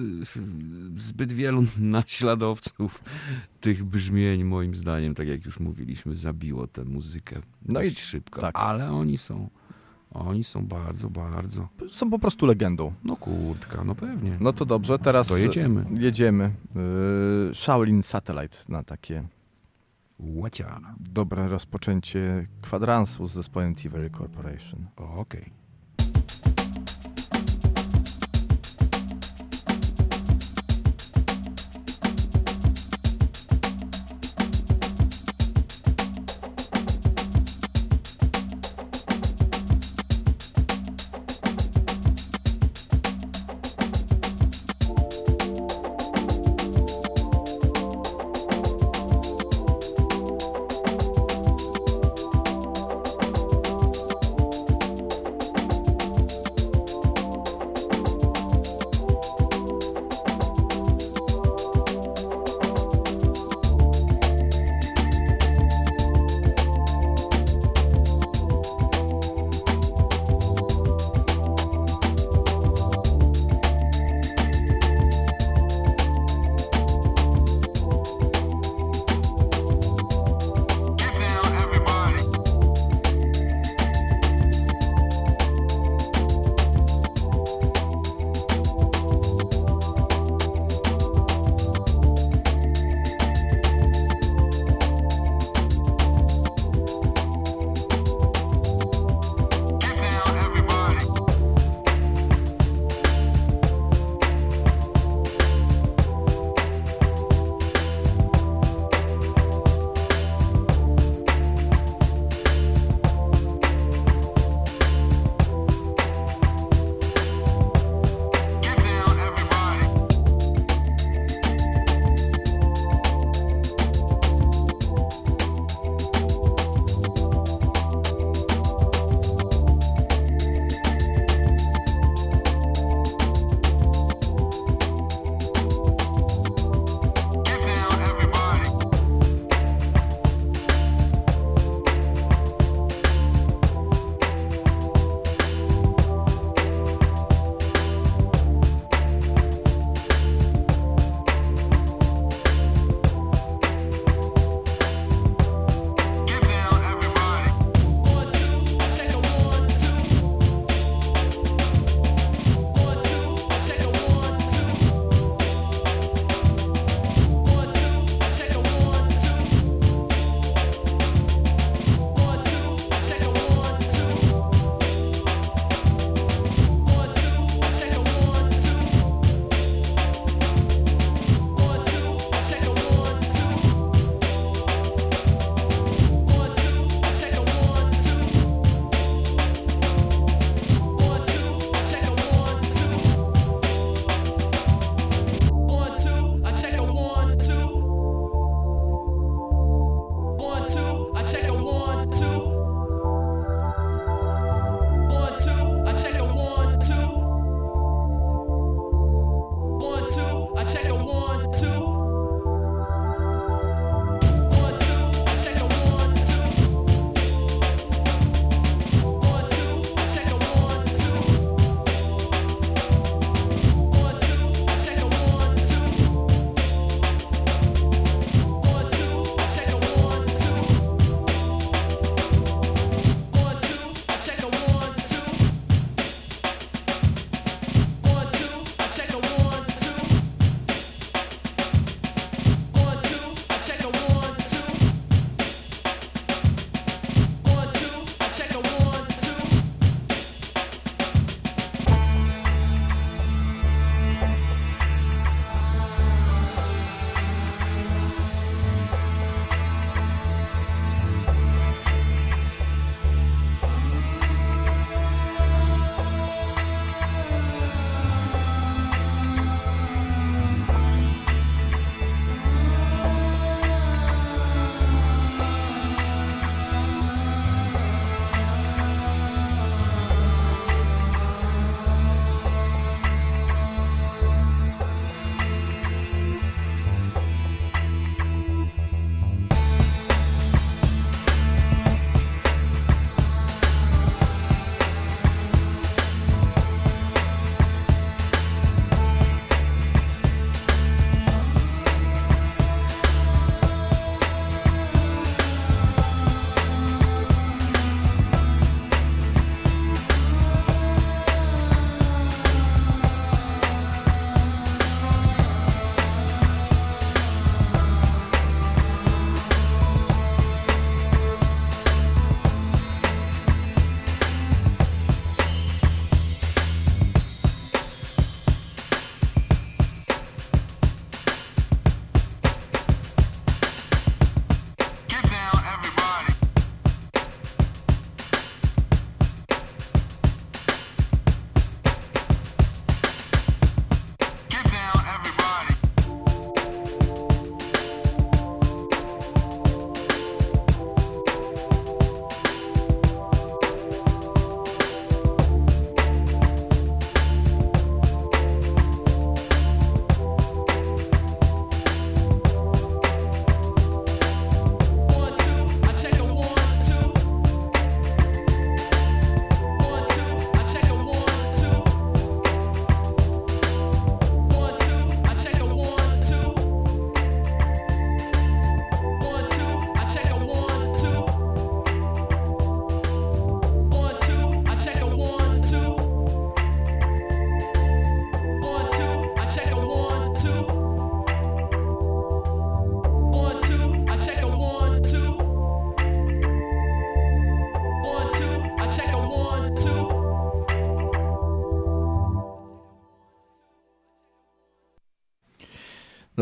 zbyt 0.96 1.32
wielu 1.32 1.64
naśladowców 2.22 3.02
tych 3.60 3.84
brzmień, 3.84 4.44
moim 4.44 4.74
zdaniem, 4.74 5.14
tak 5.14 5.28
jak 5.28 5.44
już 5.46 5.60
mówiliśmy, 5.60 6.14
zabiło 6.14 6.66
tę 6.66 6.84
muzykę 6.84 7.36
No 7.68 7.80
i 7.80 7.84
dość 7.84 7.98
szybko. 8.00 8.40
tak. 8.40 8.54
Ale 8.58 8.90
oni 8.92 9.18
są, 9.18 9.48
oni 10.10 10.44
są 10.44 10.66
bardzo, 10.66 11.10
bardzo... 11.10 11.68
Są 11.90 12.10
po 12.10 12.18
prostu 12.18 12.46
legendą. 12.46 12.92
No 13.04 13.16
kurtka, 13.16 13.84
no 13.84 13.94
pewnie. 13.94 14.36
No 14.40 14.52
to 14.52 14.64
dobrze, 14.66 14.98
teraz 14.98 15.26
To 15.28 15.36
jedziemy. 15.36 15.84
jedziemy. 15.90 16.50
Yy, 17.48 17.54
Shaolin 17.54 18.02
Satellite 18.02 18.56
na 18.68 18.82
takie 18.82 19.24
Łacia. 20.18 20.80
dobre 21.00 21.48
rozpoczęcie 21.48 22.46
kwadransu 22.62 23.26
z 23.26 23.32
zespołem 23.32 23.74
Thievery 23.74 24.10
Corporation. 24.10 24.86
Okej. 24.96 25.42
Thank 25.42 25.57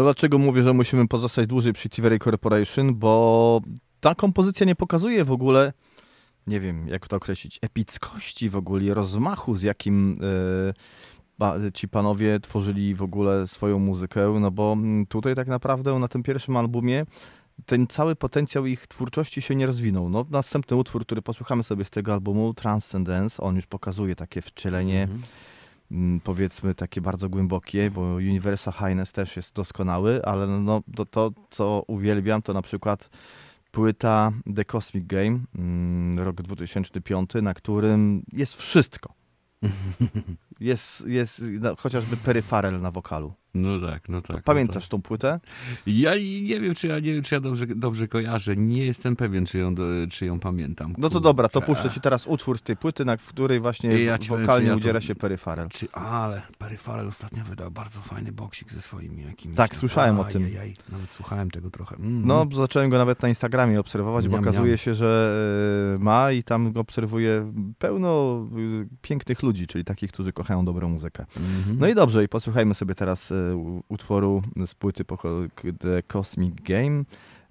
dlaczego 0.06 0.38
mówię, 0.38 0.62
że 0.62 0.72
musimy 0.72 1.08
pozostać 1.08 1.46
dłużej 1.46 1.72
przy 1.72 1.88
Tivery 1.88 2.18
Corporation? 2.18 2.94
Bo 2.94 3.60
ta 4.00 4.14
kompozycja 4.14 4.66
nie 4.66 4.74
pokazuje 4.74 5.24
w 5.24 5.32
ogóle, 5.32 5.72
nie 6.46 6.60
wiem 6.60 6.88
jak 6.88 7.08
to 7.08 7.16
określić, 7.16 7.58
epickości 7.62 8.50
w 8.50 8.56
ogóle, 8.56 8.94
rozmachu 8.94 9.54
z 9.54 9.62
jakim 9.62 10.18
ba, 11.38 11.54
ci 11.74 11.88
panowie 11.88 12.40
tworzyli 12.40 12.94
w 12.94 13.02
ogóle 13.02 13.46
swoją 13.46 13.78
muzykę, 13.78 14.34
no 14.40 14.50
bo 14.50 14.72
mm, 14.72 15.06
tutaj 15.06 15.34
tak 15.34 15.48
naprawdę 15.48 15.98
na 15.98 16.08
tym 16.08 16.22
pierwszym 16.22 16.56
albumie 16.56 17.06
ten 17.66 17.86
cały 17.86 18.16
potencjał 18.16 18.66
ich 18.66 18.86
twórczości 18.86 19.42
się 19.42 19.54
nie 19.54 19.66
rozwinął. 19.66 20.08
No, 20.08 20.26
następny 20.30 20.76
utwór, 20.76 21.06
który 21.06 21.22
posłuchamy 21.22 21.62
sobie 21.62 21.84
z 21.84 21.90
tego 21.90 22.12
albumu, 22.12 22.54
Transcendence, 22.54 23.42
on 23.42 23.56
już 23.56 23.66
pokazuje 23.66 24.16
takie 24.16 24.42
wcielenie, 24.42 25.02
mm, 25.02 25.22
powiedzmy 26.24 26.74
takie 26.74 27.00
bardzo 27.00 27.28
głębokie, 27.28 27.90
bo 27.90 28.00
Universal 28.00 28.74
Highness 28.74 29.12
też 29.12 29.36
jest 29.36 29.54
doskonały, 29.54 30.24
ale 30.24 30.46
no, 30.46 30.82
to, 30.96 31.04
to 31.04 31.30
co 31.50 31.84
uwielbiam, 31.86 32.42
to 32.42 32.52
na 32.52 32.62
przykład 32.62 33.10
płyta 33.70 34.32
The 34.56 34.64
Cosmic 34.64 35.06
Game, 35.06 35.38
mm, 35.58 36.18
rok 36.18 36.42
2005, 36.42 37.30
na 37.42 37.54
którym 37.54 38.22
jest 38.32 38.54
wszystko. 38.54 39.14
Jest, 40.60 41.06
jest 41.06 41.44
no, 41.60 41.76
chociażby 41.76 42.16
Perry 42.16 42.42
Farrell 42.42 42.80
na 42.80 42.90
wokalu. 42.90 43.32
No 43.62 43.80
tak, 43.90 44.08
no 44.08 44.20
tak. 44.20 44.42
Pamiętasz 44.42 44.84
no 44.84 44.98
tą 44.98 45.02
płytę? 45.02 45.40
tak. 45.42 45.50
Ja 45.86 46.14
nie 46.42 46.60
wiem, 46.60 46.74
czy 46.74 46.86
ja 46.86 46.94
nie 46.98 47.12
wiem, 47.14 47.22
czy 47.22 47.34
ja 47.34 47.40
dobrze, 47.40 47.66
dobrze 47.66 48.08
kojarzę. 48.08 48.56
Nie 48.56 48.84
jestem 48.86 49.16
pewien, 49.16 49.46
czy 49.46 49.58
ją, 49.58 49.74
czy 50.10 50.26
ją 50.26 50.40
pamiętam. 50.40 50.94
No 50.98 51.10
to 51.10 51.20
dobra, 51.20 51.48
to 51.48 51.62
puszczę 51.62 51.90
ci 51.90 52.00
teraz 52.00 52.26
utwór 52.26 52.58
z 52.58 52.62
tej 52.62 52.76
płyty, 52.76 53.04
na, 53.04 53.16
w 53.16 53.26
której 53.26 53.60
właśnie 53.60 54.02
Ja 54.02 54.18
powiem, 54.18 54.40
wokalnie 54.40 54.66
ja 54.66 54.72
to- 54.72 54.78
udziela 54.78 55.00
się 55.00 55.14
Perry 55.14 55.36
Farrell. 55.36 55.68
Czy, 55.68 55.90
ale 55.92 56.42
Perry 56.58 56.76
Farrell 56.76 57.08
ostatnio 57.08 57.44
wydał 57.44 57.70
bardzo 57.70 58.00
fajny 58.00 58.32
boksik 58.32 58.72
ze 58.72 58.80
swoimi 58.80 59.22
jakimiś... 59.22 59.56
Tak, 59.56 59.70
tam- 59.70 59.78
słyszałem 59.80 60.20
o 60.20 60.24
tym. 60.24 60.44
Ajajaj, 60.44 60.74
Nawet 60.92 61.10
słuchałem 61.10 61.50
tego 61.50 61.70
trochę. 61.70 61.96
Mm. 61.96 62.26
No, 62.26 62.46
zacząłem 62.54 62.90
go 62.90 62.98
nawet 62.98 63.22
na 63.22 63.28
Instagramie 63.28 63.80
obserwować, 63.80 64.28
bo 64.28 64.36
Niam, 64.36 64.44
okazuje 64.44 64.68
niam. 64.68 64.78
się, 64.78 64.94
że 64.94 65.96
e, 65.96 66.04
ma 66.04 66.32
i 66.32 66.42
tam 66.42 66.72
go 66.72 66.80
obserwuje 66.80 67.52
pełno 67.78 68.42
y, 68.58 68.88
pięknych 69.02 69.42
ludzi, 69.42 69.66
czyli 69.66 69.84
takich, 69.84 70.12
którzy 70.12 70.32
kochają 70.32 70.64
dobrą 70.64 70.88
muzykę. 70.88 71.26
Mhm. 71.36 71.78
No 71.78 71.88
i 71.88 71.94
dobrze, 71.94 72.24
i 72.24 72.28
posłuchajmy 72.28 72.74
sobie 72.74 72.94
teraz 72.94 73.30
u- 73.30 73.34
utworu 73.88 74.42
z 74.66 74.74
płyty 74.74 75.04
The 75.78 76.02
Cosmic 76.02 76.54
Game, 76.54 77.04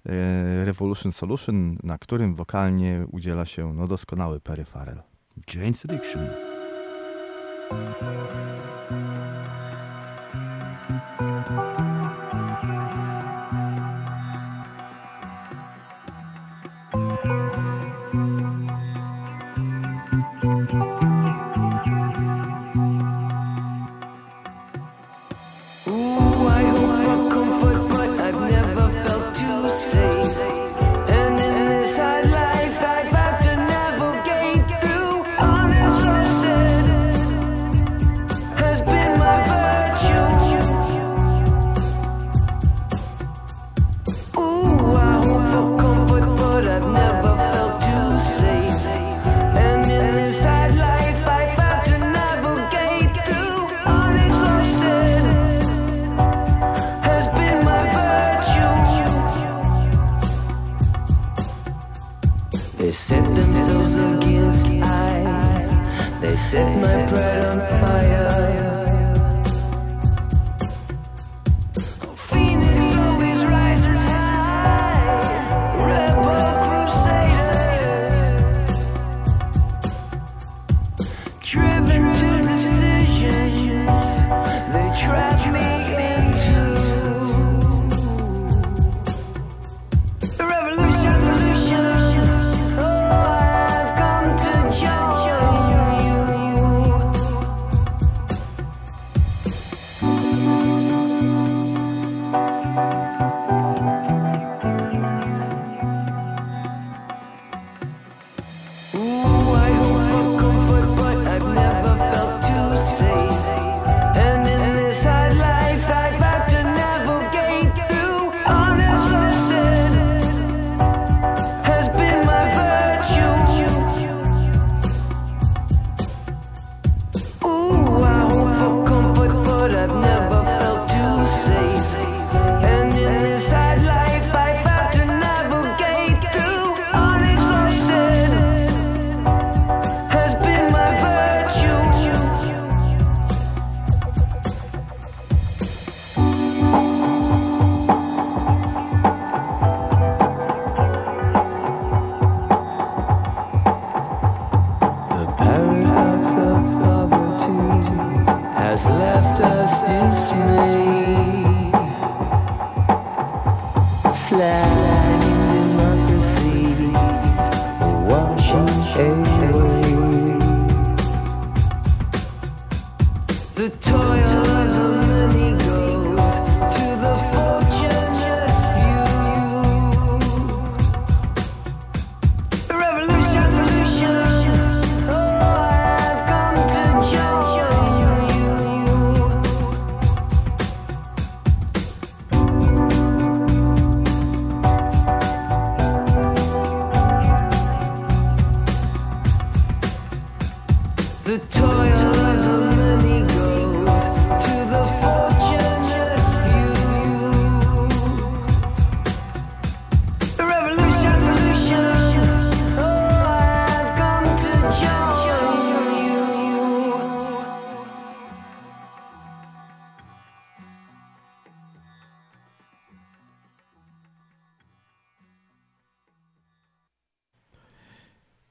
e, 0.06 0.64
Revolution 0.64 1.12
Solution, 1.12 1.78
na 1.82 1.98
którym 1.98 2.34
wokalnie 2.34 3.06
udziela 3.12 3.44
się 3.44 3.74
no, 3.74 3.86
doskonały 3.86 4.40
Perry 4.40 4.64
Farrell. 4.64 5.02
Jane's 5.46 5.84
Addiction. 5.90 6.28
Ooh, 11.48 11.75
set 66.56 66.80
my 66.80 67.06
pride 67.08 67.44
on 67.44 67.58
fire. 67.58 67.75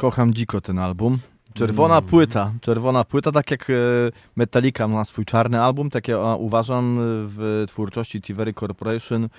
Kocham 0.05 0.33
dziko 0.33 0.61
ten 0.61 0.79
album. 0.79 1.19
Czerwona 1.53 1.97
Mm. 1.97 2.09
płyta, 2.09 2.53
czerwona 2.61 3.03
płyta, 3.03 3.31
tak 3.31 3.51
jak 3.51 3.69
e, 3.69 3.73
Metallica 4.35 4.87
ma 4.87 5.05
swój 5.05 5.25
czarny 5.25 5.61
album, 5.61 5.89
tak 5.89 6.07
ja 6.07 6.17
uważam 6.35 6.97
e, 6.99 7.01
w 7.03 7.65
twórczości 7.67 8.21
Tivery 8.21 8.53
Corporation 8.53 9.29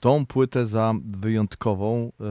tą 0.00 0.26
płytę 0.26 0.66
za 0.66 0.94
wyjątkową, 1.04 2.12
e, 2.20 2.24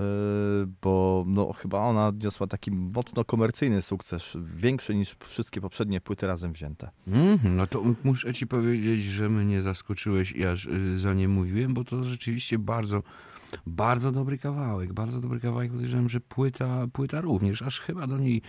bo 0.82 1.24
no, 1.28 1.54
chyba 1.54 1.80
ona 1.80 2.12
niosła 2.24 2.48
taki 2.48 2.72
mocno 2.72 3.26
komercyjny 3.26 3.82
sukces, 3.82 4.38
większy 4.56 4.96
niż 4.96 5.16
wszystkie 5.20 5.62
poprzednie 5.62 6.02
płyty 6.02 6.28
razem 6.28 6.54
wzięte. 6.54 6.90
Mhm, 7.08 7.56
no 7.56 7.68
to 7.68 7.82
muszę 8.04 8.34
ci 8.34 8.48
powiedzieć, 8.48 9.04
że 9.04 9.30
mnie 9.30 9.62
zaskoczyłeś 9.62 10.32
i 10.32 10.46
aż 10.46 10.68
za 10.96 11.14
nie 11.14 11.28
mówiłem, 11.28 11.74
bo 11.74 11.84
to 11.84 12.04
rzeczywiście 12.04 12.60
bardzo, 12.60 13.04
bardzo 13.68 14.12
dobry 14.12 14.38
kawałek, 14.38 14.94
bardzo 14.94 15.22
dobry 15.22 15.40
kawałek. 15.40 15.72
Podejrzewam, 15.72 16.10
że 16.10 16.20
płyta, 16.20 16.88
płyta 16.94 17.22
również, 17.22 17.62
aż 17.62 17.80
chyba 17.80 18.08
do 18.08 18.18
niej, 18.18 18.42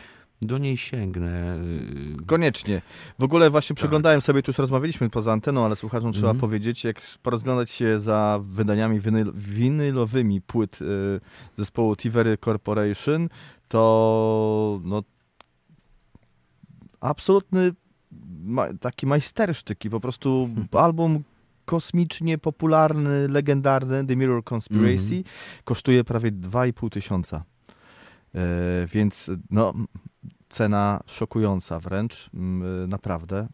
do 0.42 0.58
niej 0.58 0.76
sięgnę. 0.76 1.56
y, 2.22 2.26
Koniecznie. 2.26 2.82
W 3.18 3.22
ogóle 3.24 3.50
właśnie 3.50 3.76
przeglądałem 3.76 4.20
sobie, 4.20 4.42
tu 4.42 4.50
już 4.50 4.58
rozmawialiśmy 4.58 5.10
poza 5.10 5.32
anteną, 5.32 5.64
ale 5.64 5.76
słuchaczom 5.76 6.12
trzeba 6.12 6.28
Mhm. 6.30 6.40
powiedzieć, 6.40 6.84
jak 6.84 7.00
porozglądać 7.22 7.70
się 7.70 8.00
za 8.00 8.40
wydaniami 8.42 9.00
winyl, 9.00 9.32
winylowymi 9.34 10.40
płyt 10.40 10.82
y, 10.82 11.20
zespołu 11.58 11.96
Tivery 11.96 12.38
Corporation, 12.38 13.28
to 13.68 14.80
no, 14.84 15.02
absolutny 17.00 17.72
ma, 18.44 18.66
taki 18.80 19.06
majstersztyk 19.06 19.84
i 19.84 19.90
po 19.90 20.00
prostu 20.00 20.48
album 20.72 21.22
kosmicznie 21.66 22.38
popularny, 22.38 23.28
legendarny 23.28 24.06
The 24.06 24.16
Mirror 24.16 24.44
Conspiracy 24.44 25.04
Mhm. 25.16 25.22
kosztuje 25.64 26.04
prawie 26.04 26.32
2,5 26.32 26.90
tysiąca. 26.90 27.44
E, 28.34 28.40
więc 28.86 29.30
no, 29.50 29.74
cena 30.48 31.00
szokująca 31.06 31.80
wręcz, 31.80 32.30
mm, 32.34 32.88
naprawdę. 32.90 33.38
E, 33.38 33.46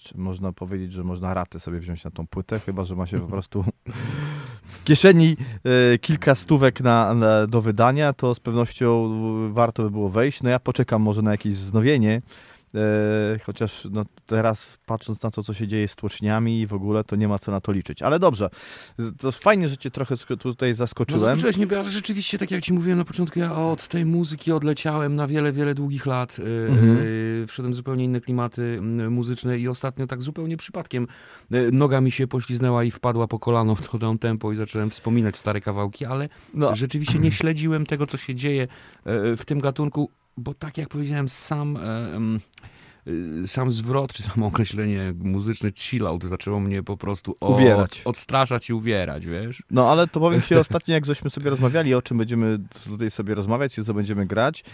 czy 0.00 0.18
można 0.18 0.52
powiedzieć, 0.52 0.92
że 0.92 1.04
można 1.04 1.34
ratę 1.34 1.60
sobie 1.60 1.78
wziąć 1.78 2.04
na 2.04 2.10
tą 2.10 2.26
płytę, 2.26 2.60
chyba 2.60 2.84
że 2.84 2.96
ma 2.96 3.06
się 3.06 3.18
po 3.20 3.26
prostu 3.34 3.64
w 4.62 4.84
kieszeni 4.84 5.36
e, 5.94 5.98
kilka 5.98 6.34
stówek 6.34 6.80
na, 6.80 7.14
na, 7.14 7.46
do 7.46 7.62
wydania, 7.62 8.12
to 8.12 8.34
z 8.34 8.40
pewnością 8.40 9.10
warto 9.52 9.82
by 9.82 9.90
było 9.90 10.08
wejść. 10.08 10.42
No 10.42 10.50
ja 10.50 10.58
poczekam 10.58 11.02
może 11.02 11.22
na 11.22 11.30
jakieś 11.30 11.54
wznowienie, 11.54 12.16
e, 12.16 12.53
chociaż 13.46 13.86
no, 13.90 14.04
teraz 14.26 14.78
patrząc 14.86 15.22
na 15.22 15.30
to, 15.30 15.42
co 15.42 15.54
się 15.54 15.66
dzieje 15.66 15.88
z 15.88 15.96
tłoczniami 15.96 16.60
i 16.60 16.66
w 16.66 16.74
ogóle, 16.74 17.04
to 17.04 17.16
nie 17.16 17.28
ma 17.28 17.38
co 17.38 17.50
na 17.52 17.60
to 17.60 17.72
liczyć. 17.72 18.02
Ale 18.02 18.18
dobrze, 18.18 18.50
to 19.18 19.32
fajnie, 19.32 19.68
że 19.68 19.76
cię 19.76 19.90
trochę 19.90 20.16
tutaj 20.38 20.68
No 20.70 20.74
zaskoczyłem. 20.74 21.20
zaskoczyłeś 21.20 21.56
mnie, 21.56 21.66
bo 21.66 21.84
rzeczywiście, 21.88 22.38
tak 22.38 22.50
jak 22.50 22.64
ci 22.64 22.72
mówiłem 22.72 22.98
na 22.98 23.04
początku, 23.04 23.38
ja 23.38 23.56
od 23.56 23.88
tej 23.88 24.06
muzyki 24.06 24.52
odleciałem 24.52 25.14
na 25.14 25.26
wiele, 25.26 25.52
wiele 25.52 25.74
długich 25.74 26.06
lat. 26.06 26.38
Yy, 26.38 26.44
Mhm. 26.68 26.96
yy, 26.96 27.46
wszedłem 27.46 27.72
w 27.72 27.76
zupełnie 27.76 28.04
inne 28.04 28.20
klimaty 28.20 28.78
muzyczne 29.10 29.58
i 29.58 29.68
ostatnio 29.68 30.06
tak 30.06 30.22
zupełnie 30.22 30.56
przypadkiem 30.56 31.06
noga 31.72 32.00
mi 32.00 32.10
się 32.10 32.26
pośliznęła 32.26 32.84
i 32.84 32.90
wpadła 32.90 33.26
po 33.26 33.38
kolano 33.38 33.74
w 33.74 33.88
to 33.88 33.98
down 33.98 34.18
tempo 34.18 34.52
i 34.52 34.56
zacząłem 34.56 34.90
wspominać 34.90 35.36
stare 35.36 35.60
kawałki, 35.60 36.04
ale 36.04 36.28
No. 36.54 36.76
rzeczywiście 36.76 37.18
nie 37.18 37.32
śledziłem 37.32 37.86
tego, 37.86 38.06
co 38.06 38.16
się 38.16 38.34
dzieje 38.34 38.66
w 39.36 39.40
tym 39.46 39.60
gatunku, 39.60 40.10
bo 40.36 40.54
tak 40.54 40.78
jak 40.78 40.88
powiedziałem, 40.88 41.28
sam... 41.28 41.78
yy, 43.06 43.48
sam 43.48 43.72
zwrot, 43.72 44.12
czy 44.12 44.22
samo 44.22 44.46
określenie 44.46 45.14
muzyczne 45.18 45.70
chillout 45.76 46.24
zaczęło 46.24 46.60
mnie 46.60 46.82
po 46.82 46.96
prostu 46.96 47.34
od, 47.40 47.54
Uwierać. 47.54 48.02
odstraszać 48.04 48.70
i 48.70 48.72
uwierać, 48.72 49.26
wiesz? 49.26 49.62
No 49.70 49.90
ale 49.90 50.06
to 50.08 50.20
powiem 50.20 50.42
Ci 50.42 50.54
ostatnio, 50.64 50.94
jak 50.94 51.04
żeśmy 51.06 51.30
sobie 51.30 51.50
rozmawiali, 51.50 51.94
o 51.94 52.02
czym 52.02 52.18
będziemy 52.18 52.58
tutaj 52.84 53.10
sobie 53.10 53.34
rozmawiać 53.34 53.74
co 53.86 53.94
będziemy 53.94 54.26
grać 54.26 54.64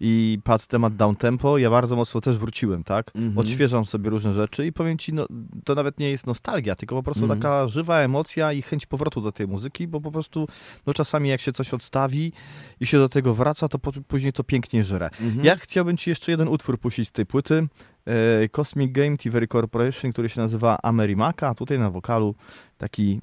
i 0.00 0.38
padł 0.44 0.64
temat 0.68 0.96
down 0.96 1.16
tempo, 1.16 1.58
ja 1.58 1.70
bardzo 1.70 1.96
mocno 1.96 2.20
też 2.20 2.38
wróciłem, 2.38 2.84
tak? 2.84 3.10
Mhm. 3.14 3.38
Odświeżam 3.38 3.84
sobie 3.84 4.10
różne 4.10 4.32
rzeczy 4.32 4.66
i 4.66 4.72
powiem 4.72 4.98
Ci, 4.98 5.12
no, 5.12 5.26
to 5.64 5.74
nawet 5.74 5.98
nie 5.98 6.10
jest 6.10 6.26
nostalgia, 6.26 6.76
tylko 6.76 6.94
po 6.96 7.02
prostu 7.02 7.24
Mhm. 7.24 7.40
taka 7.40 7.68
żywa 7.68 7.98
emocja 8.00 8.52
i 8.52 8.62
chęć 8.62 8.86
powrotu 8.86 9.20
do 9.20 9.32
tej 9.32 9.48
muzyki, 9.48 9.88
bo 9.88 10.00
po 10.00 10.10
prostu 10.12 10.48
no 10.86 10.94
czasami 10.94 11.28
jak 11.28 11.40
się 11.40 11.52
coś 11.52 11.74
odstawi 11.74 12.32
i 12.80 12.86
się 12.86 12.98
do 12.98 13.08
tego 13.08 13.34
wraca, 13.34 13.68
to 13.68 13.78
po, 13.78 13.92
później 13.92 14.32
to 14.32 14.44
pięknie 14.44 14.84
żre. 14.84 15.10
Mhm. 15.20 15.44
Ja 15.44 15.56
chciałbym 15.56 15.96
Ci 15.96 16.10
jeszcze 16.10 16.30
jeden 16.32 16.48
utwór 16.48 16.78
puścić 16.78 17.08
z 17.08 17.12
tej 17.12 17.26
płyty. 17.26 17.66
E, 18.06 18.48
Cosmic 18.48 18.92
Game 18.92 19.16
Tivery 19.16 19.48
Corporation, 19.48 20.12
który 20.12 20.28
się 20.28 20.40
nazywa 20.40 20.78
Amerimaka, 20.82 21.48
a 21.48 21.54
tutaj 21.54 21.78
na 21.78 21.90
wokalu 21.90 22.34
taki 22.78 23.20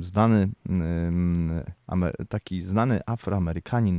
znany 0.00 0.48
taki 2.28 2.60
znany 2.60 3.00
afroamerykanin 3.06 3.96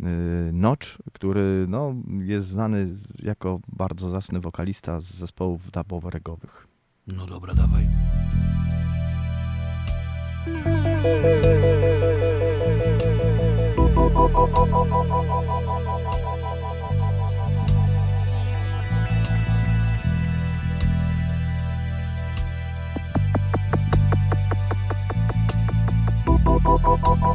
y, 0.00 0.04
Notch, 0.52 0.98
który 1.12 1.66
no, 1.68 1.94
jest 2.18 2.48
znany 2.48 2.88
jako 3.18 3.60
bardzo 3.68 4.10
zacny 4.10 4.40
wokalista 4.40 5.00
z 5.00 5.04
zespołów 5.04 5.70
dubowo-regowych. 5.70 6.66
No 7.06 7.26
dobra, 7.26 7.54
dawaj. 7.54 7.88
Bye. 26.64 27.31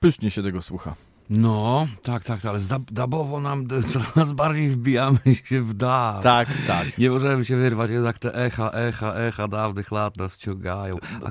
Pysznie 0.00 0.30
się 0.30 0.42
tego 0.42 0.62
słucha. 0.62 0.94
No, 1.30 1.86
tak, 2.02 2.24
tak, 2.24 2.44
ale 2.44 2.58
zdab- 2.58 2.92
dabowo 2.92 3.40
nam 3.40 3.66
coraz 4.14 4.32
bardziej 4.32 4.68
wbijamy 4.70 5.18
się 5.44 5.62
w 5.62 5.74
dab. 5.74 6.22
Tak, 6.22 6.48
tak. 6.66 6.98
Nie 6.98 7.10
możemy 7.10 7.44
się 7.44 7.56
wyrwać, 7.56 7.90
jednak 7.90 8.18
te 8.18 8.34
echa, 8.34 8.70
echa, 8.70 9.14
echa 9.14 9.48
dawnych 9.48 9.92
lat 9.92 10.16
nas 10.16 10.36
ciągają. 10.38 10.96
A 11.24 11.30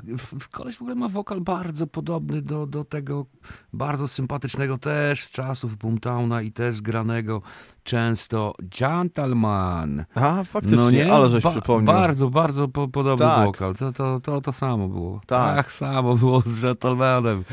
koleś 0.50 0.76
w 0.76 0.80
ogóle 0.80 0.94
ma 0.94 1.08
wokal 1.08 1.40
bardzo 1.40 1.86
podobny 1.86 2.42
do, 2.42 2.66
do 2.66 2.84
tego 2.84 3.26
bardzo 3.72 4.08
sympatycznego 4.08 4.78
też 4.78 5.24
z 5.24 5.30
czasów 5.30 5.76
Boomtowna 5.76 6.42
i 6.42 6.52
też 6.52 6.82
granego 6.82 7.42
często 7.82 8.54
Gentleman. 8.80 10.04
A, 10.14 10.44
faktycznie, 10.44 11.12
ale 11.12 11.28
żeś 11.28 11.44
przypomniał. 11.44 11.94
Bardzo, 11.94 12.30
bardzo 12.30 12.68
po, 12.68 12.88
podobny 12.88 13.26
Tak. 13.26 13.46
wokal. 13.46 13.74
To, 13.74 13.92
to, 13.92 14.20
to, 14.20 14.40
to 14.40 14.52
samo 14.52 14.88
było. 14.88 15.20
Tak. 15.26 15.56
Tak. 15.56 15.72
samo 15.72 16.16
było 16.16 16.42
z 16.46 16.60
Gentlemanem. 16.62 17.44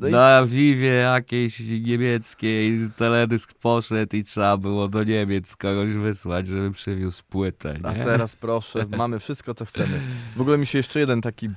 No 0.00 0.08
i- 0.08 0.10
Na 0.10 0.46
Vivie 0.46 0.92
jakiejś 0.94 1.60
niemieckiej 1.60 2.78
teledysk 2.96 3.52
poszedł 3.54 4.16
i 4.16 4.24
trzeba 4.24 4.56
było 4.56 4.88
do 4.88 5.04
Niemiec 5.04 5.56
kogoś 5.56 5.90
wysłać, 5.90 6.46
żeby 6.46 6.70
przywiózł 6.70 7.22
płytę. 7.28 7.78
A 7.84 7.92
Nie? 7.92 8.04
teraz 8.04 8.36
proszę, 8.36 8.84
mamy 8.96 9.18
wszystko, 9.18 9.54
co 9.54 9.64
chcemy. 9.64 10.00
W 10.36 10.40
ogóle 10.40 10.58
mi 10.58 10.66
się 10.66 10.78
jeszcze 10.78 11.00
jeden 11.00 11.20
taki 11.20 11.46
y, 11.46 11.50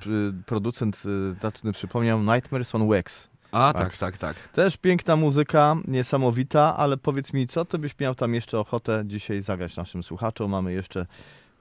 producent 0.45 1.03
y, 1.05 1.31
zaczny 1.31 1.71
przypomniał, 1.71 2.19
Nightmares 2.23 2.75
on 2.75 2.87
Wax. 2.87 3.29
A, 3.51 3.73
tak, 3.73 3.97
tak, 3.97 4.17
tak. 4.17 4.47
Też 4.47 4.77
piękna 4.77 5.15
muzyka, 5.15 5.75
niesamowita, 5.87 6.77
ale 6.77 6.97
powiedz 6.97 7.33
mi, 7.33 7.47
co 7.47 7.65
ty 7.65 7.77
byś 7.79 7.99
miał 7.99 8.15
tam 8.15 8.33
jeszcze 8.33 8.59
ochotę 8.59 9.03
dzisiaj 9.05 9.41
zagrać 9.41 9.75
naszym 9.75 10.03
słuchaczom? 10.03 10.51
Mamy 10.51 10.73
jeszcze 10.73 11.05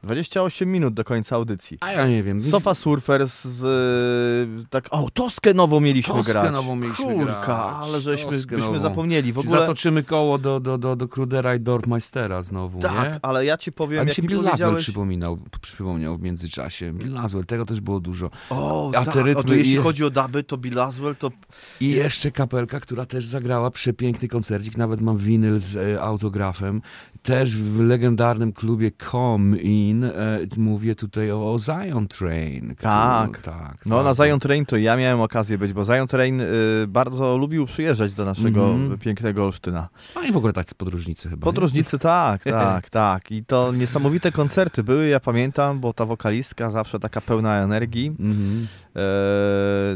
28 0.06 0.72
minut 0.72 0.94
do 0.94 1.04
końca 1.04 1.36
audycji. 1.36 1.78
A 1.80 1.92
ja 1.92 2.06
nie 2.08 2.22
wiem. 2.22 2.40
Sofa 2.40 2.74
Surfers 2.74 3.44
z... 3.44 3.64
y, 4.62 4.66
tak, 4.70 4.88
o, 4.90 5.10
Toskę 5.10 5.54
nową 5.54 5.80
mieliśmy 5.80 6.14
Toskę 6.14 6.32
grać. 6.32 6.52
nową 6.52 6.76
mieliśmy 6.76 7.04
Kurka, 7.14 7.34
grać. 7.46 7.74
ale 7.88 8.00
żeśmy 8.00 8.30
byśmy 8.30 8.58
nową. 8.58 8.78
zapomnieli. 8.78 9.32
W 9.32 9.38
ogóle... 9.38 9.60
Zatoczymy 9.60 10.02
koło 10.02 10.38
do, 10.38 10.60
do, 10.60 10.78
do, 10.78 10.96
do 10.96 11.08
Krudera 11.08 11.54
i 11.54 11.60
Dorfmeistera 11.60 12.42
znowu, 12.42 12.78
Tak, 12.80 13.12
nie? 13.12 13.18
ale 13.22 13.44
ja 13.44 13.58
ci 13.58 13.72
powiem, 13.72 14.00
A 14.00 14.02
mi 14.02 14.08
jak 14.08 14.16
się 14.16 14.22
mi 14.22 14.28
Bill 14.28 14.36
Laswell 14.38 14.52
powiedziałeś... 14.58 14.82
przypominał, 14.82 15.38
przypomniał 15.60 16.16
w 16.16 16.22
międzyczasie. 16.22 16.92
Bill 16.92 17.12
Laswell, 17.12 17.44
tego 17.46 17.64
też 17.64 17.80
było 17.80 18.00
dużo. 18.00 18.30
O, 18.50 18.90
A 18.96 19.04
tak, 19.04 19.14
te 19.14 19.22
rytmy 19.22 19.44
to 19.44 19.54
jeśli 19.54 19.76
chodzi 19.76 20.04
o 20.04 20.10
duby, 20.10 20.42
to 20.42 20.58
Bill 20.58 20.74
Laswell 20.74 21.16
to... 21.16 21.30
I 21.80 21.90
jeszcze 21.90 22.30
kapelka, 22.30 22.80
która 22.80 23.06
też 23.06 23.26
zagrała 23.26 23.70
przepiękny 23.70 24.28
koncercik, 24.28 24.76
nawet 24.76 25.00
mam 25.00 25.16
winyl 25.18 25.58
z 25.58 25.76
e, 25.76 26.02
autografem. 26.02 26.82
Też 27.22 27.56
w 27.56 27.80
legendarnym 27.80 28.52
klubie 28.52 28.90
Come 29.10 29.58
In, 29.58 29.95
e, 30.04 30.38
mówię 30.56 30.94
tutaj 30.94 31.30
o, 31.30 31.56
Zion 31.58 32.08
Train. 32.08 32.62
który- 32.62 32.76
Tak. 32.82 33.40
tak. 33.42 33.76
No 33.86 33.96
na 33.96 34.02
bardzo. 34.04 34.24
Zion 34.24 34.40
Train 34.40 34.66
to 34.66 34.76
ja 34.76 34.96
miałem 34.96 35.20
okazję 35.20 35.58
być, 35.58 35.72
bo 35.72 35.84
Zion 35.84 36.06
Train 36.08 36.40
y, 36.40 36.46
bardzo 36.88 37.36
lubił 37.38 37.66
przyjeżdżać 37.66 38.14
do 38.14 38.24
naszego 38.24 38.70
Mhm. 38.70 38.98
pięknego 38.98 39.44
Olsztyna. 39.44 39.88
A 40.14 40.20
i 40.24 40.32
w 40.32 40.36
ogóle 40.36 40.52
tacy 40.52 40.74
podróżnicy 40.74 41.28
chyba. 41.28 41.40
nie? 41.40 41.44
Podróżnicy 41.44 41.98
tak, 41.98 42.44
tak, 42.64 42.90
tak. 42.90 43.30
I 43.32 43.44
to 43.44 43.72
niesamowite 43.72 44.32
koncerty 44.32 44.82
były, 44.82 45.08
ja 45.08 45.20
pamiętam, 45.20 45.80
bo 45.80 45.92
ta 45.92 46.06
wokalistka 46.06 46.70
zawsze 46.70 46.98
taka 47.00 47.20
pełna 47.20 47.56
energii. 47.62 48.08
Mhm. 48.20 48.66
E, 48.84 48.85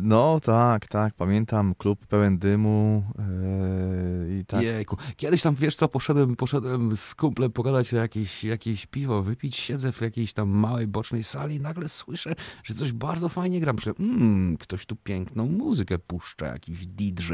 no 0.02 0.40
tak, 0.40 0.86
tak, 0.88 1.14
pamiętam, 1.14 1.74
klub 1.78 2.06
pełen 2.06 2.38
dymu 2.38 3.04
e, 3.18 4.38
i 4.40 4.44
tak. 4.44 4.62
Jejku. 4.62 4.96
Kiedyś 5.16 5.42
tam, 5.42 5.54
wiesz 5.54 5.76
co, 5.76 5.88
poszedłem, 5.88 6.36
poszedłem 6.36 6.96
z 6.96 7.14
kumplem 7.14 7.52
pogadać 7.52 7.94
o 7.94 7.96
jakieś, 7.96 8.44
jakieś 8.44 8.86
piwo, 8.86 9.22
wypić, 9.22 9.56
siedzę 9.56 9.92
w 9.92 10.00
jakiejś 10.00 10.32
tam 10.32 10.48
małej, 10.48 10.86
bocznej 10.86 11.22
sali 11.22 11.54
i 11.56 11.60
nagle 11.60 11.88
słyszę, 11.88 12.34
że 12.64 12.74
coś 12.74 12.92
bardzo 12.92 13.28
fajnie 13.28 13.60
gra. 13.60 13.72
Myślę, 13.72 13.92
mmm, 13.98 14.56
ktoś 14.56 14.86
tu 14.86 14.96
piękną 14.96 15.46
muzykę 15.46 15.98
puszcza, 15.98 16.46
jakiś 16.46 16.86
DJ, 16.86 17.32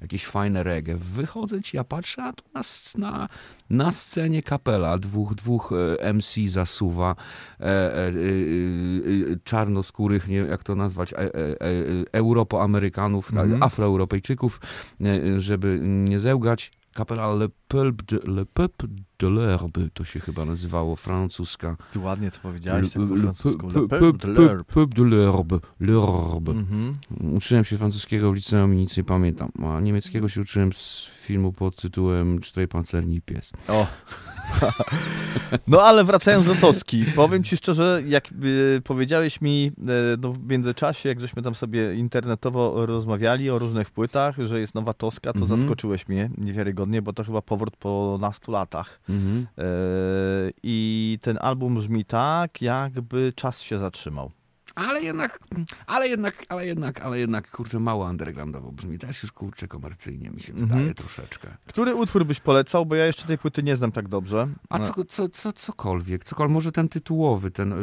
jakieś 0.00 0.26
fajne 0.26 0.62
reggae. 0.62 0.96
Wychodzę 0.96 1.62
ci, 1.62 1.76
ja 1.76 1.84
patrzę, 1.84 2.22
a 2.24 2.32
tu 2.32 2.44
na, 2.54 2.60
s- 2.60 2.94
na, 2.98 3.28
na 3.70 3.92
scenie 3.92 4.42
kapela, 4.42 4.98
dwóch, 4.98 5.34
dwóch 5.34 5.72
e, 5.72 6.12
MC 6.12 6.48
zasuwa, 6.48 7.16
e, 7.60 7.64
e, 7.64 7.68
e, 7.68 8.08
e, 8.08 8.12
czarnoskórych, 9.44 10.28
nie 10.28 10.36
jak 10.36 10.64
to 10.64 10.74
nazwać, 10.74 11.12
e, 11.12 11.16
e, 11.18 11.28
Europoamerykanów, 12.12 13.32
Mhm. 13.32 13.62
Afroeuropejczyków, 13.62 14.60
żeby 15.36 15.78
nie 15.82 16.18
zełgać. 16.18 16.77
Kapela 16.98 17.32
Le 17.34 17.48
Peuple 17.68 18.04
de, 18.06 18.20
Le 18.24 18.44
Peuple 18.44 18.88
de 19.18 19.28
l'Herbe, 19.28 19.88
to 19.94 20.04
się 20.04 20.20
chyba 20.20 20.44
nazywało, 20.44 20.96
francuska. 20.96 21.76
Ty 21.92 21.98
ładnie 21.98 22.30
to 22.30 22.38
powiedziałeś, 22.40 22.90
tak 22.92 23.02
po 23.08 23.14
Le- 23.14 23.20
francusku. 23.20 23.66
Le 23.66 23.72
Peu- 23.72 23.88
Peuple 23.88 24.94
de 24.94 25.04
l'Herbe. 25.04 25.58
L'Herbe. 25.80 26.50
Mhm. 26.52 26.94
Uczyłem 27.36 27.64
się 27.64 27.78
francuskiego 27.78 28.32
w 28.32 28.34
liceum 28.34 28.74
i 28.74 28.76
nic 28.76 28.96
nie 28.96 29.04
pamiętam, 29.04 29.50
a 29.66 29.80
niemieckiego 29.80 30.28
się 30.28 30.40
uczyłem 30.40 30.72
z 30.72 31.10
filmu 31.14 31.52
pod 31.52 31.76
tytułem 31.76 32.38
Cztery 32.40 32.68
pancerni 32.68 33.14
i 33.16 33.20
pies. 33.22 33.52
O. 33.68 33.86
No 35.68 35.82
ale 35.82 36.04
wracając 36.04 36.46
do 36.46 36.54
Toski, 36.54 37.04
powiem 37.16 37.44
ci 37.44 37.56
szczerze, 37.56 38.02
jak 38.06 38.28
y, 38.44 38.82
powiedziałeś 38.84 39.40
mi 39.40 39.72
e, 39.78 39.90
no, 40.20 40.32
w 40.32 40.48
międzyczasie, 40.48 41.08
jak 41.08 41.20
żeśmy 41.20 41.42
tam 41.42 41.54
sobie 41.54 41.94
internetowo 41.94 42.86
rozmawiali 42.86 43.50
o 43.50 43.58
różnych 43.58 43.90
płytach, 43.90 44.36
że 44.44 44.60
jest 44.60 44.74
nowa 44.74 44.92
Toska, 44.92 45.32
to 45.32 45.40
Mhm. 45.40 45.60
zaskoczyłeś 45.60 46.08
mnie 46.08 46.30
niewiarygodnie, 46.38 47.02
bo 47.02 47.12
to 47.12 47.24
chyba 47.24 47.42
powrót 47.42 47.76
po 47.76 48.18
nastu 48.20 48.52
latach. 48.52 49.00
Mhm. 49.08 49.46
E, 49.58 49.62
I 50.62 51.18
ten 51.22 51.38
album 51.40 51.74
brzmi 51.74 52.04
tak, 52.04 52.62
jakby 52.62 53.32
czas 53.36 53.60
się 53.60 53.78
zatrzymał. 53.78 54.30
Ale 54.78 55.02
jednak, 55.02 55.38
ale 55.86 56.08
jednak, 56.08 56.44
ale 56.48 56.66
jednak, 56.66 57.00
ale 57.00 57.18
jednak, 57.18 57.50
kurczę, 57.50 57.80
mało 57.80 58.06
undergroundowo 58.06 58.72
brzmi. 58.72 58.98
Też 58.98 59.22
już, 59.22 59.32
kurczę, 59.32 59.68
komercyjnie 59.68 60.30
mi 60.30 60.40
się 60.40 60.52
Mhm. 60.52 60.68
wydaje 60.68 60.94
troszeczkę. 60.94 61.48
Który 61.66 61.94
utwór 61.94 62.24
byś 62.26 62.40
polecał? 62.40 62.86
Bo 62.86 62.94
ja 62.94 63.06
jeszcze 63.06 63.24
tej 63.26 63.38
płyty 63.38 63.62
nie 63.62 63.76
znam 63.76 63.92
tak 63.92 64.08
dobrze. 64.08 64.48
A 64.68 64.78
No. 64.78 64.84
co, 64.84 65.04
co, 65.04 65.28
co, 65.28 65.52
cokolwiek, 65.52 66.24
cokolwiek, 66.24 66.52
może 66.54 66.72
ten 66.72 66.88
tytułowy, 66.88 67.50
ten 67.50 67.72
y, 67.72 67.76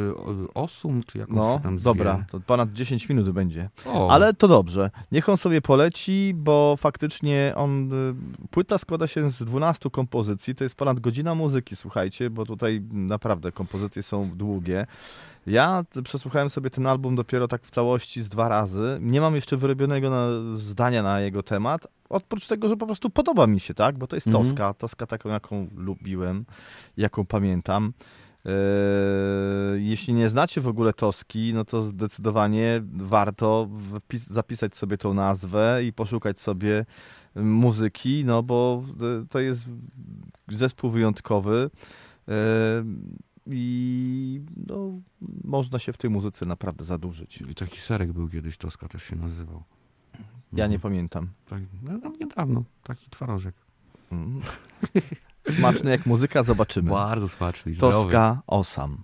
Osum, 0.54 1.00
czy 1.06 1.18
jak 1.18 1.30
on 1.30 1.36
No, 1.36 1.60
tam 1.62 1.78
zwie? 1.78 1.84
dobra, 1.84 2.24
to 2.30 2.40
ponad 2.40 2.72
10 2.72 3.08
minut 3.08 3.30
będzie. 3.30 3.70
O. 3.86 4.10
Ale 4.10 4.34
to 4.34 4.48
dobrze. 4.48 4.90
Niech 5.12 5.28
on 5.28 5.36
sobie 5.36 5.60
poleci, 5.62 6.32
bo 6.36 6.76
faktycznie 6.78 7.52
on. 7.56 7.92
y, 7.92 8.14
Płyta 8.50 8.78
składa 8.78 9.06
się 9.06 9.30
z 9.30 9.42
12 9.44 9.90
kompozycji. 9.90 10.54
To 10.54 10.64
jest 10.64 10.74
ponad 10.76 11.00
godzina 11.00 11.34
muzyki, 11.34 11.76
słuchajcie, 11.76 12.30
bo 12.30 12.44
tutaj 12.46 12.80
naprawdę 12.92 13.52
kompozycje 13.52 14.02
są 14.02 14.30
długie. 14.34 14.86
Ja 15.46 15.84
przesłuchałem 16.04 16.50
sobie 16.50 16.70
ten 16.70 16.86
album 16.86 17.14
dopiero 17.14 17.48
tak 17.48 17.62
w 17.64 17.70
całości 17.70 18.22
z 18.22 18.28
dwa 18.28 18.48
razy. 18.48 18.98
Nie 19.00 19.20
mam 19.20 19.34
jeszcze 19.34 19.56
wyrobionego 19.56 20.10
na, 20.10 20.26
zdania 20.58 21.02
na 21.02 21.20
jego 21.20 21.42
temat. 21.42 21.86
Oprócz 22.08 22.46
tego, 22.46 22.68
że 22.68 22.76
po 22.76 22.86
prostu 22.86 23.10
podoba 23.10 23.46
mi 23.46 23.60
się, 23.60 23.74
tak? 23.74 23.98
Bo 23.98 24.06
to 24.06 24.16
jest 24.16 24.26
Mhm. 24.26 24.44
Toska. 24.44 24.74
Toska 24.74 25.06
taką, 25.06 25.28
jaką 25.28 25.68
lubiłem, 25.76 26.44
jaką 26.96 27.26
pamiętam. 27.26 27.92
Eee, 28.44 28.52
Jeśli 29.88 30.14
nie 30.14 30.28
znacie 30.28 30.60
w 30.60 30.68
ogóle 30.68 30.92
Toski, 30.92 31.54
no 31.54 31.64
to 31.64 31.82
zdecydowanie 31.82 32.82
warto 32.92 33.68
zapisać 34.16 34.76
sobie 34.76 34.98
tą 34.98 35.14
nazwę 35.14 35.84
i 35.84 35.92
poszukać 35.92 36.38
sobie 36.40 36.84
muzyki, 37.34 38.24
no 38.24 38.42
bo 38.42 38.82
e, 39.22 39.26
to 39.30 39.38
jest 39.40 39.66
zespół 40.48 40.90
wyjątkowy 40.90 41.70
e, 42.28 42.32
i 43.50 44.40
no, 44.68 44.92
można 45.44 45.78
się 45.78 45.92
w 45.92 45.98
tej 45.98 46.10
muzyce 46.10 46.46
naprawdę 46.46 46.84
zadłużyć. 46.84 47.40
I 47.42 47.54
taki 47.54 47.78
serek 47.80 48.12
był 48.12 48.28
kiedyś, 48.28 48.56
Toska 48.56 48.88
też 48.88 49.02
się 49.02 49.16
nazywał. 49.16 49.62
Ja 50.52 50.66
nie 50.66 50.74
Mhm. 50.74 50.80
pamiętam. 50.80 51.28
Tak, 51.48 51.62
no, 51.82 51.98
no, 52.02 52.12
niedawno, 52.20 52.64
taki 52.82 53.10
twarożek. 53.10 53.54
Mm. 54.12 54.40
Smaczny 55.56 55.90
jak 55.90 56.06
muzyka, 56.06 56.42
zobaczymy. 56.42 56.90
Bardzo 56.90 57.28
smaczny. 57.28 57.74
Toska 57.74 58.42
Osam. 58.46 59.02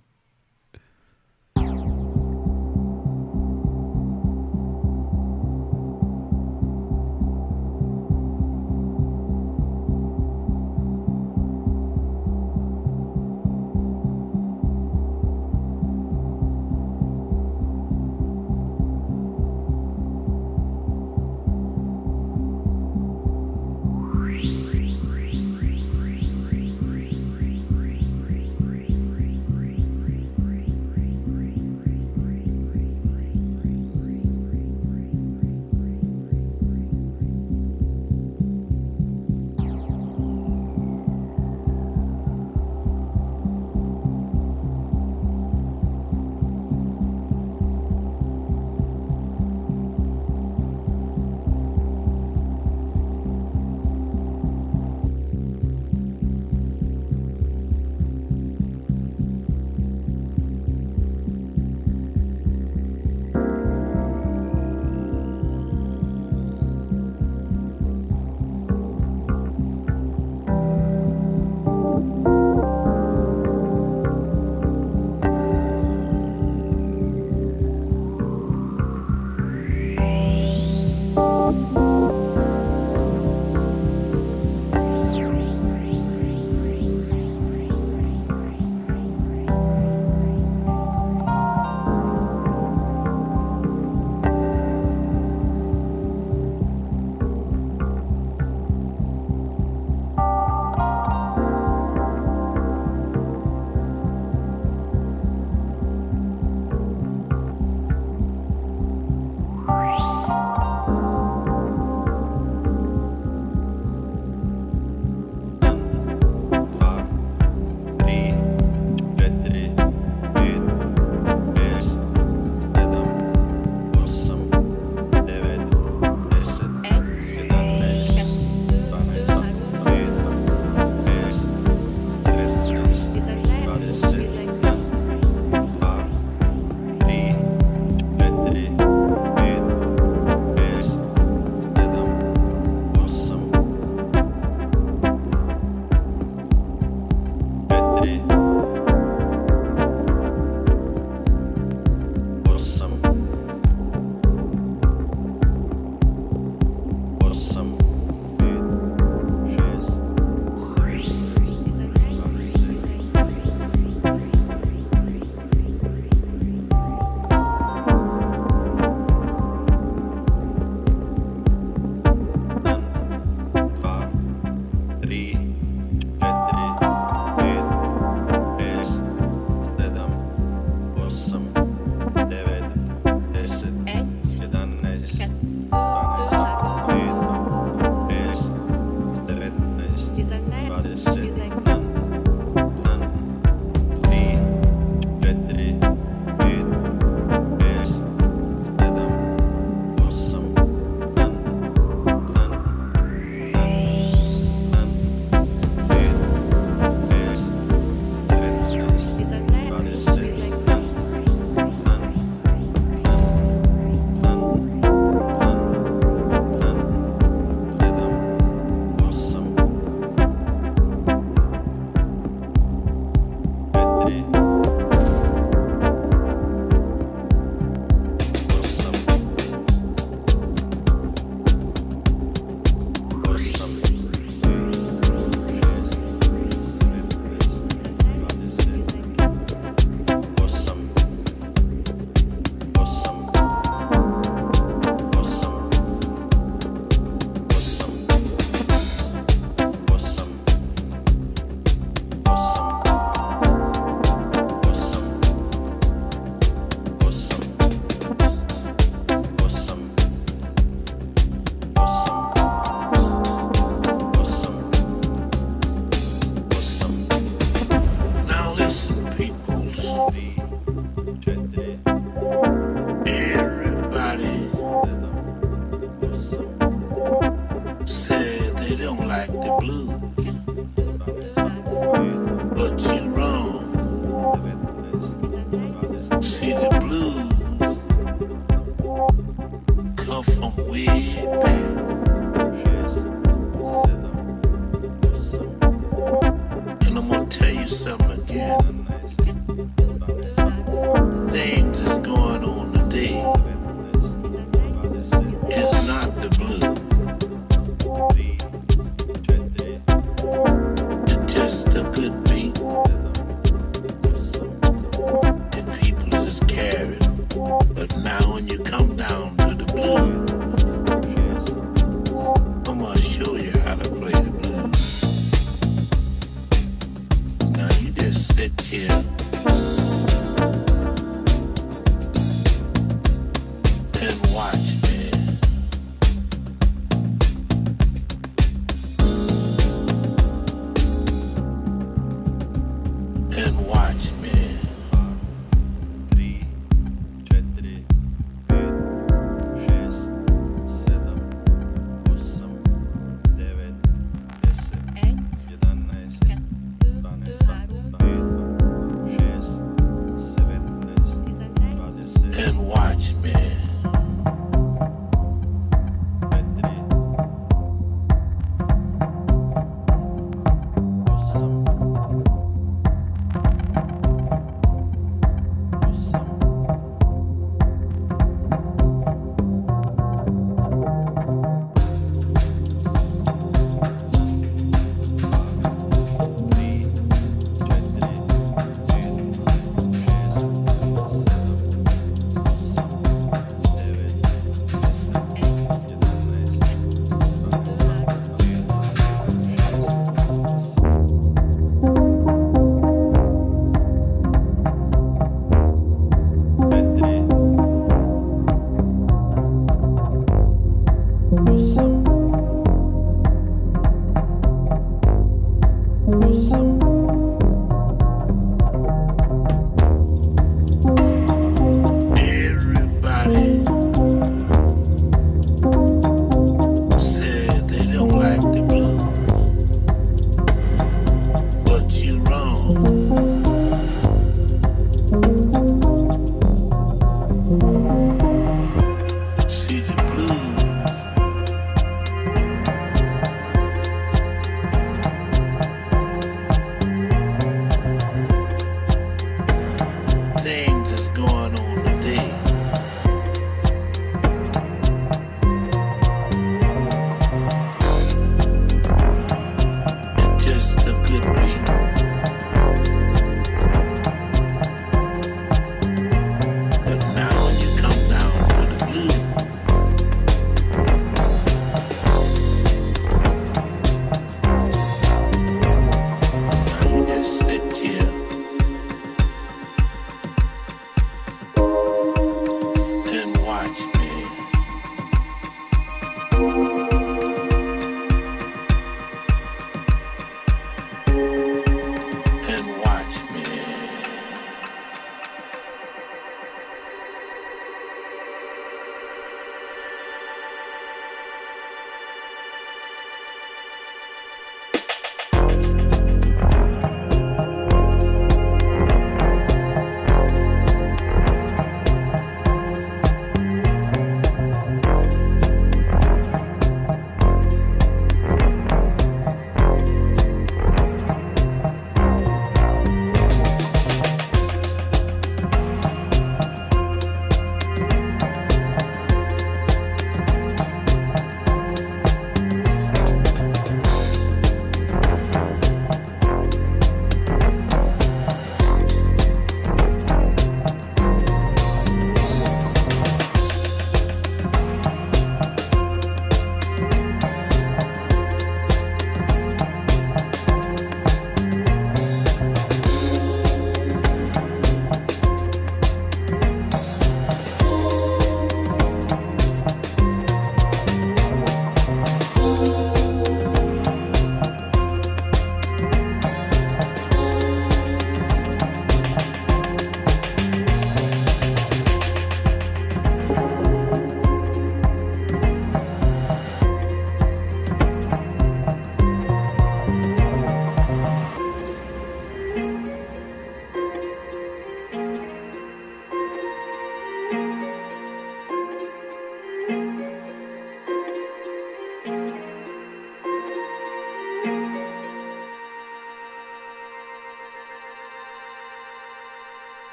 and 334.13 334.25
why. 334.27 334.62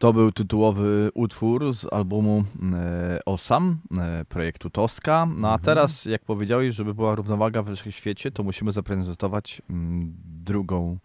To 0.00 0.12
był 0.12 0.32
tytułowy 0.32 1.10
utwór 1.14 1.72
z 1.72 1.86
albumu 1.92 2.44
e, 2.72 3.20
Osam, 3.26 3.78
e, 3.98 4.24
projektu 4.24 4.70
Toska. 4.70 5.28
No 5.36 5.52
a 5.52 5.58
teraz, 5.58 6.04
jak 6.04 6.24
powiedziałeś, 6.24 6.74
żeby 6.74 6.94
była 6.94 7.14
równowaga 7.14 7.62
we 7.62 7.76
wszechświecie, 7.76 8.30
to 8.30 8.42
musimy 8.42 8.72
zaprezentować 8.72 9.62
mm, 9.70 10.14
drugą. 10.24 10.98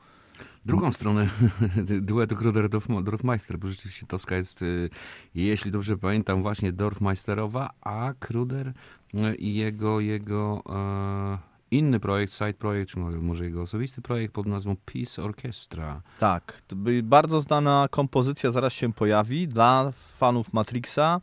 Drugą 0.66 0.92
stronę 0.92 1.30
duetu 2.02 2.36
Kruder-Dorfmeister, 2.36 3.58
bo 3.58 3.68
rzeczywiście 3.68 4.06
Toska 4.06 4.36
jest, 4.36 4.62
y, 4.62 4.90
jeśli 5.36 5.72
dobrze 5.72 5.98
pamiętam, 5.98 6.42
właśnie 6.42 6.72
Dorfmeisterowa, 6.72 7.70
a 7.82 8.14
Kruder 8.20 8.68
y, 8.68 9.36
i 9.36 9.56
jego, 9.56 10.00
jego 10.00 10.64
e, 10.70 11.55
inny 11.72 12.00
projekt, 12.00 12.34
side 12.34 12.54
projekt, 12.54 12.92
czy 12.92 13.00
może, 13.00 13.46
jego 13.46 13.62
osobisty 13.62 14.02
projekt 14.02 14.34
pod 14.34 14.46
nazwą 14.46 14.76
Peace 14.86 15.24
Orchestra. 15.24 16.02
Tak, 16.20 16.62
bardzo 17.04 17.42
znana 17.42 17.88
kompozycja 17.92 18.52
zaraz 18.52 18.74
się 18.74 18.94
pojawi 18.94 19.48
dla 19.48 19.92
fanów 20.18 20.54
Matrixa. 20.54 21.22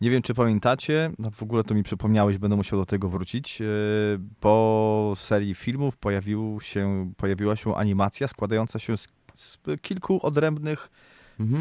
Nie 0.00 0.10
wiem, 0.10 0.22
czy 0.22 0.34
pamiętacie, 0.34 1.10
no 1.18 1.30
w 1.30 1.42
ogóle 1.42 1.64
to 1.64 1.74
mi 1.74 1.82
przypomniałeś, 1.82 2.38
będę 2.38 2.56
musiał 2.56 2.78
do 2.78 2.86
tego 2.86 3.08
wrócić. 3.08 3.62
Po 4.40 5.14
serii 5.16 5.54
filmów 5.54 5.96
pojawił 5.96 6.58
się, 6.60 7.12
pojawiła 7.16 7.56
się 7.56 7.76
animacja 7.76 8.28
składająca 8.28 8.78
się 8.78 8.96
z, 8.96 9.08
z 9.34 9.58
kilku 9.82 10.26
odrębnych 10.26 10.90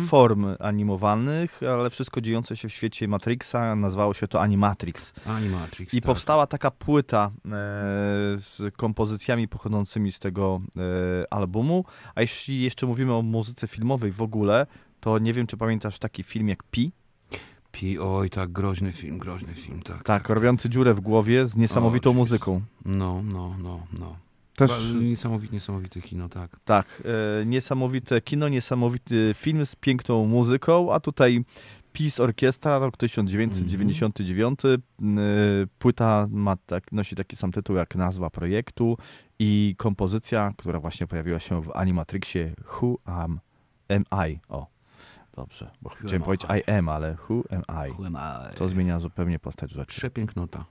form 0.08 0.46
animowanych, 0.60 1.60
ale 1.64 1.90
wszystko 1.90 2.22
dziejące 2.22 2.56
się 2.56 2.70
w 2.70 2.74
świecie 2.74 3.08
Matrixa. 3.08 3.76
Nazywało 3.76 4.14
się 4.14 4.28
to 4.28 4.42
Animatrix. 4.42 5.14
Animatrix, 5.26 5.94
I 5.94 6.02
tak. 6.02 6.06
powstała 6.06 6.48
taka 6.48 6.72
płyta 6.72 7.32
e, 7.46 7.50
z 8.38 8.76
kompozycjami 8.78 9.48
pochodzącymi 9.48 10.12
z 10.12 10.20
tego 10.20 10.62
e, 10.78 11.34
albumu. 11.34 11.86
A 12.16 12.22
jeśli 12.22 12.62
jeszcze 12.62 12.86
mówimy 12.86 13.14
o 13.14 13.22
muzyce 13.22 13.68
filmowej 13.68 14.12
w 14.12 14.22
ogóle, 14.22 14.68
to 15.00 15.20
nie 15.20 15.34
wiem, 15.34 15.48
czy 15.48 15.58
pamiętasz 15.58 16.00
taki 16.00 16.24
film 16.24 16.50
jak 16.50 16.64
Pi? 16.64 16.92
Pi, 17.72 18.00
oj, 18.00 18.30
tak, 18.30 18.52
groźny 18.52 18.92
film, 18.92 19.18
groźny 19.18 19.54
film, 19.54 19.82
tak. 19.82 20.04
Tak, 20.04 20.30
robiący 20.30 20.70
dziurę 20.70 20.94
w 20.94 21.02
głowie 21.02 21.46
z 21.46 21.58
niesamowitą 21.58 22.10
O, 22.10 22.14
muzyką. 22.14 22.62
No, 22.86 23.22
no, 23.24 23.56
no, 23.64 23.80
no. 24.00 24.16
Też- 24.56 24.94
Niesamowite, 25.02 25.54
niesamowite 25.54 26.02
kino, 26.02 26.30
tak. 26.30 26.60
Tak, 26.66 27.04
e, 27.42 27.46
niesamowite 27.46 28.22
kino, 28.22 28.50
niesamowity 28.50 29.34
film 29.38 29.66
z 29.66 29.76
piękną 29.76 30.26
muzyką, 30.26 30.94
a 30.94 31.00
tutaj 31.00 31.44
Peace 31.94 32.24
Orchestra, 32.24 32.80
rok 32.80 32.98
1999. 32.98 34.60
E, 34.66 34.78
Płyta 35.80 36.28
ma 36.32 36.56
tak, 36.66 36.92
nosi 36.92 37.16
taki 37.16 37.36
sam 37.36 37.52
tytuł 37.52 37.76
jak 37.76 37.96
nazwa 37.96 38.30
projektu 38.30 38.98
i 39.40 39.76
kompozycja, 39.78 40.54
która 40.58 40.80
właśnie 40.80 41.08
pojawiła 41.08 41.40
się 41.40 41.62
w 41.62 41.72
Animatrixie 41.76 42.54
Who 42.82 42.98
Am, 43.06 43.40
am 43.90 44.30
I. 44.30 44.40
O, 44.50 44.68
dobrze, 45.36 45.72
bo 45.82 45.90
Who 45.90 45.96
chciałem 45.96 46.22
powiedzieć 46.24 46.48
I 46.68 46.72
am, 46.72 46.90
ale 46.90 47.18
Who 47.30 47.44
am 47.52 47.88
I. 47.88 47.92
Who 47.92 48.06
am 48.06 48.18
I? 48.52 48.56
To 48.56 48.70
zmienia 48.70 49.00
zupełnie 49.00 49.40
postać 49.40 49.72
rzeczy. 49.72 49.98
Przepięknota. 50.00 50.66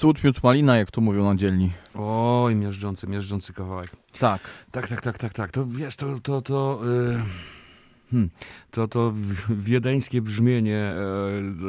Cud 0.00 0.24
miód 0.24 0.42
malina, 0.42 0.76
jak 0.76 0.90
to 0.90 1.00
mówią 1.00 1.24
na 1.24 1.36
dzielni. 1.36 1.72
Oj, 1.94 2.56
miażdżący, 2.56 3.06
miażdżący 3.06 3.52
kawałek. 3.52 3.90
Tak. 4.18 4.40
Tak, 4.70 4.88
tak, 4.88 5.02
tak, 5.02 5.18
tak, 5.18 5.32
tak. 5.32 5.50
To 5.50 5.66
wiesz, 5.66 5.96
to, 5.96 6.20
to, 6.20 6.40
to, 6.40 6.80
y, 6.84 8.10
hmm, 8.10 8.30
to, 8.70 8.88
to 8.88 9.12
wiedeńskie 9.50 10.22
brzmienie 10.22 10.92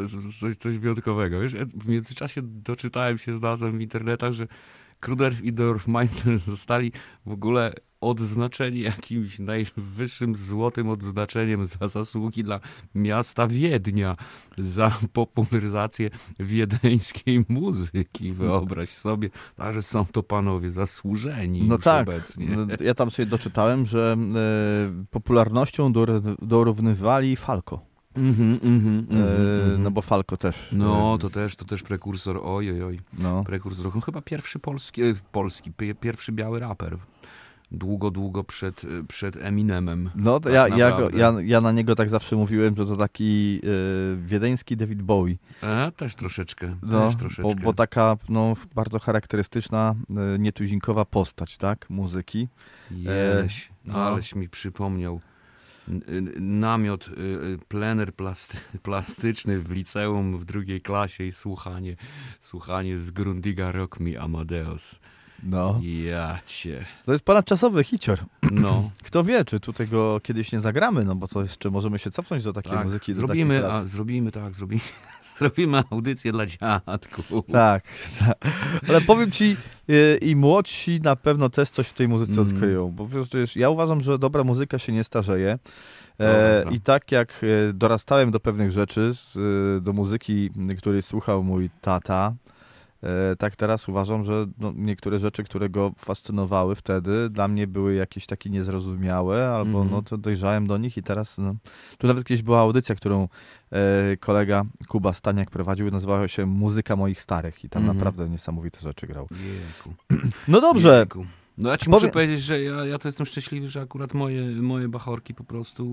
jest 0.02 0.40
coś, 0.40 0.58
coś 0.58 0.78
wyjątkowego. 0.78 1.40
Wiesz, 1.40 1.54
w 1.56 1.88
międzyczasie 1.88 2.42
doczytałem 2.44 3.18
się, 3.18 3.34
znalazłem 3.34 3.78
w 3.78 3.82
internetach, 3.82 4.34
że 4.34 4.48
Kruder 5.00 5.34
i 5.44 5.54
Dorfmeister 5.54 6.38
zostali 6.38 6.92
w 7.26 7.32
ogóle 7.32 7.74
odznaczeni 8.02 8.80
jakimś 8.80 9.40
najwyższym 9.40 10.36
złotym 10.36 10.90
odznaczeniem 10.90 11.66
za 11.66 11.88
zasługi 11.88 12.44
dla 12.44 12.60
miasta 12.96 13.48
Wiednia, 13.48 14.16
za 14.58 14.98
popularyzację 15.14 16.10
wiedeńskiej 16.40 17.46
muzyki. 17.50 18.32
Wyobraź 18.32 18.90
sobie, 18.90 19.30
także 19.56 19.82
są 19.82 20.06
to 20.06 20.24
panowie 20.24 20.72
zasłużeni 20.72 21.68
No 21.68 21.78
tak. 21.78 22.08
obecnie. 22.08 22.48
No, 22.56 22.68
Ja 22.86 22.94
tam 22.94 23.12
sobie 23.12 23.26
doczytałem, 23.26 23.86
że 23.86 24.18
e, 24.36 25.06
popularnością 25.12 25.94
dor- 25.94 26.36
dorównywali 26.42 27.36
Falco. 27.36 27.80
Mhm, 28.16 28.54
mhm, 28.54 29.00
mhm, 29.00 29.22
E, 29.22 29.64
mhm. 29.64 29.84
No 29.84 29.92
bo 29.92 30.02
Falco 30.02 30.38
też. 30.38 30.70
No, 30.72 31.16
e, 31.16 31.20
to 31.20 31.30
też, 31.30 31.56
to 31.56 31.66
też 31.66 31.84
prekursor, 31.84 32.40
oj, 32.44 32.72
oj, 32.72 32.84
oj. 32.84 33.00
No. 33.20 33.44
Prekursor, 33.44 33.92
no, 33.96 34.02
chyba 34.02 34.22
pierwszy 34.22 34.60
polski, 34.60 35.02
polski, 35.32 35.72
pie- 35.72 35.96
pierwszy 35.96 36.32
biały 36.32 36.60
raper. 36.60 36.98
Długo, 37.72 38.12
długo 38.12 38.44
przed, 38.44 38.84
e, 38.84 38.88
przed 39.08 39.38
Eminemem. 39.38 40.10
No 40.16 40.40
to 40.40 40.40
tak 40.40 40.54
ja, 40.54 40.68
ja, 40.68 40.98
go, 40.98 41.10
ja, 41.10 41.34
ja 41.44 41.62
na 41.62 41.72
niego 41.72 41.96
tak 41.96 42.10
zawsze 42.10 42.36
mówiłem, 42.36 42.76
że 42.78 42.86
to 42.86 42.96
taki 42.96 43.62
e, 43.64 44.18
wiedeński 44.26 44.78
David 44.78 45.02
Bowie. 45.02 45.36
E, 45.64 45.92
też 45.92 46.16
troszeczkę, 46.16 46.76
No, 46.84 47.06
też 47.06 47.14
bo, 47.16 47.20
troszeczkę. 47.20 47.56
bo 47.64 47.74
tak- 47.74 47.90
taka 47.90 48.18
no, 48.30 48.54
bardzo 48.76 49.00
charakterystyczna, 49.00 49.96
e, 50.36 50.40
nietuzinkowa 50.40 51.06
postać, 51.06 51.58
tak? 51.58 51.90
Muzyki. 51.90 52.48
Jeleś, 52.92 53.70
no. 53.86 53.96
aleś 53.96 54.36
mi 54.36 54.50
przypomniał. 54.50 55.22
N- 55.88 56.60
Namiot, 56.60 57.08
y, 57.08 57.12
y, 57.22 57.60
plener 57.68 58.14
plasty, 58.16 58.58
plastyczny 58.84 59.60
w 59.60 59.72
liceum 59.72 60.38
w 60.38 60.46
drugiej 60.46 60.82
klasie 60.82 61.24
i 61.24 61.32
słuchanie, 61.32 61.96
słuchanie 62.40 63.00
z 63.00 63.12
Grundiga 63.12 63.72
Rock 63.72 64.00
Me 64.00 64.20
Amadeus. 64.22 65.00
No. 65.44 65.80
Ja 66.06 66.40
cię. 66.46 66.86
To 67.06 67.12
jest 67.12 67.24
ponadczasowy 67.26 67.84
hicior. 67.84 68.20
No. 68.52 68.92
Kto 69.04 69.24
wie, 69.24 69.46
czy 69.46 69.60
tutaj 69.60 69.88
go 69.88 70.20
kiedyś 70.24 70.52
nie 70.52 70.60
zagramy, 70.60 71.06
no 71.06 71.16
bo 71.16 71.28
to 71.28 71.42
jeszcze 71.42 71.70
możemy 71.70 72.00
się 72.00 72.12
cofnąć 72.12 72.44
do 72.44 72.54
takiej 72.54 72.72
Tak, 72.72 72.86
muzyki. 72.86 73.14
zrobimy, 73.14 73.72
a, 73.72 73.86
zrobimy 73.86 74.32
tak, 74.32 74.56
zrobimy, 74.56 74.82
zrobimy 75.38 75.84
audycję 75.92 76.32
dla 76.32 76.46
dziadków. 76.46 77.32
Tak, 77.52 77.84
ale 78.90 79.02
powiem 79.02 79.32
ci, 79.32 79.56
y, 79.90 80.18
i 80.22 80.36
młodsi 80.36 81.00
na 81.04 81.16
pewno 81.16 81.50
też 81.50 81.70
coś 81.70 81.88
w 81.88 81.94
tej 81.94 82.08
muzyce 82.08 82.42
Mm. 82.42 82.46
odkryją, 82.48 82.92
bo 82.92 83.08
wiesz, 83.08 83.56
ja 83.56 83.70
uważam, 83.70 84.02
że 84.02 84.20
dobra 84.20 84.44
muzyka 84.44 84.80
się 84.80 84.92
nie 84.94 85.04
starzeje. 85.04 85.60
E. 86.20 86.66
I 86.72 86.82
tak 86.82 87.12
jak 87.12 87.42
e, 87.70 87.74
dorastałem 87.74 88.32
do 88.32 88.40
pewnych 88.40 88.72
rzeczy, 88.72 89.12
e, 89.78 89.82
do 89.82 89.94
muzyki, 89.94 90.50
której 90.78 91.02
słuchał 91.02 91.44
mój 91.44 91.70
tata, 91.82 92.34
tak 93.40 93.56
teraz 93.56 93.90
uważam, 93.90 94.24
że 94.24 94.48
no, 94.60 94.74
niektóre 94.76 95.20
rzeczy, 95.20 95.44
które 95.44 95.70
go 95.70 95.92
fascynowały 95.98 96.76
wtedy, 96.76 97.30
dla 97.30 97.48
mnie 97.48 97.68
były 97.68 97.94
jakieś 97.96 98.26
takie 98.26 98.50
niezrozumiałe, 98.50 99.50
albo 99.50 99.82
Mhm. 99.82 99.92
no 99.92 100.02
to 100.02 100.18
dojrzałem 100.18 100.68
do 100.68 100.78
nich 100.78 100.98
i 100.98 101.04
teraz, 101.04 101.38
no, 101.38 101.56
tu 101.98 102.08
nawet 102.08 102.24
kiedyś 102.26 102.42
była 102.44 102.60
audycja, 102.62 102.96
którą 102.96 103.28
e, 103.72 104.18
kolega 104.18 104.64
Kuba 104.88 105.14
Staniak 105.14 105.52
prowadził, 105.52 105.92
nazywała 105.92 106.28
się 106.28 106.46
Muzyka 106.46 106.96
moich 106.96 107.22
starych 107.22 107.64
i 107.66 107.70
tam 107.70 107.84
Mhm. 107.84 107.98
naprawdę 107.98 108.30
niesamowite 108.30 108.80
rzeczy 108.82 109.08
grał. 109.08 109.28
No 110.48 110.62
dobrze. 110.62 111.06
No 111.58 111.70
ja 111.70 111.78
ci 111.78 111.86
Powiem- 111.86 112.00
muszę 112.02 112.12
powiedzieć, 112.14 112.42
że 112.42 112.62
ja, 112.64 112.86
ja 112.86 112.98
to 113.00 113.08
jestem 113.08 113.26
szczęśliwy, 113.26 113.68
że 113.68 113.82
akurat 113.82 114.14
moje, 114.14 114.46
moje 114.46 114.88
bachorki 114.90 115.34
po 115.34 115.44
prostu 115.44 115.84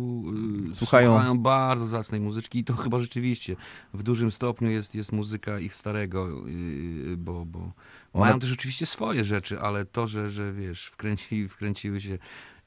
y, 0.70 0.74
Słuchają- 0.74 1.06
słuchają 1.10 1.38
bardzo 1.38 1.86
zacnej 1.86 2.20
muzyczki 2.20 2.58
i 2.58 2.64
to 2.64 2.74
chyba 2.74 2.98
rzeczywiście 2.98 3.56
w 3.94 4.02
dużym 4.02 4.30
stopniu 4.30 4.70
jest, 4.70 4.94
jest 4.94 5.12
muzyka 5.12 5.58
ich 5.58 5.74
starego, 5.74 6.28
y, 6.48 7.16
bo, 7.16 7.44
bo 7.44 7.58
Ona- 7.58 8.24
mają 8.26 8.40
też 8.40 8.52
oczywiście 8.52 8.86
swoje 8.86 9.24
rzeczy, 9.24 9.60
ale 9.60 9.84
to, 9.84 10.06
że, 10.06 10.30
że 10.30 10.52
wiesz, 10.52 10.84
wkręci, 10.86 11.48
wkręciły 11.48 12.00
się 12.00 12.18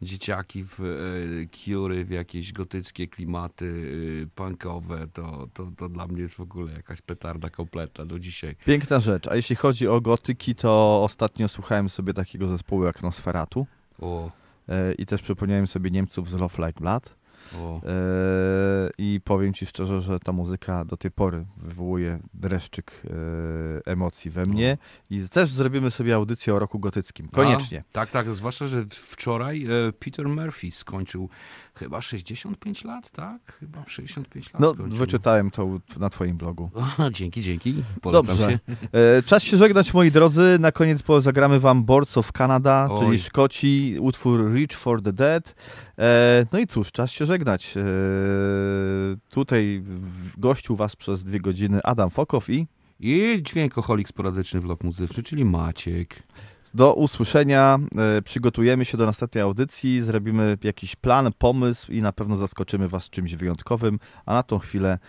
dzieciaki 0.02 0.64
w 0.64 0.80
e, 0.80 1.48
Cury, 1.48 2.06
w 2.06 2.10
jakieś 2.10 2.54
gotyckie 2.54 3.08
klimaty 3.08 3.66
y, 3.66 4.28
punkowe, 4.36 5.08
to, 5.14 5.48
to, 5.54 5.72
to 5.78 5.90
dla 5.90 6.08
mnie 6.08 6.22
jest 6.22 6.36
w 6.36 6.42
ogóle 6.42 6.74
jakaś 6.74 7.02
petarda 7.02 7.50
kompletna 7.50 8.06
do 8.06 8.20
dzisiaj. 8.20 8.56
Piękna 8.66 9.00
rzecz. 9.00 9.28
A 9.28 9.36
jeśli 9.36 9.56
chodzi 9.56 9.88
o 9.88 10.02
gotyki, 10.02 10.56
to 10.56 11.04
ostatnio 11.04 11.48
słuchałem 11.48 11.90
sobie 11.90 12.14
takiego 12.14 12.48
zespołu 12.48 12.84
jak 12.84 13.04
Nosferatu. 13.04 13.68
O. 14.00 14.32
E, 14.70 14.94
I 14.94 15.06
też 15.06 15.22
przypomniałem 15.22 15.68
sobie 15.68 15.92
Niemców 15.92 16.30
z 16.30 16.34
Love 16.34 16.68
Like 16.68 16.80
Blood. 16.82 17.21
E, 17.58 18.90
I 18.98 19.22
powiem 19.24 19.54
ci 19.54 19.66
szczerze, 19.66 20.02
że 20.02 20.20
ta 20.20 20.32
muzyka 20.32 20.86
do 20.86 20.98
tej 20.98 21.12
pory 21.12 21.46
wywołuje 21.58 22.20
dreszczyk 22.34 23.04
e, 23.06 23.92
emocji 23.92 24.32
we 24.32 24.46
mnie. 24.46 24.78
I 25.10 25.30
też 25.30 25.50
zrobimy 25.50 25.92
sobie 25.92 26.16
audycję 26.16 26.56
o 26.56 26.60
roku 26.60 26.80
gotyckim. 26.80 27.28
Koniecznie. 27.28 27.84
A, 27.90 27.94
tak, 27.94 28.12
tak, 28.12 28.36
zwłaszcza, 28.36 28.68
że 28.68 28.86
wczoraj 28.90 29.66
e, 29.66 29.94
Peter 29.94 30.30
Murphy 30.30 30.72
skończył 30.72 31.30
chyba 31.80 32.02
65 32.02 32.84
lat, 32.84 33.12
tak? 33.12 33.58
Chyba 33.60 33.84
65 33.88 34.54
lat 34.54 34.62
No, 34.62 34.74
skończył. 34.74 34.98
wyczytałem 34.98 35.52
to 35.52 35.80
na 36.00 36.10
twoim 36.10 36.38
blogu. 36.38 36.70
A, 36.98 37.10
dzięki, 37.10 37.42
dzięki. 37.42 37.84
Polecam 38.02 38.38
Dobrze. 38.38 38.52
się. 38.52 38.60
E, 39.18 39.22
czas 39.24 39.44
się 39.44 39.58
żegnać, 39.58 39.94
moi 39.94 40.12
drodzy. 40.12 40.58
Na 40.60 40.72
koniec 40.72 41.04
po- 41.04 41.22
zagramy 41.22 41.60
wam 41.60 41.84
Boards 41.84 42.18
of 42.18 42.32
Canada, 42.32 42.88
Oj. 42.92 43.00
czyli 43.06 43.20
Szkoci, 43.20 43.98
utwór 44.00 44.54
Reach 44.54 44.72
for 44.80 45.02
the 45.02 45.14
Dead. 45.14 45.56
E, 46.00 46.46
no 46.54 46.60
i 46.60 46.68
cóż, 46.68 46.92
czas 46.92 47.12
się 47.12 47.26
żegnać. 47.26 47.78
E, 47.78 47.82
tutaj 49.30 49.84
gościł 50.38 50.76
was 50.76 50.96
przez 50.96 51.24
dwie 51.24 51.40
godziny 51.40 51.80
Adam 51.84 52.10
Fokow 52.10 52.50
i 52.50 52.68
I 53.04 53.40
dźwiękoholik 53.44 54.08
sporadyczny 54.08 54.60
vlog 54.60 54.84
muzyczny, 54.84 55.24
czyli 55.24 55.46
Maciek. 55.46 56.24
Do 56.74 56.94
usłyszenia. 56.94 57.80
E, 58.18 58.22
przygotujemy 58.22 58.86
się 58.86 58.98
do 58.98 59.06
następnej 59.06 59.42
audycji, 59.42 60.02
zrobimy 60.02 60.58
jakiś 60.64 60.96
plan, 60.96 61.30
pomysł 61.38 61.92
i 61.92 62.02
na 62.02 62.12
pewno 62.12 62.36
zaskoczymy 62.36 62.88
was 62.88 63.10
czymś 63.10 63.36
wyjątkowym. 63.36 64.00
A 64.26 64.34
na 64.34 64.44
tą 64.44 64.60
chwilę 64.60 65.00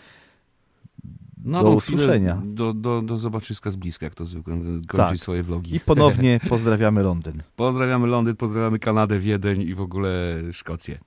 No, 1.44 1.62
do 1.62 1.70
usłyszenia. 1.70 2.42
Do, 2.44 2.74
do, 2.74 3.02
do 3.02 3.18
zobaczyska 3.18 3.70
z 3.70 3.76
bliska, 3.76 4.06
jak 4.06 4.14
to 4.14 4.24
zwykle 4.24 4.54
kończy 4.56 4.86
Tak. 4.96 5.18
swoje 5.18 5.42
vlogi. 5.42 5.74
I 5.76 5.80
ponownie 5.80 6.40
pozdrawiamy 6.48 7.02
Londyn. 7.02 7.42
Pozdrawiamy 7.56 8.06
Londyn, 8.06 8.36
pozdrawiamy 8.36 8.78
Kanadę, 8.78 9.18
Wiedeń 9.18 9.62
i 9.62 9.74
w 9.74 9.80
ogóle 9.80 10.10
Szkocję. 10.52 10.98